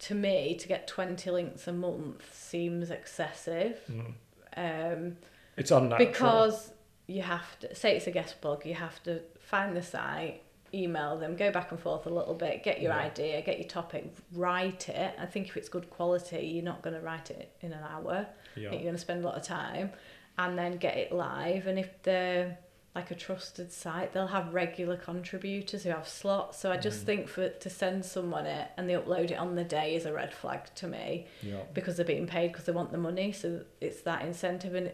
To 0.00 0.14
me, 0.14 0.54
to 0.54 0.68
get 0.68 0.86
20 0.86 1.30
links 1.30 1.66
a 1.66 1.72
month 1.72 2.32
seems 2.32 2.90
excessive 2.90 3.80
mm, 3.90 4.12
um, 4.56 5.16
it's 5.56 5.72
unnatural. 5.72 6.08
because 6.08 6.70
you 7.08 7.22
have 7.22 7.58
to, 7.60 7.74
say 7.74 7.96
it's 7.96 8.06
a 8.06 8.12
guest 8.12 8.40
blog, 8.40 8.64
you 8.64 8.74
have 8.74 9.02
to 9.02 9.20
find 9.40 9.76
the 9.76 9.82
site, 9.82 10.42
email 10.74 11.16
them, 11.18 11.36
go 11.36 11.50
back 11.50 11.70
and 11.70 11.80
forth 11.80 12.06
a 12.06 12.10
little 12.10 12.34
bit, 12.34 12.62
get 12.62 12.80
your 12.80 12.92
Yeah. 12.92 12.98
idea, 13.00 13.42
get 13.42 13.58
your 13.58 13.68
topic, 13.68 14.12
write 14.32 14.88
it. 14.88 15.14
I 15.18 15.26
think 15.26 15.48
if 15.48 15.56
it's 15.56 15.68
good 15.68 15.88
quality, 15.90 16.46
you're 16.46 16.64
not 16.64 16.82
going 16.82 16.94
to 16.94 17.00
write 17.02 17.30
it 17.30 17.52
in 17.60 17.72
an 17.72 17.82
hour. 17.82 18.26
Yeah, 18.56 18.70
you're 18.72 18.82
going 18.82 18.94
to 18.94 18.98
spend 18.98 19.24
a 19.24 19.26
lot 19.26 19.36
of 19.36 19.42
time 19.44 19.92
and 20.36 20.58
then 20.58 20.76
get 20.76 20.96
it 20.96 21.12
live. 21.12 21.66
And 21.66 21.78
if 21.78 22.02
they're 22.02 22.58
like 22.94 23.10
a 23.10 23.14
trusted 23.14 23.70
site, 23.72 24.12
they'll 24.12 24.26
have 24.26 24.52
regular 24.54 24.96
contributors 24.96 25.84
who 25.84 25.90
have 25.90 26.08
slots. 26.08 26.58
So 26.58 26.72
I 26.72 26.76
just 26.78 27.02
Mhm. 27.02 27.06
think 27.06 27.28
for 27.28 27.48
to 27.48 27.70
send 27.70 28.04
someone 28.04 28.46
it 28.46 28.68
and 28.76 28.88
they 28.88 28.94
upload 28.94 29.30
it 29.30 29.38
on 29.38 29.54
the 29.54 29.62
day 29.64 29.94
is 29.94 30.04
a 30.06 30.12
red 30.12 30.32
flag 30.34 30.74
to 30.76 30.88
me 30.88 31.26
yeah, 31.42 31.62
because 31.74 31.96
they're 31.96 32.06
being 32.06 32.26
paid 32.26 32.48
because 32.52 32.64
they 32.64 32.72
want 32.72 32.90
the 32.90 32.98
money. 32.98 33.30
So 33.32 33.64
it's 33.80 34.00
that 34.02 34.22
incentive 34.22 34.74
and 34.74 34.90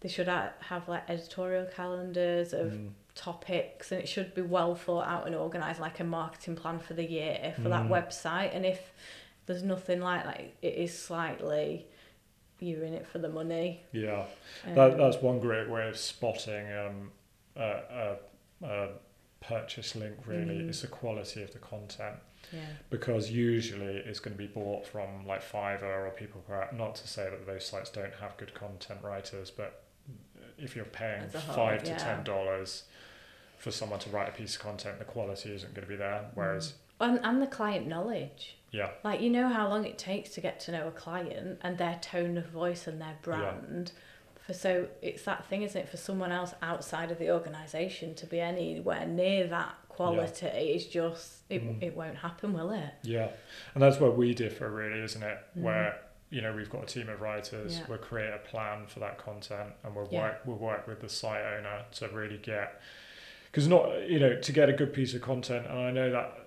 they 0.00 0.08
should 0.08 0.28
have 0.28 0.88
like 0.88 1.08
editorial 1.10 1.66
calendars 1.66 2.52
of 2.52 2.72
mm, 2.72 2.90
topics 3.14 3.92
and 3.92 4.00
it 4.00 4.08
should 4.08 4.34
be 4.34 4.42
well 4.42 4.74
thought 4.74 5.06
out 5.06 5.26
and 5.26 5.34
organised 5.34 5.80
like 5.80 6.00
a 6.00 6.04
marketing 6.04 6.56
plan 6.56 6.78
for 6.78 6.94
the 6.94 7.04
year 7.04 7.54
for 7.62 7.68
that 7.68 7.86
Mm. 7.86 7.88
website 7.88 8.54
and 8.54 8.64
if 8.64 8.92
there's 9.46 9.62
nothing 9.62 10.00
like 10.00 10.24
that 10.24 10.40
it 10.62 10.74
is 10.74 10.96
slightly 10.96 11.86
you're 12.60 12.84
in 12.84 12.92
it 12.94 13.06
for 13.06 13.18
the 13.18 13.28
money 13.28 13.82
yeah. 13.92 14.24
um, 14.66 14.74
That, 14.74 14.96
that's 14.98 15.16
one 15.18 15.40
great 15.40 15.68
way 15.68 15.88
of 15.88 15.96
spotting 15.96 16.66
um, 16.72 17.10
a, 17.56 18.16
a, 18.62 18.66
a 18.66 18.88
purchase 19.40 19.96
link, 19.96 20.18
really, 20.26 20.56
Mm. 20.58 20.68
is 20.68 20.82
the 20.82 20.88
quality 20.88 21.42
of 21.42 21.52
the 21.54 21.58
content. 21.58 22.16
yeah 22.52 22.60
Because 22.90 23.30
usually 23.30 23.96
it's 23.96 24.20
going 24.20 24.36
to 24.36 24.38
be 24.38 24.46
bought 24.46 24.86
from 24.86 25.26
like 25.26 25.42
Fiverr 25.42 26.06
or 26.06 26.10
people, 26.10 26.44
not 26.74 26.94
to 26.96 27.08
say 27.08 27.24
that 27.30 27.46
those 27.46 27.64
sites 27.66 27.88
don't 27.90 28.12
have 28.20 28.36
good 28.36 28.52
content 28.54 29.00
writers, 29.02 29.50
but 29.50 29.82
if 30.60 30.76
you're 30.76 30.84
paying 30.84 31.28
whole, 31.30 31.54
five 31.56 31.82
to 31.84 31.90
yeah. 31.90 31.96
ten 31.96 32.24
dollars 32.24 32.84
for 33.58 33.70
someone 33.70 33.98
to 34.00 34.10
write 34.10 34.28
a 34.28 34.32
piece 34.32 34.56
of 34.56 34.62
content, 34.62 34.98
the 34.98 35.04
quality 35.04 35.54
isn't 35.54 35.74
going 35.74 35.84
to 35.84 35.88
be 35.90 35.96
there. 35.96 36.26
Whereas, 36.34 36.74
and, 37.00 37.20
and 37.22 37.42
the 37.42 37.46
client 37.46 37.86
knowledge 37.86 38.56
yeah, 38.72 38.90
like 39.02 39.20
you 39.20 39.30
know 39.30 39.48
how 39.48 39.68
long 39.68 39.84
it 39.84 39.98
takes 39.98 40.30
to 40.30 40.40
get 40.40 40.60
to 40.60 40.72
know 40.72 40.86
a 40.86 40.92
client 40.92 41.58
and 41.62 41.76
their 41.76 41.98
tone 42.00 42.38
of 42.38 42.46
voice 42.46 42.86
and 42.86 43.00
their 43.00 43.16
brand 43.22 43.90
for 44.46 44.52
so 44.52 44.86
it's 45.02 45.24
that 45.24 45.44
thing 45.46 45.62
isn't 45.62 45.80
it 45.80 45.88
for 45.88 45.96
someone 45.96 46.30
else 46.30 46.54
outside 46.62 47.10
of 47.10 47.18
the 47.18 47.32
organization 47.32 48.14
to 48.14 48.26
be 48.26 48.38
anywhere 48.38 49.06
near 49.06 49.48
that 49.48 49.74
quality 49.88 50.46
is 50.46 50.86
just 50.86 51.38
it, 51.48 51.64
Mm. 51.64 51.82
it 51.82 51.96
won't 51.96 52.16
happen 52.16 52.52
will 52.52 52.70
it 52.70 52.94
yeah, 53.02 53.30
and 53.74 53.82
that's 53.82 53.98
where 53.98 54.10
we 54.10 54.34
differ, 54.34 54.70
really, 54.70 55.00
isn't 55.00 55.22
it? 55.22 55.38
Mm. 55.58 55.62
Where 55.62 56.00
you 56.30 56.40
know 56.40 56.52
we've 56.54 56.70
got 56.70 56.84
a 56.84 56.86
team 56.86 57.08
of 57.08 57.20
writers, 57.20 57.78
Yeah. 57.78 57.84
we'll 57.88 57.98
create 57.98 58.32
a 58.32 58.38
plan 58.38 58.86
for 58.86 59.00
that 59.00 59.18
content, 59.18 59.72
and 59.84 59.94
we'll 59.94 60.08
Yeah. 60.10 60.20
work 60.22 60.40
we'll 60.46 60.56
work 60.58 60.86
with 60.86 61.00
the 61.00 61.08
site 61.08 61.42
owner 61.44 61.84
to 61.92 62.08
really 62.08 62.38
get 62.38 62.80
because 63.46 63.66
not 63.68 64.08
you 64.08 64.18
know 64.20 64.36
to 64.40 64.52
get 64.52 64.68
a 64.68 64.72
good 64.72 64.92
piece 64.92 65.12
of 65.14 65.22
content, 65.22 65.66
and 65.66 65.78
I 65.78 65.90
know 65.90 66.10
that 66.10 66.38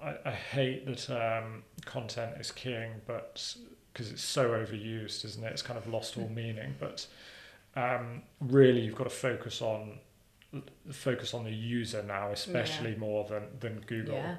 I, 0.00 0.16
I 0.26 0.30
hate 0.32 0.86
that 0.86 1.10
um, 1.10 1.64
content 1.84 2.36
is 2.40 2.50
king, 2.52 3.00
but 3.06 3.54
because 3.92 4.12
it's 4.12 4.22
so 4.22 4.50
overused, 4.50 5.24
isn't 5.24 5.42
it? 5.42 5.50
It's 5.52 5.62
kind 5.62 5.76
of 5.78 5.88
lost 5.88 6.16
all 6.16 6.28
meaning. 6.28 6.76
But 6.78 7.06
um, 7.74 8.22
really, 8.40 8.80
you've 8.82 8.94
got 8.94 9.04
to 9.04 9.10
focus 9.10 9.60
on 9.62 9.98
focus 10.90 11.34
on 11.34 11.44
the 11.44 11.50
user 11.52 12.02
now, 12.02 12.30
especially 12.30 12.92
Yeah. 12.92 12.98
more 12.98 13.24
than 13.28 13.58
than 13.60 13.80
Google. 13.86 14.36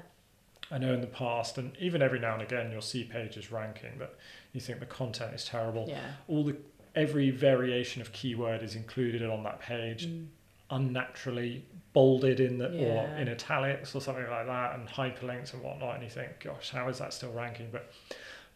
I 0.70 0.78
know 0.78 0.92
in 0.94 1.00
the 1.00 1.06
past, 1.06 1.58
and 1.58 1.76
even 1.78 2.00
every 2.02 2.18
now 2.20 2.34
and 2.34 2.42
again, 2.42 2.70
you'll 2.70 2.80
see 2.80 3.04
pages 3.04 3.50
ranking 3.50 3.98
that 3.98 4.14
you 4.52 4.60
think 4.60 4.78
the 4.80 4.86
content 4.86 5.34
is 5.34 5.44
terrible. 5.44 5.86
Yeah. 5.88 6.00
All 6.28 6.44
the 6.44 6.56
every 6.94 7.30
variation 7.30 8.02
of 8.02 8.12
keyword 8.12 8.62
is 8.62 8.74
included 8.74 9.22
on 9.22 9.42
that 9.44 9.60
page, 9.60 10.06
Mm. 10.08 10.26
unnaturally 10.70 11.64
bolded 11.92 12.38
in 12.40 12.58
the 12.58 12.68
Yeah. 12.68 13.14
or 13.14 13.16
in 13.16 13.28
italics 13.28 13.94
or 13.94 14.00
something 14.00 14.28
like 14.28 14.46
that, 14.46 14.74
and 14.76 14.88
hyperlinks 14.88 15.52
and 15.52 15.62
whatnot. 15.62 15.94
And 15.96 16.04
you 16.04 16.10
think, 16.10 16.40
gosh, 16.40 16.70
how 16.70 16.88
is 16.88 16.98
that 16.98 17.12
still 17.12 17.32
ranking? 17.32 17.70
But 17.70 17.92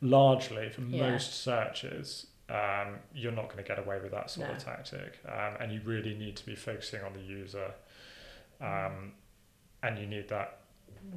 largely, 0.00 0.68
for 0.70 0.82
Yeah. 0.82 1.10
most 1.10 1.34
searches, 1.34 2.26
um, 2.48 3.00
you're 3.14 3.32
not 3.32 3.44
going 3.46 3.56
to 3.58 3.62
get 3.66 3.78
away 3.78 3.98
with 4.00 4.10
that 4.12 4.30
sort 4.30 4.48
No. 4.48 4.54
of 4.54 4.62
tactic, 4.62 5.18
um, 5.26 5.56
and 5.60 5.72
you 5.72 5.80
really 5.84 6.14
need 6.14 6.36
to 6.36 6.46
be 6.46 6.54
focusing 6.54 7.02
on 7.02 7.12
the 7.14 7.20
user, 7.22 7.72
um, 8.60 9.14
and 9.82 9.98
you 9.98 10.06
need 10.06 10.28
that 10.28 10.58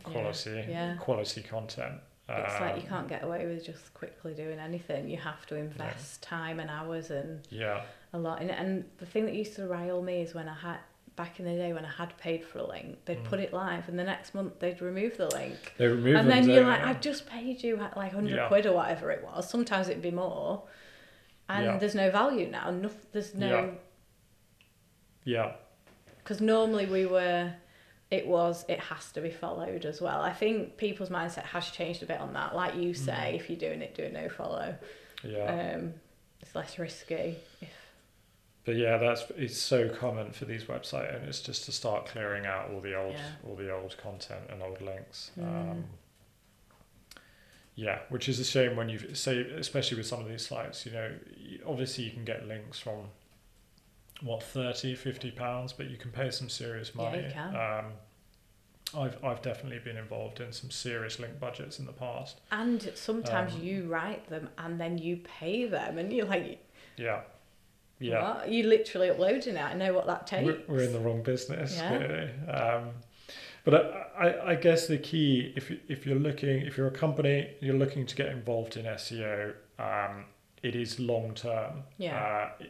quality 0.03 0.65
Yeah. 0.69 0.95
quality 0.97 1.41
content. 1.43 2.01
It's 2.29 2.59
like 2.59 2.75
you 2.75 2.81
Um, 2.81 2.87
can't 2.89 3.07
get 3.07 3.23
away 3.23 3.45
with 3.45 3.63
just 3.65 3.93
quickly 3.93 4.33
doing 4.33 4.59
anything. 4.59 5.07
You 5.09 5.17
have 5.17 5.45
to 5.47 5.55
invest 5.55 6.21
time 6.21 6.59
and 6.59 6.69
hours 6.69 7.09
and 7.09 7.41
Yeah, 7.49 7.83
a 8.11 8.17
lot 8.19 8.41
it. 8.41 8.49
And 8.49 8.83
the 8.97 9.05
thing 9.05 9.25
that 9.25 9.33
used 9.33 9.55
to 9.55 9.65
rile 9.67 10.01
me 10.01 10.21
is 10.21 10.33
when 10.33 10.49
I 10.49 10.53
had 10.55 10.79
back 11.15 11.39
in 11.39 11.45
the 11.45 11.55
day 11.55 11.73
when 11.73 11.83
I 11.85 11.89
had 11.89 12.15
paid 12.17 12.43
for 12.45 12.59
a 12.59 12.67
link, 12.67 13.03
they'd 13.05 13.17
Mm. 13.23 13.23
put 13.23 13.39
it 13.39 13.51
live, 13.53 13.87
and 13.89 13.97
the 13.97 14.03
next 14.03 14.35
month 14.35 14.59
they'd 14.59 14.79
remove 14.81 15.17
the 15.17 15.27
link. 15.29 15.73
they 15.77 15.87
remove 15.87 16.15
and 16.15 16.29
then 16.29 16.47
you're 16.47 16.63
like, 16.63 16.83
they? 16.83 16.89
I 16.89 16.93
just 16.95 17.27
paid 17.27 17.63
you 17.63 17.77
like 17.95 18.11
hundred 18.13 18.35
Yeah. 18.35 18.47
quid 18.49 18.65
or 18.67 18.73
whatever 18.73 19.09
it 19.09 19.23
was. 19.23 19.49
Sometimes 19.49 19.87
it'd 19.89 20.03
be 20.03 20.11
more, 20.11 20.67
and 21.49 21.65
Yeah. 21.65 21.77
there's 21.77 21.95
no 21.95 22.11
value 22.11 22.47
now. 22.49 22.69
No, 22.71 22.91
there's 23.13 23.33
no 23.33 23.77
yeah, 25.23 25.53
because 26.19 26.39
normally 26.41 26.85
we 26.85 27.05
were. 27.05 27.53
It 28.09 28.25
was. 28.25 28.63
It 28.69 28.79
has 28.79 29.11
to 29.13 29.21
be 29.21 29.29
followed 29.31 29.83
as 29.85 29.99
well. 30.01 30.21
I 30.21 30.31
think 30.31 30.77
people's 30.77 31.09
mindset 31.09 31.43
has 31.43 31.69
changed 31.69 32.03
a 32.03 32.05
bit 32.05 32.19
on 32.21 32.33
that. 32.33 32.55
Like 32.55 32.75
you 32.75 32.93
say, 32.93 33.31
Mm. 33.33 33.35
if 33.35 33.49
you're 33.49 33.59
doing 33.59 33.81
it, 33.81 33.95
do 33.95 34.03
it 34.03 34.13
no 34.13 34.29
follow. 34.29 34.75
yeah. 35.23 35.73
Um, 35.75 35.93
it's 36.41 36.55
less 36.55 36.79
risky. 36.79 37.35
If 37.61 37.69
But 38.63 38.75
yeah, 38.75 38.97
that's 38.97 39.23
it's 39.35 39.57
so 39.57 39.89
common 39.89 40.31
for 40.31 40.45
these 40.45 40.65
website 40.65 41.13
owners 41.15 41.41
just 41.41 41.65
to 41.65 41.71
start 41.71 42.05
clearing 42.05 42.45
out 42.45 42.69
all 42.71 42.79
the 42.79 42.95
old 42.95 43.13
Yeah. 43.13 43.31
all 43.45 43.55
the 43.55 43.73
old 43.73 43.97
content 43.97 44.43
and 44.49 44.61
old 44.63 44.81
links. 44.81 45.31
Mm. 45.37 45.43
Um, 45.71 45.85
yeah, 47.75 47.99
which 48.09 48.27
is 48.27 48.39
a 48.39 48.43
shame 48.45 48.75
when 48.75 48.89
you 48.89 49.13
say, 49.15 49.39
especially 49.51 49.97
with 49.97 50.07
some 50.07 50.19
of 50.21 50.27
these 50.29 50.47
sites, 50.47 50.85
you 50.85 50.91
know, 50.93 51.11
obviously 51.65 52.05
you 52.05 52.11
can 52.11 52.25
get 52.25 52.47
links 52.47 52.79
from 52.79 53.09
what 54.21 54.41
30 54.43 54.95
50 54.95 55.31
pounds 55.31 55.73
but 55.73 55.89
you 55.89 55.97
can 55.97 56.11
pay 56.11 56.31
some 56.31 56.49
serious 56.49 56.95
money 56.95 57.19
Yeah, 57.19 57.27
you 57.27 57.33
can. 57.33 57.55
um 57.55 57.91
I've 58.97 59.23
I've 59.23 59.41
definitely 59.41 59.79
been 59.79 59.97
involved 59.97 60.39
in 60.39 60.51
some 60.53 60.71
serious 60.71 61.19
link 61.19 61.39
budgets 61.39 61.77
in 61.79 61.85
the 61.85 61.91
past 61.91 62.39
and 62.51 62.91
sometimes 62.95 63.53
Um, 63.55 63.61
you 63.61 63.83
write 63.87 64.27
them 64.29 64.49
and 64.57 64.79
then 64.79 64.97
you 64.97 65.17
pay 65.17 65.65
them, 65.67 65.97
and 65.97 66.11
you're 66.11 66.25
like, 66.25 66.65
yeah 66.97 67.21
yeah 67.99 68.21
what? 68.21 68.49
You 68.49 68.63
literally 68.67 69.09
uploading 69.09 69.55
it. 69.55 69.61
I 69.61 69.73
know 69.73 69.91
what 69.93 70.05
that 70.07 70.25
takes. 70.27 70.45
we're, 70.45 70.61
we're 70.67 70.83
in 70.83 70.93
the 70.93 70.99
wrong 70.99 71.21
business 71.23 71.73
Yeah. 71.75 71.93
really. 71.97 72.29
Um, 72.49 72.89
but 73.65 73.73
I, 74.17 74.27
I, 74.27 74.49
I 74.51 74.55
guess 74.55 74.87
the 74.87 74.97
key 74.97 75.51
if 75.57 75.69
if 75.89 76.05
you're 76.05 76.17
looking 76.19 76.61
if 76.61 76.77
you're 76.77 76.87
a 76.87 76.91
company 76.91 77.49
you're 77.59 77.75
looking 77.75 78.05
to 78.05 78.15
get 78.15 78.27
involved 78.29 78.77
in 78.77 78.85
SEO 78.85 79.53
um, 79.79 80.25
it 80.63 80.75
is 80.75 80.99
long 80.99 81.33
term 81.33 81.83
Yeah. 81.97 82.17
uh, 82.59 82.63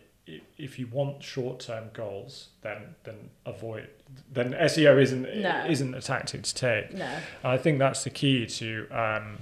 if 0.58 0.78
you 0.78 0.88
want 0.88 1.24
short 1.24 1.60
term 1.60 1.86
goals 1.94 2.50
then 2.62 2.96
then 3.04 3.30
avoid 3.46 3.88
then 4.32 4.52
SEO 4.54 5.02
isn't 5.02 5.24
No. 5.42 5.66
isn't 5.68 5.94
a 5.96 6.02
tactic 6.02 6.44
to 6.44 6.54
take 6.56 6.94
No. 6.94 7.06
and 7.06 7.20
I 7.44 7.58
think 7.58 7.80
that's 7.80 8.04
the 8.04 8.10
key 8.10 8.46
to 8.46 8.88
um, 8.92 9.38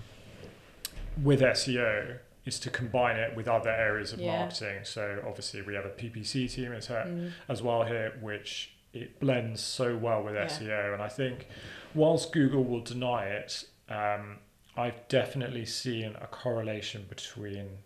with 1.24 1.42
SEO 1.42 2.18
is 2.46 2.60
to 2.60 2.70
combine 2.70 3.16
it 3.18 3.36
with 3.36 3.48
other 3.48 3.72
areas 3.72 4.14
of 4.14 4.20
Yeah. 4.20 4.38
marketing. 4.40 4.80
So 4.84 5.24
obviously 5.26 5.62
we 5.64 5.74
have 5.74 5.86
a 5.86 5.90
PPC 5.90 6.48
team 6.48 6.74
as, 6.74 6.86
her, 6.88 7.04
Mm. 7.08 7.32
as 7.50 7.64
well 7.64 7.84
here, 7.86 8.14
which 8.22 8.76
it 8.94 9.20
blends 9.20 9.62
so 9.62 9.96
well 9.98 10.22
with 10.22 10.36
Yeah. 10.36 10.46
SEO. 10.46 10.94
And 10.94 11.02
I 11.02 11.08
think 11.10 11.48
whilst 11.96 12.32
Google 12.32 12.64
will 12.64 12.82
deny 12.82 13.26
it, 13.30 13.66
um, 13.90 14.40
I've 14.78 15.08
definitely 15.08 15.66
seen 15.66 16.16
a 16.22 16.28
correlation 16.28 17.06
between 17.10 17.80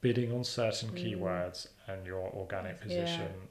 bidding 0.00 0.32
on 0.32 0.44
certain 0.44 0.90
Mm. 0.90 0.96
keywords 1.18 1.66
and 1.86 2.06
your 2.06 2.28
organic 2.34 2.76
Yeah. 2.78 2.82
position. 2.82 3.48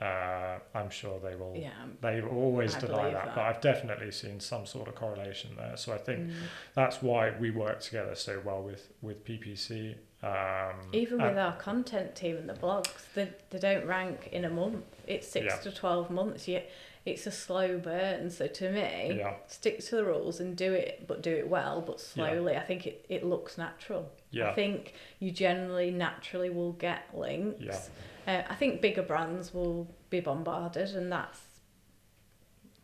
Uh, 0.00 0.60
I'm 0.74 0.90
sure 0.90 1.18
they 1.18 1.34
will 1.34 1.56
Yeah. 1.56 1.70
they 2.00 2.22
always 2.22 2.76
I 2.76 2.80
deny 2.80 3.10
that, 3.10 3.24
that. 3.24 3.34
but 3.34 3.42
I've 3.44 3.60
definitely 3.60 4.12
seen 4.12 4.38
some 4.38 4.64
sort 4.64 4.86
of 4.86 4.94
correlation 4.94 5.56
there. 5.56 5.76
So 5.76 5.92
I 5.92 5.98
think 5.98 6.28
Mm. 6.28 6.34
that's 6.74 7.02
why 7.02 7.30
we 7.36 7.50
work 7.50 7.80
together 7.80 8.14
so 8.14 8.40
well 8.44 8.62
with 8.62 8.92
with 9.02 9.24
PPC. 9.24 9.96
Um, 10.22 10.88
Even 10.92 11.20
and- 11.20 11.30
with 11.30 11.38
our 11.38 11.56
content 11.56 12.14
team 12.14 12.36
and 12.36 12.48
the 12.48 12.54
blogs, 12.54 13.12
they, 13.14 13.32
they 13.50 13.58
don't 13.58 13.86
rank 13.86 14.28
in 14.32 14.44
a 14.44 14.50
month. 14.50 14.84
It's 15.06 15.26
six 15.28 15.46
Yeah. 15.46 15.56
to 15.58 15.72
12 15.72 16.10
months. 16.10 16.46
You, 16.48 16.62
it's 17.08 17.26
a 17.26 17.30
slow 17.30 17.78
burn. 17.78 18.30
So 18.30 18.46
to 18.46 18.70
me, 18.70 19.16
yeah, 19.18 19.34
stick 19.46 19.84
to 19.86 19.96
the 19.96 20.04
rules 20.04 20.40
and 20.40 20.56
do 20.56 20.72
it, 20.72 21.04
but 21.06 21.22
do 21.22 21.30
it 21.34 21.48
well, 21.48 21.80
but 21.80 22.00
slowly. 22.00 22.56
I 22.56 22.60
think 22.62 22.86
it, 22.86 23.04
it 23.08 23.24
looks 23.24 23.58
natural. 23.58 24.10
I 24.42 24.52
think 24.52 24.94
you 25.18 25.30
generally 25.30 25.90
naturally 25.90 26.50
will 26.50 26.72
get 26.72 27.04
links. 27.16 27.90
Yeah. 28.26 28.40
Uh, 28.40 28.42
I 28.50 28.54
think 28.54 28.80
bigger 28.80 29.02
brands 29.02 29.54
will 29.54 29.88
be 30.10 30.20
bombarded, 30.20 30.90
and 30.90 31.10
that's 31.10 31.40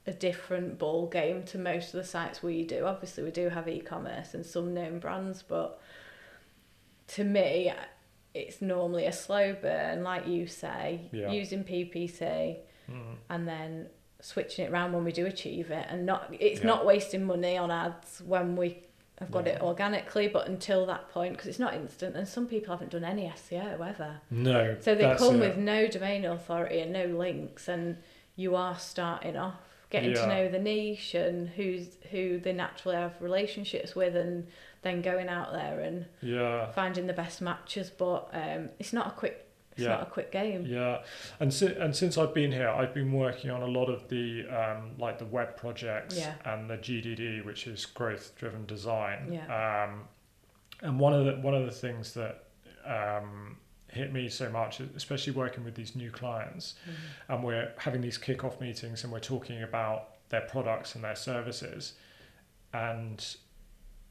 a 0.06 0.12
different 0.12 0.78
ball 0.78 1.06
game 1.06 1.44
to 1.44 1.58
most 1.58 1.88
of 1.88 1.92
the 2.00 2.04
sites 2.04 2.42
we 2.42 2.64
do. 2.64 2.84
Obviously, 2.86 3.22
we 3.24 3.30
do 3.30 3.48
have 3.48 3.68
e-commerce 3.68 4.34
and 4.34 4.44
some 4.44 4.74
known 4.74 4.98
brands, 4.98 5.42
but 5.42 5.80
to 7.08 7.24
me, 7.24 7.72
it's 8.34 8.60
normally 8.60 9.06
a 9.06 9.12
slow 9.12 9.54
burn, 9.54 10.02
like 10.02 10.26
you 10.26 10.46
say, 10.46 11.08
Yeah. 11.12 11.30
using 11.30 11.62
PPC 11.64 12.58
mm, 12.90 13.16
and 13.30 13.46
then 13.48 13.88
switching 14.24 14.64
it 14.64 14.70
around 14.72 14.92
when 14.92 15.04
we 15.04 15.12
do 15.12 15.26
achieve 15.26 15.70
it, 15.70 15.86
and 15.90 16.06
not 16.06 16.32
it's 16.38 16.60
Yeah. 16.60 16.66
not 16.66 16.86
wasting 16.86 17.24
money 17.24 17.56
on 17.56 17.70
ads 17.70 18.22
when 18.24 18.56
we 18.56 18.78
have 19.20 19.30
got 19.30 19.46
it 19.46 19.60
organically, 19.62 20.26
but 20.26 20.48
until 20.48 20.86
that 20.86 21.08
point, 21.10 21.34
because 21.34 21.46
it's 21.48 21.58
not 21.60 21.74
instant, 21.74 22.16
and 22.16 22.26
some 22.26 22.46
people 22.48 22.74
haven't 22.74 22.90
done 22.90 23.04
any 23.04 23.26
SEO 23.28 23.74
ever. 23.86 24.20
no. 24.30 24.76
So 24.80 24.94
they 24.94 25.14
come 25.16 25.36
it. 25.36 25.48
with 25.48 25.56
no 25.56 25.86
domain 25.86 26.24
authority 26.24 26.80
and 26.80 26.92
no 26.92 27.04
links, 27.06 27.68
and 27.68 27.98
you 28.36 28.56
are 28.56 28.76
starting 28.78 29.36
off 29.36 29.54
getting 29.90 30.12
to 30.14 30.26
know 30.26 30.48
the 30.48 30.58
niche 30.58 31.14
and 31.14 31.48
who's 31.50 31.86
who 32.10 32.40
they 32.40 32.52
naturally 32.52 32.96
have 32.96 33.12
relationships 33.20 33.94
with, 33.94 34.16
and 34.16 34.48
then 34.82 35.00
going 35.00 35.28
out 35.28 35.52
there 35.52 35.80
and 35.80 36.06
yeah, 36.20 36.70
finding 36.72 37.06
the 37.06 37.12
best 37.12 37.40
matches. 37.40 37.90
But 37.90 38.28
um, 38.32 38.70
it's 38.80 38.92
not 38.92 39.06
a 39.06 39.10
quick, 39.10 39.43
it's 39.76 39.82
Yeah. 39.82 39.88
not 39.90 40.02
a 40.02 40.06
quick 40.10 40.30
game. 40.32 40.64
yeah. 40.66 41.02
And 41.40 41.52
si- 41.52 41.74
and 41.74 41.94
since 41.94 42.16
I've 42.16 42.32
been 42.34 42.52
here, 42.52 42.68
I've 42.68 42.94
been 42.94 43.12
working 43.12 43.50
on 43.50 43.62
a 43.62 43.66
lot 43.66 43.86
of 43.88 44.08
the 44.08 44.46
um, 44.48 44.96
like 44.98 45.18
the 45.18 45.24
web 45.26 45.56
projects 45.56 46.16
Yeah. 46.18 46.34
and 46.44 46.68
the 46.70 46.76
GDD, 46.78 47.44
which 47.44 47.66
is 47.66 47.84
growth 47.86 48.34
driven 48.36 48.66
design. 48.66 49.32
Yeah. 49.32 49.84
Um, 49.84 50.08
and 50.80 50.98
one 51.00 51.12
of 51.12 51.24
the 51.24 51.32
one 51.40 51.54
of 51.54 51.64
the 51.66 51.72
things 51.72 52.14
that 52.14 52.44
um, 52.86 53.56
hit 53.88 54.12
me 54.12 54.28
so 54.28 54.50
much, 54.50 54.80
especially 54.80 55.32
working 55.32 55.64
with 55.64 55.74
these 55.74 55.94
new 55.96 56.10
clients, 56.10 56.74
Mhm. 56.86 57.34
and 57.34 57.44
we're 57.44 57.72
having 57.78 58.00
these 58.00 58.18
kick-off 58.18 58.60
meetings 58.60 59.04
and 59.04 59.12
we're 59.12 59.20
talking 59.20 59.62
about 59.62 60.10
their 60.30 60.40
products 60.42 60.94
and 60.94 61.04
their 61.04 61.14
services 61.14 61.94
and 62.72 63.36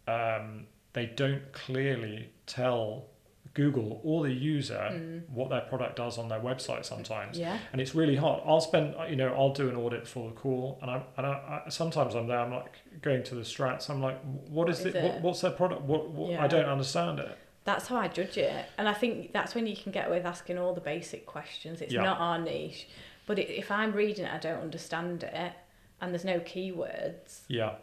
um, 0.07 0.67
they 0.93 1.05
don't 1.05 1.51
clearly 1.53 2.29
tell 2.45 3.07
google 3.53 4.01
or 4.03 4.23
the 4.23 4.31
user 4.33 4.89
Mm. 4.91 5.29
what 5.29 5.49
their 5.49 5.61
product 5.61 5.95
does 5.95 6.17
on 6.17 6.27
their 6.27 6.39
website 6.39 6.85
sometimes 6.85 7.37
Yeah. 7.37 7.57
and 7.71 7.79
it's 7.79 7.93
really 7.93 8.15
hard 8.15 8.41
i'll 8.45 8.61
spend 8.61 8.95
you 9.09 9.15
know 9.15 9.33
i'll 9.33 9.53
do 9.53 9.69
an 9.69 9.75
audit 9.75 10.07
for 10.07 10.29
the 10.29 10.35
call 10.35 10.79
and 10.81 10.89
i'm 10.89 11.03
and 11.17 11.25
I, 11.27 11.61
I 11.65 11.69
sometimes 11.69 12.15
i'm 12.15 12.27
there 12.27 12.39
i'm 12.39 12.51
like 12.51 12.73
going 13.01 13.23
to 13.23 13.35
the 13.35 13.41
strats 13.41 13.89
i'm 13.91 14.01
like 14.01 14.19
what 14.49 14.69
is, 14.69 14.79
Is 14.79 14.87
it, 14.95 15.03
What, 15.03 15.21
what's 15.21 15.41
their 15.41 15.51
product 15.51 15.81
what, 15.83 16.09
what 16.09 16.39
i 16.39 16.47
don't 16.47 16.65
understand 16.65 17.19
it 17.19 17.37
That's 17.65 17.87
how 17.87 17.95
I 18.05 18.07
judge 18.09 18.37
it. 18.37 18.65
And 18.77 18.89
I 18.89 18.93
think 19.01 19.31
that's 19.31 19.55
when 19.55 19.65
you 19.67 19.77
can 19.81 19.91
get 19.93 20.07
away 20.07 20.17
with 20.17 20.25
asking 20.25 20.57
all 20.57 20.73
the 20.73 20.81
basic 20.93 21.25
questions. 21.25 21.79
It's 21.81 21.93
Yeah. 21.93 22.03
not 22.09 22.17
our 22.19 22.37
niche. 22.37 22.87
But 23.25 23.39
it, 23.39 23.47
if 23.63 23.71
I'm 23.71 23.93
reading 23.93 24.25
it, 24.25 24.33
I 24.33 24.37
don't 24.47 24.59
understand 24.67 25.23
it, 25.23 25.53
and 26.01 26.11
there's 26.11 26.25
no 26.25 26.39
keywords, 26.41 27.41
yeah 27.47 27.75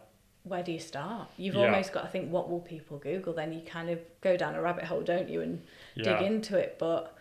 where 0.43 0.63
do 0.63 0.71
you 0.71 0.79
start? 0.79 1.29
You've 1.37 1.55
Yeah. 1.55 1.65
almost 1.65 1.93
got 1.93 2.01
to 2.01 2.07
think, 2.07 2.31
what 2.31 2.49
will 2.49 2.59
people 2.61 2.97
Google? 2.97 3.33
Then 3.33 3.53
you 3.53 3.61
kind 3.61 3.89
of 3.89 3.99
go 4.21 4.35
down 4.37 4.55
a 4.55 4.61
rabbit 4.61 4.85
hole, 4.85 5.01
don't 5.01 5.29
you, 5.29 5.41
and 5.41 5.63
yeah 5.95 6.03
dig 6.19 6.21
into 6.31 6.57
it. 6.57 6.77
But 6.79 7.15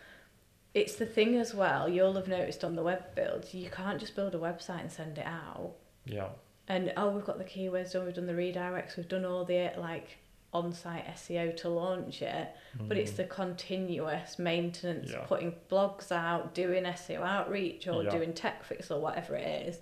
it's 0.75 0.97
the 0.97 1.07
thing 1.07 1.37
as 1.37 1.55
well. 1.55 1.89
You'll 1.89 2.15
have 2.15 2.29
noticed 2.29 2.65
on 2.65 2.77
the 2.77 2.83
web 2.83 3.15
builds, 3.15 3.55
you 3.55 3.69
can't 3.71 3.99
just 4.01 4.15
build 4.17 4.35
a 4.35 4.39
website 4.39 4.81
and 4.81 4.93
send 4.93 5.19
it 5.19 5.27
out. 5.27 5.73
Yeah. 6.05 6.29
And 6.69 6.93
oh, 6.97 7.11
we've 7.11 7.25
got 7.25 7.39
the 7.39 7.45
keywords 7.45 7.93
done. 7.93 8.05
We've 8.05 8.15
done 8.15 8.27
the 8.27 8.33
redirects. 8.33 8.97
We've 8.97 9.09
done 9.09 9.25
all 9.25 9.45
the 9.45 9.73
like 9.77 10.19
on-site 10.53 11.07
SEO 11.15 11.57
to 11.59 11.69
launch 11.69 12.23
it. 12.23 12.49
But 12.89 12.97
it's 12.97 13.13
Mm. 13.13 13.17
the 13.17 13.25
continuous 13.25 14.39
maintenance, 14.39 15.11
Yeah. 15.13 15.25
putting 15.27 15.55
blogs 15.71 16.11
out, 16.11 16.55
doing 16.55 16.85
SEO 16.87 17.23
outreach, 17.23 17.87
or 17.87 18.03
doing 18.05 18.33
tech 18.33 18.65
fix 18.65 18.91
or 18.91 19.01
whatever 19.01 19.37
it 19.37 19.69
is. 19.69 19.81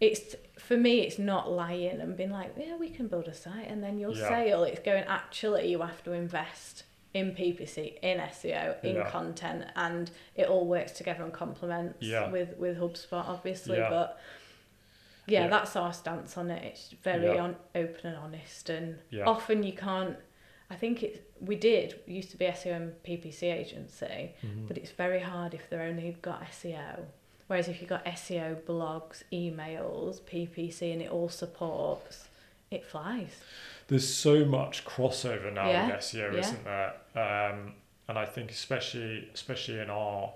It's 0.00 0.36
for 0.58 0.76
me, 0.76 1.00
it's 1.00 1.18
not 1.18 1.50
lying 1.50 2.00
and 2.00 2.16
being 2.16 2.30
like, 2.30 2.54
yeah, 2.56 2.76
we 2.76 2.88
can 2.90 3.08
build 3.08 3.26
a 3.26 3.34
site 3.34 3.66
and 3.68 3.82
then 3.82 3.98
you'll 3.98 4.16
Yeah. 4.16 4.40
It's 4.64 4.80
going 4.80 5.04
actually, 5.04 5.68
you 5.70 5.80
have 5.80 6.02
to 6.04 6.12
invest 6.12 6.84
in 7.14 7.34
PPC, 7.34 7.98
in 8.02 8.18
SEO, 8.20 8.82
in 8.84 8.96
Yeah. 8.96 9.10
content, 9.10 9.64
and 9.74 10.10
it 10.36 10.46
all 10.46 10.66
works 10.66 10.92
together 10.92 11.24
and 11.24 11.32
complements 11.32 11.98
Yeah. 12.00 12.30
with 12.30 12.56
with 12.58 12.78
HubSpot, 12.78 13.24
obviously. 13.26 13.78
Yeah. 13.78 13.90
But 13.90 14.18
yeah, 15.26 15.48
that's 15.48 15.74
our 15.76 15.92
stance 15.92 16.36
on 16.38 16.50
it. 16.50 16.62
It's 16.64 16.90
very 17.02 17.36
on, 17.38 17.56
open 17.74 18.06
and 18.06 18.16
honest, 18.16 18.70
and 18.70 18.98
often 19.26 19.62
you 19.62 19.72
can't. 19.72 20.16
I 20.70 20.74
think 20.76 21.02
it. 21.02 21.24
We 21.40 21.54
did 21.56 22.00
used 22.06 22.30
to 22.32 22.36
be 22.36 22.44
SEO 22.46 22.74
and 22.76 23.02
PPC 23.02 23.50
agency, 23.50 24.34
Mhm. 24.44 24.68
but 24.68 24.76
it's 24.76 24.90
very 24.90 25.20
hard 25.20 25.54
if 25.54 25.68
they're 25.70 25.82
only 25.82 26.16
got 26.20 26.42
SEO. 26.42 27.06
Whereas 27.48 27.66
if 27.68 27.80
you've 27.80 27.90
got 27.90 28.04
SEO, 28.04 28.60
blogs, 28.62 29.22
emails, 29.32 30.20
PPC, 30.20 30.92
and 30.92 31.02
it 31.02 31.10
all 31.10 31.28
supports, 31.28 32.28
it 32.70 32.84
flies. 32.84 33.30
There's 33.88 34.08
so 34.08 34.44
much 34.44 34.84
crossover 34.84 35.52
now 35.52 35.68
Yeah, 35.68 35.86
with 35.86 35.96
SEO, 35.96 36.32
yeah. 36.34 36.40
isn't 36.40 36.64
there? 36.64 36.92
Um, 37.16 37.72
and 38.06 38.18
I 38.18 38.24
think 38.26 38.50
especially 38.50 39.28
especially 39.34 39.80
in 39.80 39.90
our 39.90 40.32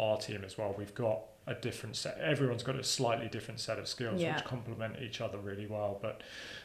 our 0.00 0.16
team 0.18 0.42
as 0.44 0.58
well, 0.58 0.74
we've 0.76 0.94
got 0.94 1.20
a 1.46 1.54
different 1.54 1.96
set. 1.96 2.18
Everyone's 2.20 2.62
got 2.62 2.76
a 2.76 2.82
slightly 2.84 3.28
different 3.28 3.60
set 3.60 3.78
of 3.78 3.86
skills 3.86 4.20
Yeah. 4.20 4.34
which 4.34 4.44
complement 4.44 4.96
each 5.00 5.20
other 5.20 5.38
really 5.38 5.66
well. 5.66 5.98
But 6.02 6.22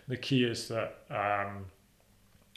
the 0.07 0.17
key 0.17 0.43
is 0.43 0.67
that 0.69 0.97
um, 1.09 1.65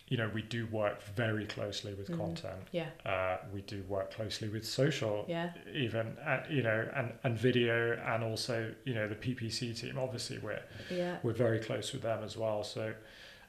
you 0.08 0.16
know 0.18 0.30
we 0.34 0.42
do 0.42 0.66
work 0.66 1.02
very 1.16 1.46
closely 1.46 1.94
with 1.94 2.08
Mm. 2.10 2.18
content. 2.18 2.68
Yeah, 2.72 2.90
Uh, 3.06 3.38
we 3.52 3.62
do 3.62 3.82
work 3.84 4.10
closely 4.12 4.48
with 4.48 4.66
social, 4.66 5.24
yeah, 5.28 5.52
even 5.72 6.16
and 6.26 6.42
you 6.54 6.62
know 6.62 6.88
and 6.94 7.12
and 7.24 7.38
video, 7.38 7.94
and 7.96 8.22
also 8.22 8.74
you 8.84 8.94
know 8.94 9.08
the 9.08 9.14
PPC 9.14 9.74
team. 9.80 9.98
Obviously, 9.98 10.38
we're 10.38 10.62
yeah, 10.90 11.18
we're 11.22 11.32
very 11.32 11.58
close 11.58 11.92
with 11.92 12.02
them 12.02 12.22
as 12.22 12.36
well. 12.36 12.62
So 12.64 12.94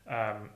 um, 0.08 0.50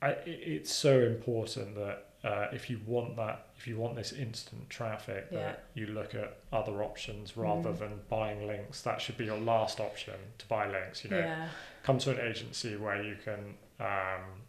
I, 0.00 0.10
it's 0.26 0.72
so 0.72 1.00
important 1.00 1.74
that 1.74 2.06
uh, 2.24 2.48
if 2.52 2.70
you 2.70 2.80
want 2.86 3.16
that, 3.16 3.48
if 3.58 3.66
you 3.66 3.76
want 3.76 3.96
this 3.96 4.12
instant 4.12 4.70
traffic, 4.70 5.26
Yeah. 5.30 5.40
that 5.40 5.64
you 5.74 5.86
look 5.88 6.14
at 6.14 6.38
other 6.52 6.82
options 6.82 7.36
rather 7.36 7.70
Mm. 7.70 7.78
than 7.78 8.00
buying 8.08 8.46
links. 8.46 8.80
That 8.80 8.98
should 9.02 9.18
be 9.18 9.26
your 9.26 9.38
last 9.38 9.78
option 9.78 10.14
to 10.38 10.46
buy 10.46 10.66
links. 10.70 11.04
You 11.04 11.10
know, 11.10 11.18
yeah, 11.18 11.48
come 11.82 11.98
to 11.98 12.10
an 12.12 12.20
agency 12.30 12.76
where 12.76 13.02
you 13.02 13.16
can. 13.22 13.58
Um, 13.78 14.43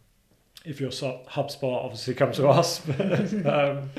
if 0.65 0.81
you're 0.81 0.91
so- 0.91 1.21
HubSpot, 1.29 1.83
obviously 1.83 2.13
come 2.13 2.31
to 2.33 2.47
us. 2.59 2.79
But, 2.79 3.45
um, 3.45 3.89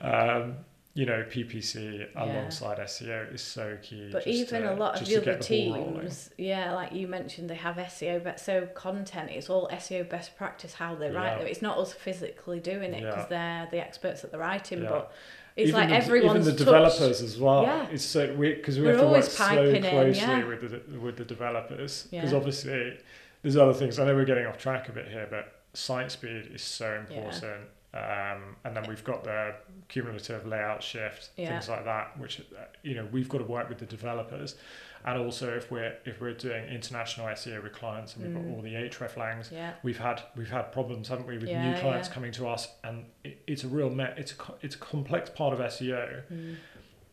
um, 0.00 0.56
you 0.96 1.06
know, 1.06 1.24
PPC 1.28 1.98
Yeah. 2.14 2.24
alongside 2.24 2.78
SEO 2.78 3.34
is 3.34 3.42
so 3.42 3.76
key. 3.82 4.10
But 4.12 4.26
even 4.28 4.62
to- 4.62 4.74
a 4.74 4.76
lot 4.76 5.00
of 5.00 5.08
the 5.08 5.16
other 5.16 5.24
get 5.24 5.38
the 5.40 5.44
teams, 5.44 6.30
yeah, 6.38 6.72
like 6.74 6.92
you 6.92 7.08
mentioned, 7.08 7.50
they 7.50 7.56
have 7.56 7.76
SEO, 7.78 8.22
but 8.22 8.38
so 8.38 8.66
content 8.74 9.30
it's 9.32 9.50
all 9.50 9.68
SEO 9.72 10.08
best 10.08 10.36
practice 10.36 10.74
how 10.74 10.94
they 10.94 11.10
write 11.10 11.32
Yeah. 11.32 11.38
them. 11.38 11.46
It's 11.48 11.62
not 11.62 11.78
us 11.78 11.92
physically 11.92 12.60
doing 12.60 12.94
it 12.94 13.02
because 13.02 13.28
they're 13.28 13.66
the 13.72 13.78
experts 13.80 14.22
at 14.22 14.30
the 14.30 14.38
writing, 14.38 14.82
Yeah. 14.84 14.88
but 14.90 15.12
it's 15.56 15.70
even 15.70 15.80
like 15.80 15.88
the, 15.88 15.96
everyone's 15.96 16.30
even 16.30 16.44
the 16.44 16.50
touched- 16.52 16.58
developers 16.98 17.22
as 17.22 17.38
well. 17.38 17.62
Yeah. 17.64 17.88
It's 17.90 18.04
so 18.04 18.32
we 18.34 18.54
because 18.54 18.76
we 18.78 18.84
We're 18.84 18.90
have 18.92 19.00
to 19.00 19.06
work 19.06 19.14
always 19.14 19.32
so 19.32 19.44
piping 19.48 19.84
in, 19.84 20.14
yeah. 20.14 20.44
with 20.44 20.60
the 20.90 20.98
with 21.00 21.16
the 21.16 21.24
developers 21.24 22.06
because 22.10 22.30
Yeah. 22.30 22.36
obviously 22.38 22.98
there's 23.42 23.56
other 23.56 23.74
things. 23.74 23.98
I 23.98 24.04
know 24.04 24.14
we're 24.14 24.24
getting 24.24 24.46
off 24.46 24.58
track 24.58 24.88
a 24.88 24.92
bit 24.92 25.08
here, 25.08 25.26
but 25.28 25.53
site 25.74 26.10
speed 26.12 26.50
is 26.54 26.62
so 26.62 27.04
Yeah. 27.10 27.16
important. 27.18 27.68
Um, 27.92 28.56
and 28.64 28.76
then 28.76 28.84
we've 28.88 29.04
got 29.04 29.22
the 29.22 29.54
cumulative 29.86 30.44
layout 30.46 30.82
shift, 30.82 31.30
Yeah. 31.36 31.50
things 31.50 31.68
like 31.68 31.84
that, 31.84 32.18
which 32.18 32.40
uh, 32.40 32.64
you 32.82 32.94
know 32.96 33.06
we've 33.12 33.28
got 33.28 33.38
to 33.38 33.44
work 33.44 33.68
with 33.68 33.78
the 33.78 33.86
developers, 33.86 34.56
and 35.04 35.16
also 35.16 35.54
if 35.56 35.70
we're 35.70 35.96
if 36.04 36.20
we're 36.20 36.32
doing 36.34 36.64
international 36.64 37.28
SEO 37.28 37.62
with 37.62 37.72
clients 37.72 38.16
and 38.16 38.24
we've 38.26 38.34
Mm. 38.36 38.48
got 38.50 38.56
all 38.56 38.62
the 38.62 38.74
hreflangs, 38.74 39.52
Yeah, 39.52 39.74
we've 39.84 39.98
had 39.98 40.22
we've 40.34 40.50
had 40.50 40.72
problems, 40.72 41.06
haven't 41.06 41.28
we, 41.28 41.38
with 41.38 41.48
Yeah, 41.48 41.70
new 41.70 41.78
clients 41.78 42.08
yeah. 42.08 42.14
coming 42.14 42.32
to 42.32 42.48
us, 42.48 42.66
and 42.82 43.04
it, 43.22 43.40
it's 43.46 43.62
a 43.62 43.68
real 43.68 43.90
me- 43.90 44.12
it's 44.16 44.32
a 44.32 44.36
it's 44.60 44.74
a 44.74 44.78
complex 44.78 45.30
part 45.30 45.52
of 45.54 45.60
SEO, 45.60 46.22
mm, 46.32 46.56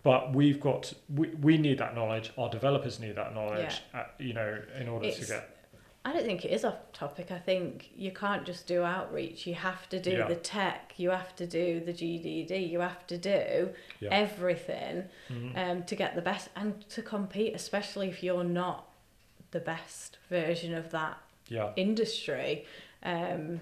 but 0.01 0.33
we've 0.33 0.59
got 0.59 0.93
we, 1.13 1.27
we 1.35 1.57
need 1.59 1.77
that 1.77 1.93
knowledge. 1.93 2.31
Our 2.39 2.49
developers 2.49 2.99
need 2.99 3.17
that 3.17 3.35
knowledge, 3.35 3.81
uh, 3.93 4.05
you 4.17 4.33
know, 4.33 4.59
in 4.79 4.87
order 4.89 5.05
It's- 5.09 5.27
to 5.27 5.31
get 5.31 5.50
I 6.03 6.13
don't 6.13 6.25
think 6.25 6.43
it 6.45 6.49
is 6.51 6.65
off 6.65 6.91
topic. 6.93 7.31
I 7.31 7.37
think 7.37 7.91
you 7.95 8.11
can't 8.11 8.43
just 8.45 8.65
do 8.65 8.81
outreach. 8.83 9.45
You 9.45 9.53
have 9.53 9.87
to 9.89 9.99
do 9.99 10.11
Yeah. 10.11 10.27
the 10.27 10.35
tech. 10.35 10.93
You 10.97 11.11
have 11.11 11.35
to 11.35 11.45
do 11.45 11.79
the 11.79 11.93
GDD. 11.93 12.57
You 12.67 12.79
have 12.79 13.05
to 13.07 13.17
do 13.17 13.69
Yeah. 13.99 14.09
everything 14.11 15.09
Mhm. 15.29 15.55
um, 15.57 15.83
to 15.83 15.95
get 15.95 16.15
the 16.15 16.21
best 16.21 16.49
and 16.55 16.87
to 16.89 17.03
compete, 17.03 17.53
especially 17.53 18.07
if 18.09 18.23
you're 18.23 18.43
not 18.43 18.87
the 19.51 19.59
best 19.59 20.17
version 20.29 20.73
of 20.73 20.89
that 20.91 21.17
yeah 21.49 21.71
industry. 21.75 22.65
Um, 23.03 23.59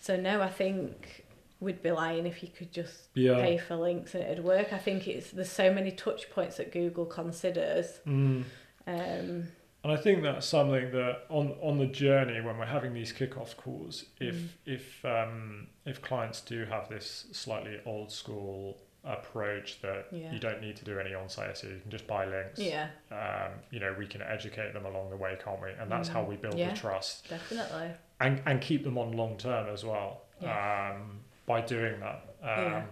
so 0.00 0.16
no, 0.16 0.42
I 0.42 0.48
think 0.50 1.24
we'd 1.60 1.80
be 1.82 1.92
lying 1.92 2.26
if 2.26 2.42
you 2.42 2.48
could 2.48 2.72
just 2.72 3.08
yeah. 3.14 3.36
pay 3.40 3.56
for 3.56 3.76
links 3.76 4.14
and 4.14 4.24
it'd 4.24 4.44
work. 4.44 4.72
I 4.72 4.78
think 4.78 5.06
it's 5.08 5.30
there's 5.30 5.50
so 5.50 5.72
many 5.72 5.90
touch 5.92 6.28
points 6.30 6.56
that 6.58 6.70
Google 6.72 7.06
considers. 7.06 8.00
Mm. 8.06 8.44
Um, 8.86 9.48
And 9.84 9.92
I 9.92 9.96
think 9.96 10.22
that's 10.22 10.46
something 10.46 10.92
that 10.92 11.24
on 11.28 11.56
on 11.60 11.78
the 11.78 11.86
journey 11.86 12.40
when 12.40 12.56
we're 12.58 12.66
having 12.66 12.94
these 12.94 13.12
kickoff 13.12 13.56
calls, 13.56 14.04
if 14.20 14.34
Mm. 14.36 14.48
if 14.66 15.04
um, 15.04 15.66
if 15.84 16.00
clients 16.00 16.40
do 16.40 16.64
have 16.66 16.88
this 16.88 17.26
slightly 17.32 17.80
old 17.84 18.12
school 18.12 18.78
approach 19.04 19.80
that 19.80 20.06
Yeah. 20.12 20.30
you 20.32 20.38
don't 20.38 20.60
need 20.60 20.76
to 20.76 20.84
do 20.84 21.00
any 21.00 21.12
on-site 21.12 21.50
SEO, 21.56 21.70
you 21.74 21.80
can 21.80 21.90
just 21.90 22.06
buy 22.06 22.24
links. 22.24 22.60
yeah, 22.60 22.90
Um, 23.10 23.50
you 23.72 23.80
know, 23.80 23.92
we 23.98 24.06
can 24.06 24.22
educate 24.22 24.72
them 24.72 24.86
along 24.86 25.10
the 25.10 25.16
way, 25.16 25.36
can't 25.44 25.60
we? 25.60 25.70
And 25.72 25.90
that's 25.90 26.08
how 26.08 26.22
Mm. 26.22 26.28
we 26.28 26.36
build 26.36 26.56
Yeah. 26.56 26.70
the 26.70 26.76
trust 26.76 27.28
definitely. 27.28 27.90
and 28.20 28.40
and 28.46 28.60
keep 28.60 28.84
them 28.84 28.96
on 28.98 29.10
long 29.12 29.36
term 29.36 29.66
as 29.68 29.84
well. 29.84 30.22
Yeah. 30.40 30.92
Um, 30.94 31.24
by 31.46 31.60
doing 31.60 31.98
that. 31.98 32.20
Um, 32.40 32.64
Yeah. 32.72 32.84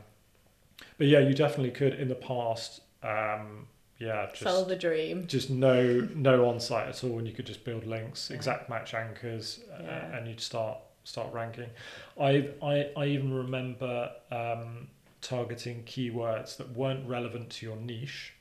But 0.98 1.06
yeah, 1.06 1.20
you 1.20 1.34
definitely 1.34 1.70
could 1.70 1.94
in 1.94 2.08
the 2.08 2.14
past. 2.16 2.80
Um, 3.04 3.68
yeah, 4.00 4.26
just 4.30 4.42
Sell 4.42 4.64
the 4.64 4.74
dream. 4.76 5.26
just 5.28 5.50
no 5.50 6.08
no 6.14 6.48
on 6.48 6.58
site 6.58 6.88
at 6.88 7.04
all 7.04 7.18
and 7.18 7.26
you 7.28 7.32
could 7.34 7.46
just 7.46 7.62
build 7.64 7.86
links 7.86 8.28
Yeah. 8.30 8.36
exact 8.36 8.68
match 8.70 8.94
anchors 8.94 9.60
uh, 9.72 9.82
Yeah. 9.82 10.16
and 10.16 10.26
you'd 10.26 10.40
start 10.40 10.78
start 11.04 11.32
ranking 11.32 11.68
I, 12.20 12.48
I 12.62 12.90
i 12.96 13.04
even 13.06 13.32
remember 13.32 14.10
um 14.32 14.88
targeting 15.20 15.84
keywords 15.84 16.56
that 16.56 16.70
weren't 16.72 17.06
relevant 17.08 17.50
to 17.50 17.66
your 17.66 17.76
niche 17.76 18.32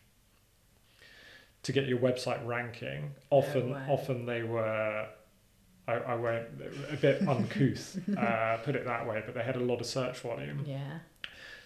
to 1.64 1.72
get 1.74 1.88
your 1.88 2.00
website 2.00 2.46
ranking 2.46 3.12
often 3.30 3.72
way. 3.72 3.86
often 3.90 4.26
they 4.26 4.44
were 4.44 5.08
I, 5.88 5.94
I 5.94 6.16
won't 6.16 6.46
a 6.92 6.96
bit 6.96 7.28
uncouth 7.28 7.98
uh, 8.18 8.58
put 8.58 8.76
it 8.76 8.86
that 8.86 9.08
way 9.08 9.22
but 9.26 9.36
they 9.36 9.44
had 9.44 9.56
a 9.56 9.60
lot 9.60 9.82
of 9.82 9.88
search 9.88 10.20
volume 10.20 10.64
Yeah. 10.66 11.00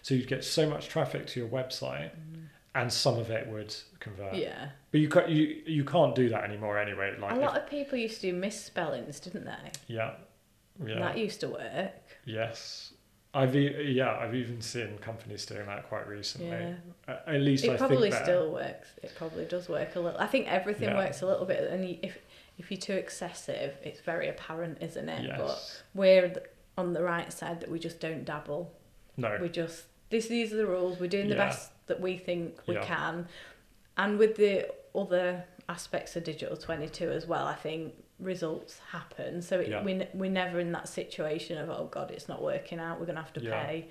so 0.01 0.15
you'd 0.15 0.27
get 0.27 0.43
so 0.43 0.67
much 0.69 0.87
traffic 0.89 1.27
to 1.27 1.39
your 1.39 1.49
website 1.49 2.11
Mm. 2.15 2.42
And 2.75 2.91
some 2.91 3.17
of 3.19 3.29
it 3.29 3.47
would 3.47 3.75
convert 3.99 4.33
Yeah. 4.35 4.69
but 4.91 4.99
you 4.99 5.09
can't 5.09 5.29
you 5.29 5.61
you 5.65 5.83
can't 5.85 6.15
do 6.15 6.29
that 6.29 6.43
anymore 6.43 6.77
anyway. 6.79 7.15
Like 7.19 7.33
a 7.33 7.35
if- 7.35 7.41
lot 7.41 7.57
of 7.57 7.69
people 7.69 7.97
used 7.97 8.21
to 8.21 8.31
do 8.31 8.33
misspellings, 8.37 9.19
didn't 9.19 9.45
they? 9.45 9.71
yeah, 9.87 10.15
yeah, 10.85 10.99
That 10.99 11.17
used 11.17 11.39
to 11.41 11.49
work. 11.49 11.91
yes. 12.25 12.93
I've 13.35 13.55
e- 13.55 13.93
yeah 13.93 14.15
I've 14.19 14.35
even 14.35 14.61
seen 14.61 14.97
companies 14.99 15.45
doing 15.47 15.65
that 15.65 15.87
quite 15.89 16.07
recently. 16.07 16.49
Yeah. 17.07 17.17
At 17.27 17.41
least 17.41 17.63
It 17.65 17.71
I 17.71 17.77
probably 17.77 18.11
think 18.11 18.13
that. 18.13 18.23
still 18.25 18.51
works. 18.51 18.89
It 19.01 19.11
probably 19.15 19.45
does 19.45 19.67
work 19.67 19.95
a 19.95 19.99
little. 19.99 20.19
I 20.19 20.27
think 20.27 20.47
everything 20.51 20.89
Yeah. 20.89 20.97
works 20.97 21.21
a 21.23 21.25
little 21.27 21.45
bit, 21.47 21.69
and 21.71 21.87
you, 21.87 21.97
if 22.03 22.17
if 22.59 22.69
you're 22.69 22.79
too 22.79 22.93
excessive, 22.93 23.75
it's 23.83 23.99
very 24.01 24.29
apparent, 24.29 24.77
isn't 24.81 25.09
it? 25.09 25.23
Yes. 25.25 25.37
But 25.39 25.83
we're 25.99 26.33
on 26.77 26.93
the 26.93 27.01
right 27.01 27.33
side 27.33 27.59
that 27.61 27.71
we 27.71 27.79
just 27.79 27.99
don't 27.99 28.23
dabble. 28.23 28.71
No. 29.17 29.35
We 29.41 29.49
just 29.49 29.85
this 30.13 30.27
these 30.27 30.53
are 30.53 30.57
the 30.57 30.65
rules. 30.67 30.99
We're 30.99 31.07
doing 31.17 31.27
the 31.27 31.35
Yeah. 31.35 31.47
best 31.49 31.71
that 31.87 31.99
we 31.99 32.17
think 32.17 32.59
we 32.67 32.75
Yeah. 32.75 32.85
can, 32.85 33.27
and 33.97 34.17
with 34.17 34.35
the 34.37 34.71
other 34.95 35.43
aspects 35.67 36.15
of 36.15 36.23
digital 36.23 36.55
twenty 36.55 36.87
two 36.87 37.09
as 37.11 37.25
well. 37.27 37.45
I 37.45 37.55
think 37.55 37.93
results 38.19 38.79
happen. 38.91 39.41
So 39.41 39.59
it, 39.59 39.69
Yeah. 39.69 39.83
we, 39.83 40.07
we're 40.13 40.29
never 40.31 40.59
in 40.59 40.71
that 40.73 40.87
situation 40.87 41.57
of 41.57 41.69
oh 41.69 41.87
god, 41.91 42.11
it's 42.11 42.29
not 42.29 42.41
working 42.41 42.79
out. 42.79 42.99
We're 42.99 43.05
gonna 43.07 43.21
have 43.21 43.33
to 43.33 43.41
pay. 43.41 43.87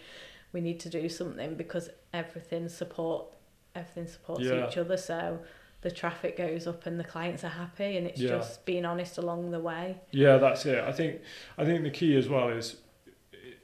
We 0.53 0.61
need 0.61 0.81
to 0.81 0.89
do 0.89 1.09
something 1.09 1.55
because 1.57 1.91
everything 2.15 2.69
support 2.69 3.27
everything 3.75 4.07
supports 4.07 4.43
each 4.45 4.77
other. 4.77 4.97
So 4.99 5.41
the 5.81 5.91
traffic 5.91 6.37
goes 6.37 6.67
up 6.67 6.85
and 6.87 7.01
the 7.01 7.05
clients 7.05 7.43
are 7.43 7.49
happy, 7.65 7.97
and 7.97 8.07
it's 8.07 8.21
Yeah. 8.21 8.37
just 8.39 8.65
being 8.65 8.85
honest 8.85 9.19
along 9.19 9.51
the 9.51 9.61
way. 9.61 9.99
Yeah, 10.13 10.37
that's 10.39 10.65
it. 10.67 10.79
I 10.85 10.93
think 10.93 11.21
I 11.59 11.65
think 11.65 11.83
the 11.83 11.91
key 11.91 12.17
as 12.17 12.29
well 12.29 12.49
is 12.51 12.77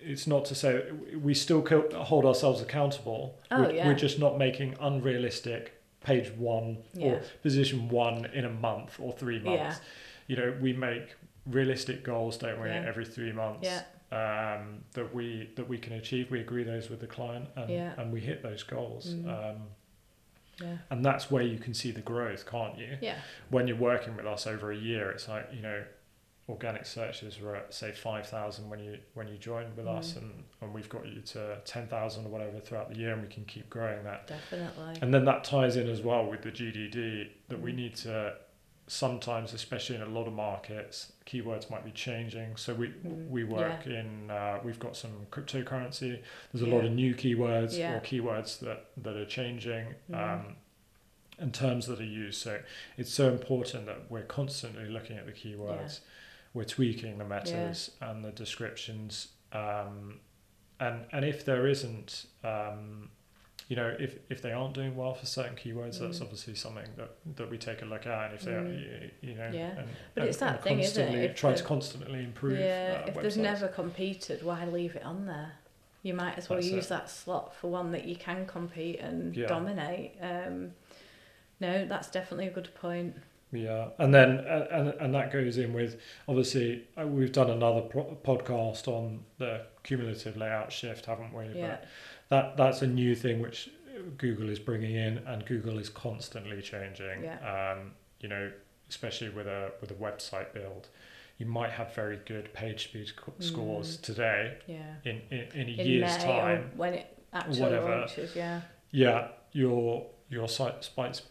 it's 0.01 0.27
not 0.27 0.45
to 0.47 0.55
say 0.55 0.85
we 1.21 1.35
still 1.35 1.65
hold 2.05 2.25
ourselves 2.25 2.61
accountable. 2.61 3.39
Oh, 3.51 3.63
we're, 3.63 3.73
yeah. 3.73 3.87
we're 3.87 3.95
just 3.95 4.19
not 4.19 4.39
making 4.39 4.77
unrealistic 4.81 5.75
page 6.01 6.31
one 6.33 6.79
Yeah. 6.95 7.07
or 7.07 7.23
position 7.43 7.89
one 7.89 8.27
in 8.27 8.45
a 8.45 8.51
month 8.51 8.99
or 9.01 9.13
three 9.13 9.39
months. 9.41 9.81
Yeah. 9.81 10.27
You 10.29 10.37
know, 10.37 10.57
we 10.61 10.73
make 10.73 11.15
realistic 11.47 12.05
goals, 12.05 12.37
don't 12.39 12.61
we, 12.61 12.69
Yeah. 12.69 12.85
every 12.87 13.05
three 13.05 13.33
months 13.33 13.67
Yeah. 13.69 13.83
um, 14.13 14.85
that 14.93 15.15
we 15.15 15.51
that 15.57 15.69
we 15.69 15.79
can 15.79 15.95
achieve. 15.95 16.31
We 16.31 16.41
agree 16.41 16.63
those 16.65 16.89
with 16.89 17.01
the 17.01 17.07
client, 17.07 17.49
and 17.57 17.71
Yeah. 17.71 17.93
and 17.99 18.13
we 18.13 18.21
hit 18.21 18.43
those 18.43 18.63
goals. 18.63 19.15
Mm. 19.15 19.27
Um, 19.51 19.63
Yeah. 20.63 20.77
and 20.91 21.05
that's 21.05 21.31
where 21.31 21.43
you 21.43 21.59
can 21.59 21.73
see 21.75 21.91
the 21.91 22.01
growth, 22.01 22.45
can't 22.47 22.79
you? 22.79 22.99
Yeah. 23.01 23.19
When 23.49 23.67
you're 23.69 23.77
working 23.77 24.17
with 24.17 24.27
us 24.27 24.47
over 24.47 24.71
a 24.73 24.77
year, 24.77 25.11
it's 25.11 25.29
like 25.29 25.49
you 25.53 25.61
know, 25.63 25.85
organic 26.49 26.87
searches 26.87 27.39
were 27.41 27.55
at 27.57 27.75
say 27.75 27.93
five 27.93 28.27
thousand 28.27 28.69
when 28.71 28.79
you 28.79 28.99
when 29.15 29.29
you 29.29 29.37
joined 29.37 29.77
with 29.77 29.87
us, 29.87 30.13
Mm. 30.15 30.17
and 30.19 30.45
and 30.63 30.75
we've 30.75 30.89
got 30.89 31.07
you 31.07 31.21
to 31.21 31.59
ten 31.65 31.87
thousand 31.87 32.27
or 32.27 32.29
whatever 32.31 32.59
throughout 32.59 32.89
the 32.91 32.97
year, 32.99 33.13
and 33.13 33.23
we 33.23 33.29
can 33.29 33.45
keep 33.45 33.69
growing 33.69 34.03
that. 34.05 34.27
Definitely. 34.27 34.99
And 35.03 35.13
then 35.13 35.25
that 35.27 35.45
ties 35.45 35.77
in 35.77 35.89
as 35.89 36.01
well 36.01 36.25
with 36.27 36.43
the 36.43 36.51
GDD 36.51 37.31
that 37.49 37.61
we 37.61 37.73
Mm. 37.73 37.77
need 37.77 37.97
to 37.97 38.37
sometimes, 38.87 39.53
especially 39.53 39.97
in 39.97 40.01
a 40.03 40.07
lot 40.07 40.27
of 40.27 40.33
markets, 40.33 41.13
keywords 41.27 41.69
might 41.71 41.85
be 41.85 41.91
changing. 41.91 42.57
So 42.57 42.73
we 42.73 42.89
Mm. 42.89 43.29
we 43.29 43.45
work 43.45 43.87
in 43.87 44.31
uh, 44.31 44.61
we've 44.65 44.79
got 44.79 44.97
some 44.97 45.27
cryptocurrency. 45.31 46.23
There's 46.53 46.63
a 46.63 46.71
lot 46.75 46.85
of 46.87 46.93
new 46.93 47.15
keywords 47.15 47.77
Yeah. 47.79 47.97
or 47.97 48.01
keywords 48.01 48.59
that 48.61 48.87
that 48.97 49.15
are 49.17 49.27
changing. 49.27 49.95
Mhm. 50.11 50.17
Um, 50.17 50.57
and 51.41 51.55
terms 51.55 51.87
that 51.87 52.01
are 52.01 52.05
used. 52.05 52.41
So 52.41 52.61
it's 52.97 53.13
so 53.13 53.29
important 53.31 53.87
that 53.87 54.11
we're 54.11 54.25
constantly 54.25 54.87
looking 54.87 55.17
at 55.19 55.25
the 55.27 55.31
keywords. 55.33 56.01
We're 56.59 56.65
tweaking 56.65 57.19
the 57.19 57.25
metas 57.25 57.93
and 58.01 58.25
the 58.25 58.33
descriptions. 58.33 59.29
Um, 59.53 60.19
and 60.81 61.05
and 61.13 61.25
if 61.25 61.45
there 61.45 61.69
isn't, 61.69 62.27
um, 62.43 63.11
you 63.69 63.77
know, 63.77 63.95
if, 64.01 64.17
if 64.29 64.43
they 64.43 64.51
aren't 64.51 64.75
doing 64.75 64.97
well 64.97 65.15
for 65.15 65.25
certain 65.25 65.55
keywords, 65.55 66.01
that's 66.01 66.19
Mm. 66.19 66.23
obviously 66.23 66.57
something 66.57 66.89
that, 66.97 67.11
that 67.37 67.49
we 67.49 67.59
take 67.59 67.83
a 67.83 67.85
look 67.85 68.09
at. 68.09 68.25
And 68.25 68.35
if 68.35 68.43
they 68.43 68.55
are, 68.55 68.63
Mm. 68.65 68.81
you, 68.81 69.11
you 69.29 69.35
know, 69.37 69.51
Yeah. 69.53 69.79
and, 69.79 69.89
But 70.15 70.21
and, 70.23 70.29
it's 70.31 70.39
that 70.39 70.65
thing, 70.65 70.81
isn't 70.81 71.15
it? 71.15 71.31
If 71.31 71.37
try 71.37 71.53
to 71.55 71.63
constantly 71.63 72.25
improve. 72.25 72.59
yeah. 72.59 73.03
uh, 73.05 73.09
if 73.09 73.15
there's 73.15 73.37
websites. 73.37 73.41
never 73.43 73.69
competed, 73.69 74.43
why 74.43 74.65
leave 74.65 74.97
it 74.97 75.05
on 75.05 75.27
there? 75.27 75.53
You 76.03 76.15
might 76.15 76.37
as 76.39 76.49
well 76.51 76.57
That's 76.59 76.73
use 76.73 76.87
it. 76.87 76.89
that 76.89 77.09
slot 77.09 77.55
for 77.55 77.71
one 77.71 77.93
that 77.93 78.05
you 78.05 78.17
can 78.17 78.47
compete 78.47 78.99
and 78.99 79.37
Yeah. 79.37 79.47
dominate. 79.47 80.17
Um, 80.21 80.73
no, 81.61 81.85
that's 81.87 82.11
definitely 82.11 82.49
a 82.49 82.51
good 82.53 82.75
point. 82.75 83.15
Yeah, 83.53 83.89
and 83.99 84.13
then 84.13 84.39
uh, 84.41 84.67
and 84.71 84.89
and 85.01 85.15
that 85.15 85.33
goes 85.33 85.57
in 85.57 85.73
with 85.73 85.99
obviously 86.29 86.85
uh, 87.01 87.07
we've 87.07 87.33
done 87.33 87.49
another 87.51 87.81
pro- 87.81 88.17
podcast 88.25 88.87
on 88.89 89.25
the 89.39 89.63
cumulative 89.85 90.37
layout 90.37 90.71
shift, 90.71 91.07
haven't 91.07 91.33
we? 91.33 91.47
Yeah. 91.55 91.79
But 91.79 91.87
that 92.29 92.57
that's 92.59 92.83
a 92.83 92.87
new 92.87 93.15
thing 93.15 93.41
which 93.41 93.71
Google 94.19 94.51
is 94.51 94.59
bringing 94.59 94.95
in, 94.97 95.19
and 95.27 95.47
Google 95.47 95.79
is 95.79 95.89
constantly 95.89 96.61
changing. 96.61 97.25
Yeah. 97.25 97.73
Um, 97.79 97.93
you 98.21 98.29
know, 98.29 98.53
especially 98.91 99.31
with 99.31 99.47
a 99.47 99.73
with 99.81 99.91
a 99.93 99.95
website 99.95 100.53
build, 100.53 100.89
you 101.39 101.47
might 101.47 101.71
have 101.71 101.95
very 101.95 102.19
good 102.27 102.53
page 102.53 102.85
speed 102.91 103.11
co- 103.17 103.33
scores 103.41 103.97
Mm. 103.97 104.03
today. 104.03 104.59
Yeah. 104.67 104.95
In 105.07 105.23
in, 105.31 105.39
in 105.55 105.69
a 105.69 105.81
In 105.81 105.87
year's 105.87 106.19
May 106.19 106.23
time, 106.25 106.71
when 106.77 106.93
it 106.95 107.19
actually 107.33 107.63
whatever. 107.63 107.97
launches, 108.01 108.37
yeah. 108.37 108.61
yeah, 108.91 109.29
your 109.53 110.07
your 110.29 110.49
site 110.49 110.85
spikes. 110.85 111.23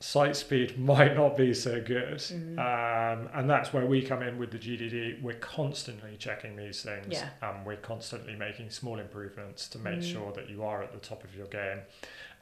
Site 0.00 0.36
speed 0.36 0.78
might 0.78 1.16
not 1.16 1.36
be 1.36 1.52
so 1.52 1.80
good, 1.82 2.18
Mhm. 2.18 2.56
um, 2.58 3.28
and 3.34 3.50
that's 3.50 3.72
where 3.72 3.84
we 3.84 4.00
come 4.00 4.22
in 4.22 4.38
with 4.38 4.52
the 4.52 4.58
GDD. 4.58 5.18
We're 5.20 5.34
constantly 5.40 6.16
checking 6.16 6.54
these 6.54 6.82
things, 6.84 7.08
Yeah. 7.14 7.30
and 7.42 7.66
we're 7.66 7.78
constantly 7.78 8.36
making 8.36 8.70
small 8.70 9.00
improvements 9.00 9.66
to 9.70 9.78
make 9.80 9.98
Mm. 9.98 10.12
sure 10.12 10.32
that 10.34 10.48
you 10.48 10.62
are 10.62 10.84
at 10.84 10.92
the 10.92 11.00
top 11.00 11.24
of 11.24 11.34
your 11.34 11.48
game, 11.48 11.80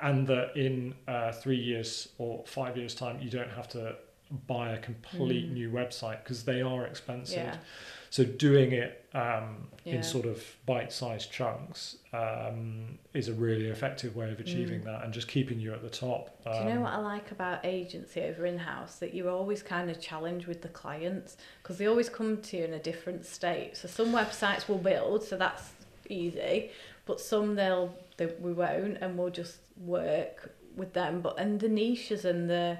and 0.01 0.27
that 0.27 0.55
in 0.55 0.97
uh, 1.09 1.33
three 1.33 1.57
years 1.57 2.11
or 2.19 2.45
five 2.47 2.77
years' 2.77 2.95
time, 2.95 3.21
you 3.23 3.31
don't 3.31 3.51
have 3.53 3.69
to 3.69 3.97
buy 4.47 4.73
a 4.73 4.79
complete 4.79 5.49
Mm. 5.49 5.55
new 5.55 5.71
website 5.71 6.23
because 6.25 6.45
they 6.45 6.61
are 6.61 6.85
expensive. 6.87 7.39
Yeah. 7.39 7.57
So 8.17 8.25
doing 8.25 8.73
it 8.73 9.05
um, 9.13 9.69
Yeah. 9.85 9.97
in 9.97 10.03
sort 10.03 10.25
of 10.25 10.43
bite-sized 10.65 11.31
chunks 11.31 11.99
um, 12.15 12.99
is 13.13 13.29
a 13.29 13.35
really 13.35 13.67
effective 13.67 14.17
way 14.17 14.31
of 14.33 14.41
achieving 14.41 14.81
Mm. 14.81 14.85
that 14.85 15.05
and 15.05 15.13
just 15.13 15.29
keeping 15.29 15.61
you 15.61 15.75
at 15.75 15.83
the 15.83 15.91
top. 15.91 16.43
Do 16.45 16.51
you 16.59 16.65
know 16.65 16.71
Um, 16.79 16.83
what 16.85 16.93
I 16.95 16.97
like 16.97 17.31
about 17.31 17.63
agency 17.67 18.23
over 18.23 18.47
in 18.47 18.57
house? 18.57 18.99
That 19.01 19.13
you're 19.13 19.29
always 19.29 19.63
kind 19.63 19.91
of 19.91 20.01
challenged 20.01 20.47
with 20.47 20.63
the 20.63 20.71
clients 20.71 21.37
because 21.63 21.77
they 21.77 21.85
always 21.87 22.09
come 22.09 22.41
to 22.41 22.57
you 22.57 22.65
in 22.65 22.73
a 22.73 22.79
different 22.79 23.27
state. 23.27 23.77
So 23.77 23.87
some 23.87 24.13
websites 24.13 24.67
will 24.67 24.79
build, 24.79 25.23
so 25.23 25.37
that's 25.37 25.73
easy, 26.09 26.71
but 27.05 27.21
some 27.21 27.55
they'll 27.55 27.95
they, 28.17 28.27
we 28.41 28.55
won't, 28.55 28.97
and 29.03 29.19
we'll 29.19 29.29
just 29.43 29.59
work 29.77 30.55
with 30.75 30.95
them. 30.95 31.21
But 31.21 31.39
and 31.39 31.61
the 31.61 31.69
niches 31.69 32.25
and 32.25 32.49
the 32.49 32.79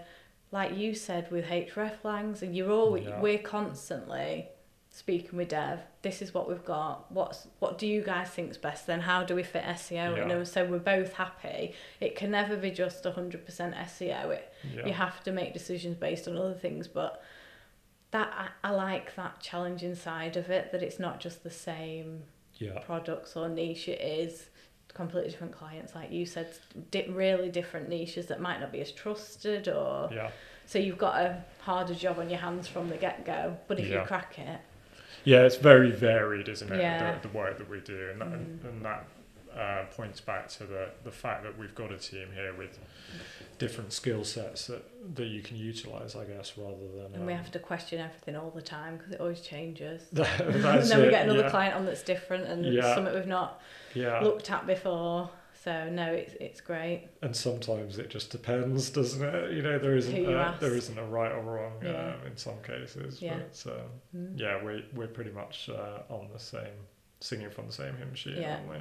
like 0.51 0.75
you 0.79 0.95
said 0.95 1.31
with 1.31 1.45
hreflangs, 1.45 2.41
and 2.41 2.57
you're 2.57 2.73
always 2.73 3.05
Yeah. 3.05 3.21
we're 3.21 3.39
constantly 3.57 4.49
speaking 5.07 5.39
with 5.39 5.51
dev. 5.51 5.79
This 6.03 6.21
is 6.21 6.35
what 6.35 6.49
we've 6.49 6.65
got. 6.65 7.11
What's 7.13 7.47
what 7.61 7.79
do 7.79 7.87
you 7.87 8.03
guys 8.03 8.29
think's 8.29 8.57
best? 8.57 8.89
Then 8.89 9.01
how 9.01 9.23
do 9.23 9.37
we 9.37 9.45
fit 9.45 9.63
SEO? 9.63 10.21
in 10.21 10.29
Yeah. 10.29 10.43
so 10.43 10.65
we're 10.65 10.79
both 10.81 11.13
happy. 11.13 11.75
It 12.01 12.17
can 12.17 12.33
never 12.33 12.57
be 12.57 12.73
just 12.73 13.05
hundred 13.05 13.47
percent 13.47 13.77
SEO. 13.77 14.31
It 14.31 14.53
yeah. 14.75 14.85
you 14.85 14.93
have 14.93 15.23
to 15.23 15.31
make 15.31 15.53
decisions 15.53 15.97
based 15.97 16.27
on 16.27 16.37
other 16.37 16.55
things, 16.55 16.89
but 16.89 17.23
that 18.11 18.33
I, 18.37 18.69
I 18.69 18.73
like 18.73 19.15
that 19.15 19.39
challenging 19.41 19.95
side 19.95 20.37
of 20.37 20.51
it. 20.51 20.73
That 20.73 20.83
it's 20.83 20.99
not 20.99 21.21
just 21.21 21.45
the 21.45 21.51
same 21.51 22.25
yeah. 22.55 22.81
products 22.81 23.37
or 23.37 23.49
niche. 23.49 23.87
It 23.87 24.01
is 24.01 24.49
completely 24.93 25.31
different 25.31 25.53
clients, 25.53 25.95
like 25.95 26.11
you 26.11 26.27
said, 26.27 26.49
di- 26.91 27.07
really 27.11 27.49
different 27.51 27.89
niches 27.89 28.27
that 28.27 28.41
might 28.41 28.59
not 28.59 28.73
be 28.73 28.81
as 28.81 28.91
trusted 28.91 29.69
or 29.69 30.09
Yeah. 30.13 30.31
so 30.65 30.79
you've 30.81 30.97
got 30.99 31.21
a 31.21 31.45
harder 31.61 31.95
job 31.95 32.19
on 32.19 32.29
your 32.31 32.39
hands 32.41 32.67
from 32.67 32.89
the 32.89 32.97
get 32.97 33.25
go. 33.25 33.57
But 33.69 33.79
if 33.79 33.87
Yeah. 33.87 34.01
you 34.01 34.07
crack 34.07 34.39
it, 34.39 34.59
Yeah, 35.27 35.43
it's 35.43 35.57
very 35.57 35.91
varied, 35.91 36.49
isn't 36.49 36.73
it? 36.73 36.79
Yeah. 36.81 37.19
The, 37.19 37.29
the 37.29 37.37
work 37.37 37.59
that 37.59 37.69
we 37.69 37.81
do, 37.81 38.11
and 38.13 38.21
that, 38.21 38.29
Mm. 38.29 38.65
and 38.69 38.85
that 38.85 39.05
uh, 39.57 39.85
points 39.97 40.21
back 40.21 40.49
to 40.49 40.65
the 40.65 40.91
the 41.05 41.11
fact 41.11 41.43
that 41.43 41.59
we've 41.59 41.75
got 41.75 41.91
a 41.91 41.97
team 41.97 42.29
here 42.35 42.53
with 42.55 42.79
different 43.59 43.93
skill 43.93 44.23
sets 44.23 44.67
that 44.69 44.83
that 45.17 45.27
you 45.27 45.43
can 45.43 45.57
utilize, 45.57 46.15
I 46.15 46.25
guess, 46.25 46.53
rather 46.57 46.87
than. 46.97 47.15
and 47.15 47.27
we 47.27 47.33
um, 47.33 47.39
have 47.39 47.51
to 47.53 47.59
question 47.59 47.99
everything 48.01 48.37
all 48.37 48.51
the 48.51 48.63
time 48.63 48.97
because 48.99 49.13
it 49.15 49.21
always 49.21 49.41
changes. 49.41 50.03
And 50.17 50.85
then 50.91 51.01
we 51.03 51.11
get 51.11 51.25
another 51.25 51.41
yeah. 51.45 51.51
client 51.51 51.75
on 51.75 51.87
that's 51.87 52.03
different 52.03 52.45
and 52.47 52.65
Yeah. 52.65 52.95
something 52.95 53.15
we've 53.15 53.27
not 53.27 53.61
Yeah, 53.95 54.21
looked 54.21 54.51
at 54.51 54.67
before. 54.67 55.31
So 55.67 55.91
no, 55.91 56.13
it's 56.13 56.35
it's 56.41 56.61
great. 56.61 57.09
and 57.23 57.35
sometimes 57.35 57.99
it 57.99 58.09
just 58.09 58.31
depends, 58.31 58.89
doesn't 58.91 59.21
it? 59.35 59.53
You 59.53 59.63
know, 59.63 59.81
there 59.81 59.97
isn't 59.97 60.15
a, 60.15 60.57
there 60.61 60.77
isn't 60.77 60.97
a 60.97 61.03
right 61.05 61.33
or 61.33 61.43
wrong 61.43 61.73
Yeah. 61.83 62.15
um, 62.21 62.27
in 62.31 62.37
some 62.37 62.63
cases. 62.63 63.21
Yeah. 63.21 63.41
But 63.65 63.73
um, 63.73 63.81
Mm. 64.17 64.39
yeah, 64.39 64.63
we 64.65 64.85
we're 64.95 65.09
pretty 65.09 65.33
much 65.33 65.69
uh, 65.69 66.03
on 66.09 66.29
the 66.33 66.39
same, 66.39 66.77
singing 67.19 67.51
from 67.51 67.67
the 67.67 67.73
same 67.73 67.97
hymn 67.97 68.15
sheet, 68.15 68.37
Yeah. 68.39 68.59
aren't 68.59 68.69
we? 68.71 68.77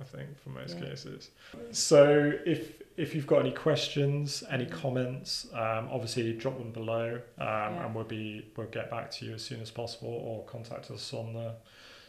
I 0.00 0.04
think 0.04 0.38
for 0.38 0.50
most 0.50 0.78
Yeah. 0.78 0.90
cases. 0.90 1.30
So 1.72 2.32
if 2.46 2.80
if 2.96 3.16
you've 3.16 3.26
got 3.26 3.40
any 3.40 3.50
questions, 3.50 4.44
any 4.48 4.66
Mm. 4.66 4.70
comments, 4.70 5.46
um, 5.54 5.88
obviously 5.90 6.32
drop 6.34 6.56
them 6.56 6.70
below, 6.70 7.14
um, 7.38 7.48
Yeah. 7.48 7.84
and 7.86 7.96
we'll 7.96 8.04
be 8.04 8.46
we'll 8.56 8.68
get 8.68 8.90
back 8.92 9.10
to 9.14 9.26
you 9.26 9.34
as 9.34 9.42
soon 9.42 9.60
as 9.60 9.72
possible, 9.72 10.10
or 10.28 10.44
contact 10.44 10.88
us 10.92 11.12
on 11.12 11.32
the 11.32 11.54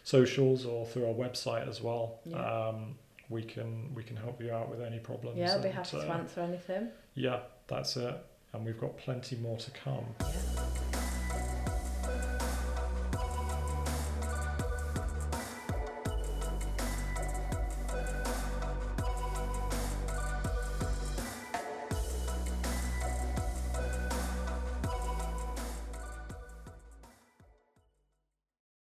socials 0.03 0.65
or 0.67 0.85
through 0.85 1.07
our 1.07 1.13
website 1.15 1.67
as 1.67 1.81
well. 1.81 2.19
Yeah. 2.25 2.37
Um, 2.67 2.99
we 3.33 3.43
can 3.43 3.93
we 3.93 4.03
can 4.03 4.15
help 4.15 4.39
you 4.41 4.51
out 4.51 4.69
with 4.69 4.81
any 4.81 4.99
problems. 4.99 5.37
Yeah, 5.37 5.51
I'll 5.51 5.61
be 5.61 5.67
and, 5.67 5.75
happy 5.75 5.97
to 5.97 6.09
uh, 6.09 6.13
answer 6.13 6.41
anything. 6.41 6.89
yeah, 7.15 7.39
that's 7.67 7.97
it. 7.97 8.15
And 8.53 8.63
we've 8.63 8.79
got 8.79 8.97
plenty 8.97 9.35
more 9.35 9.57
to 9.57 9.71
come. 9.71 10.05
Yeah. 10.21 11.02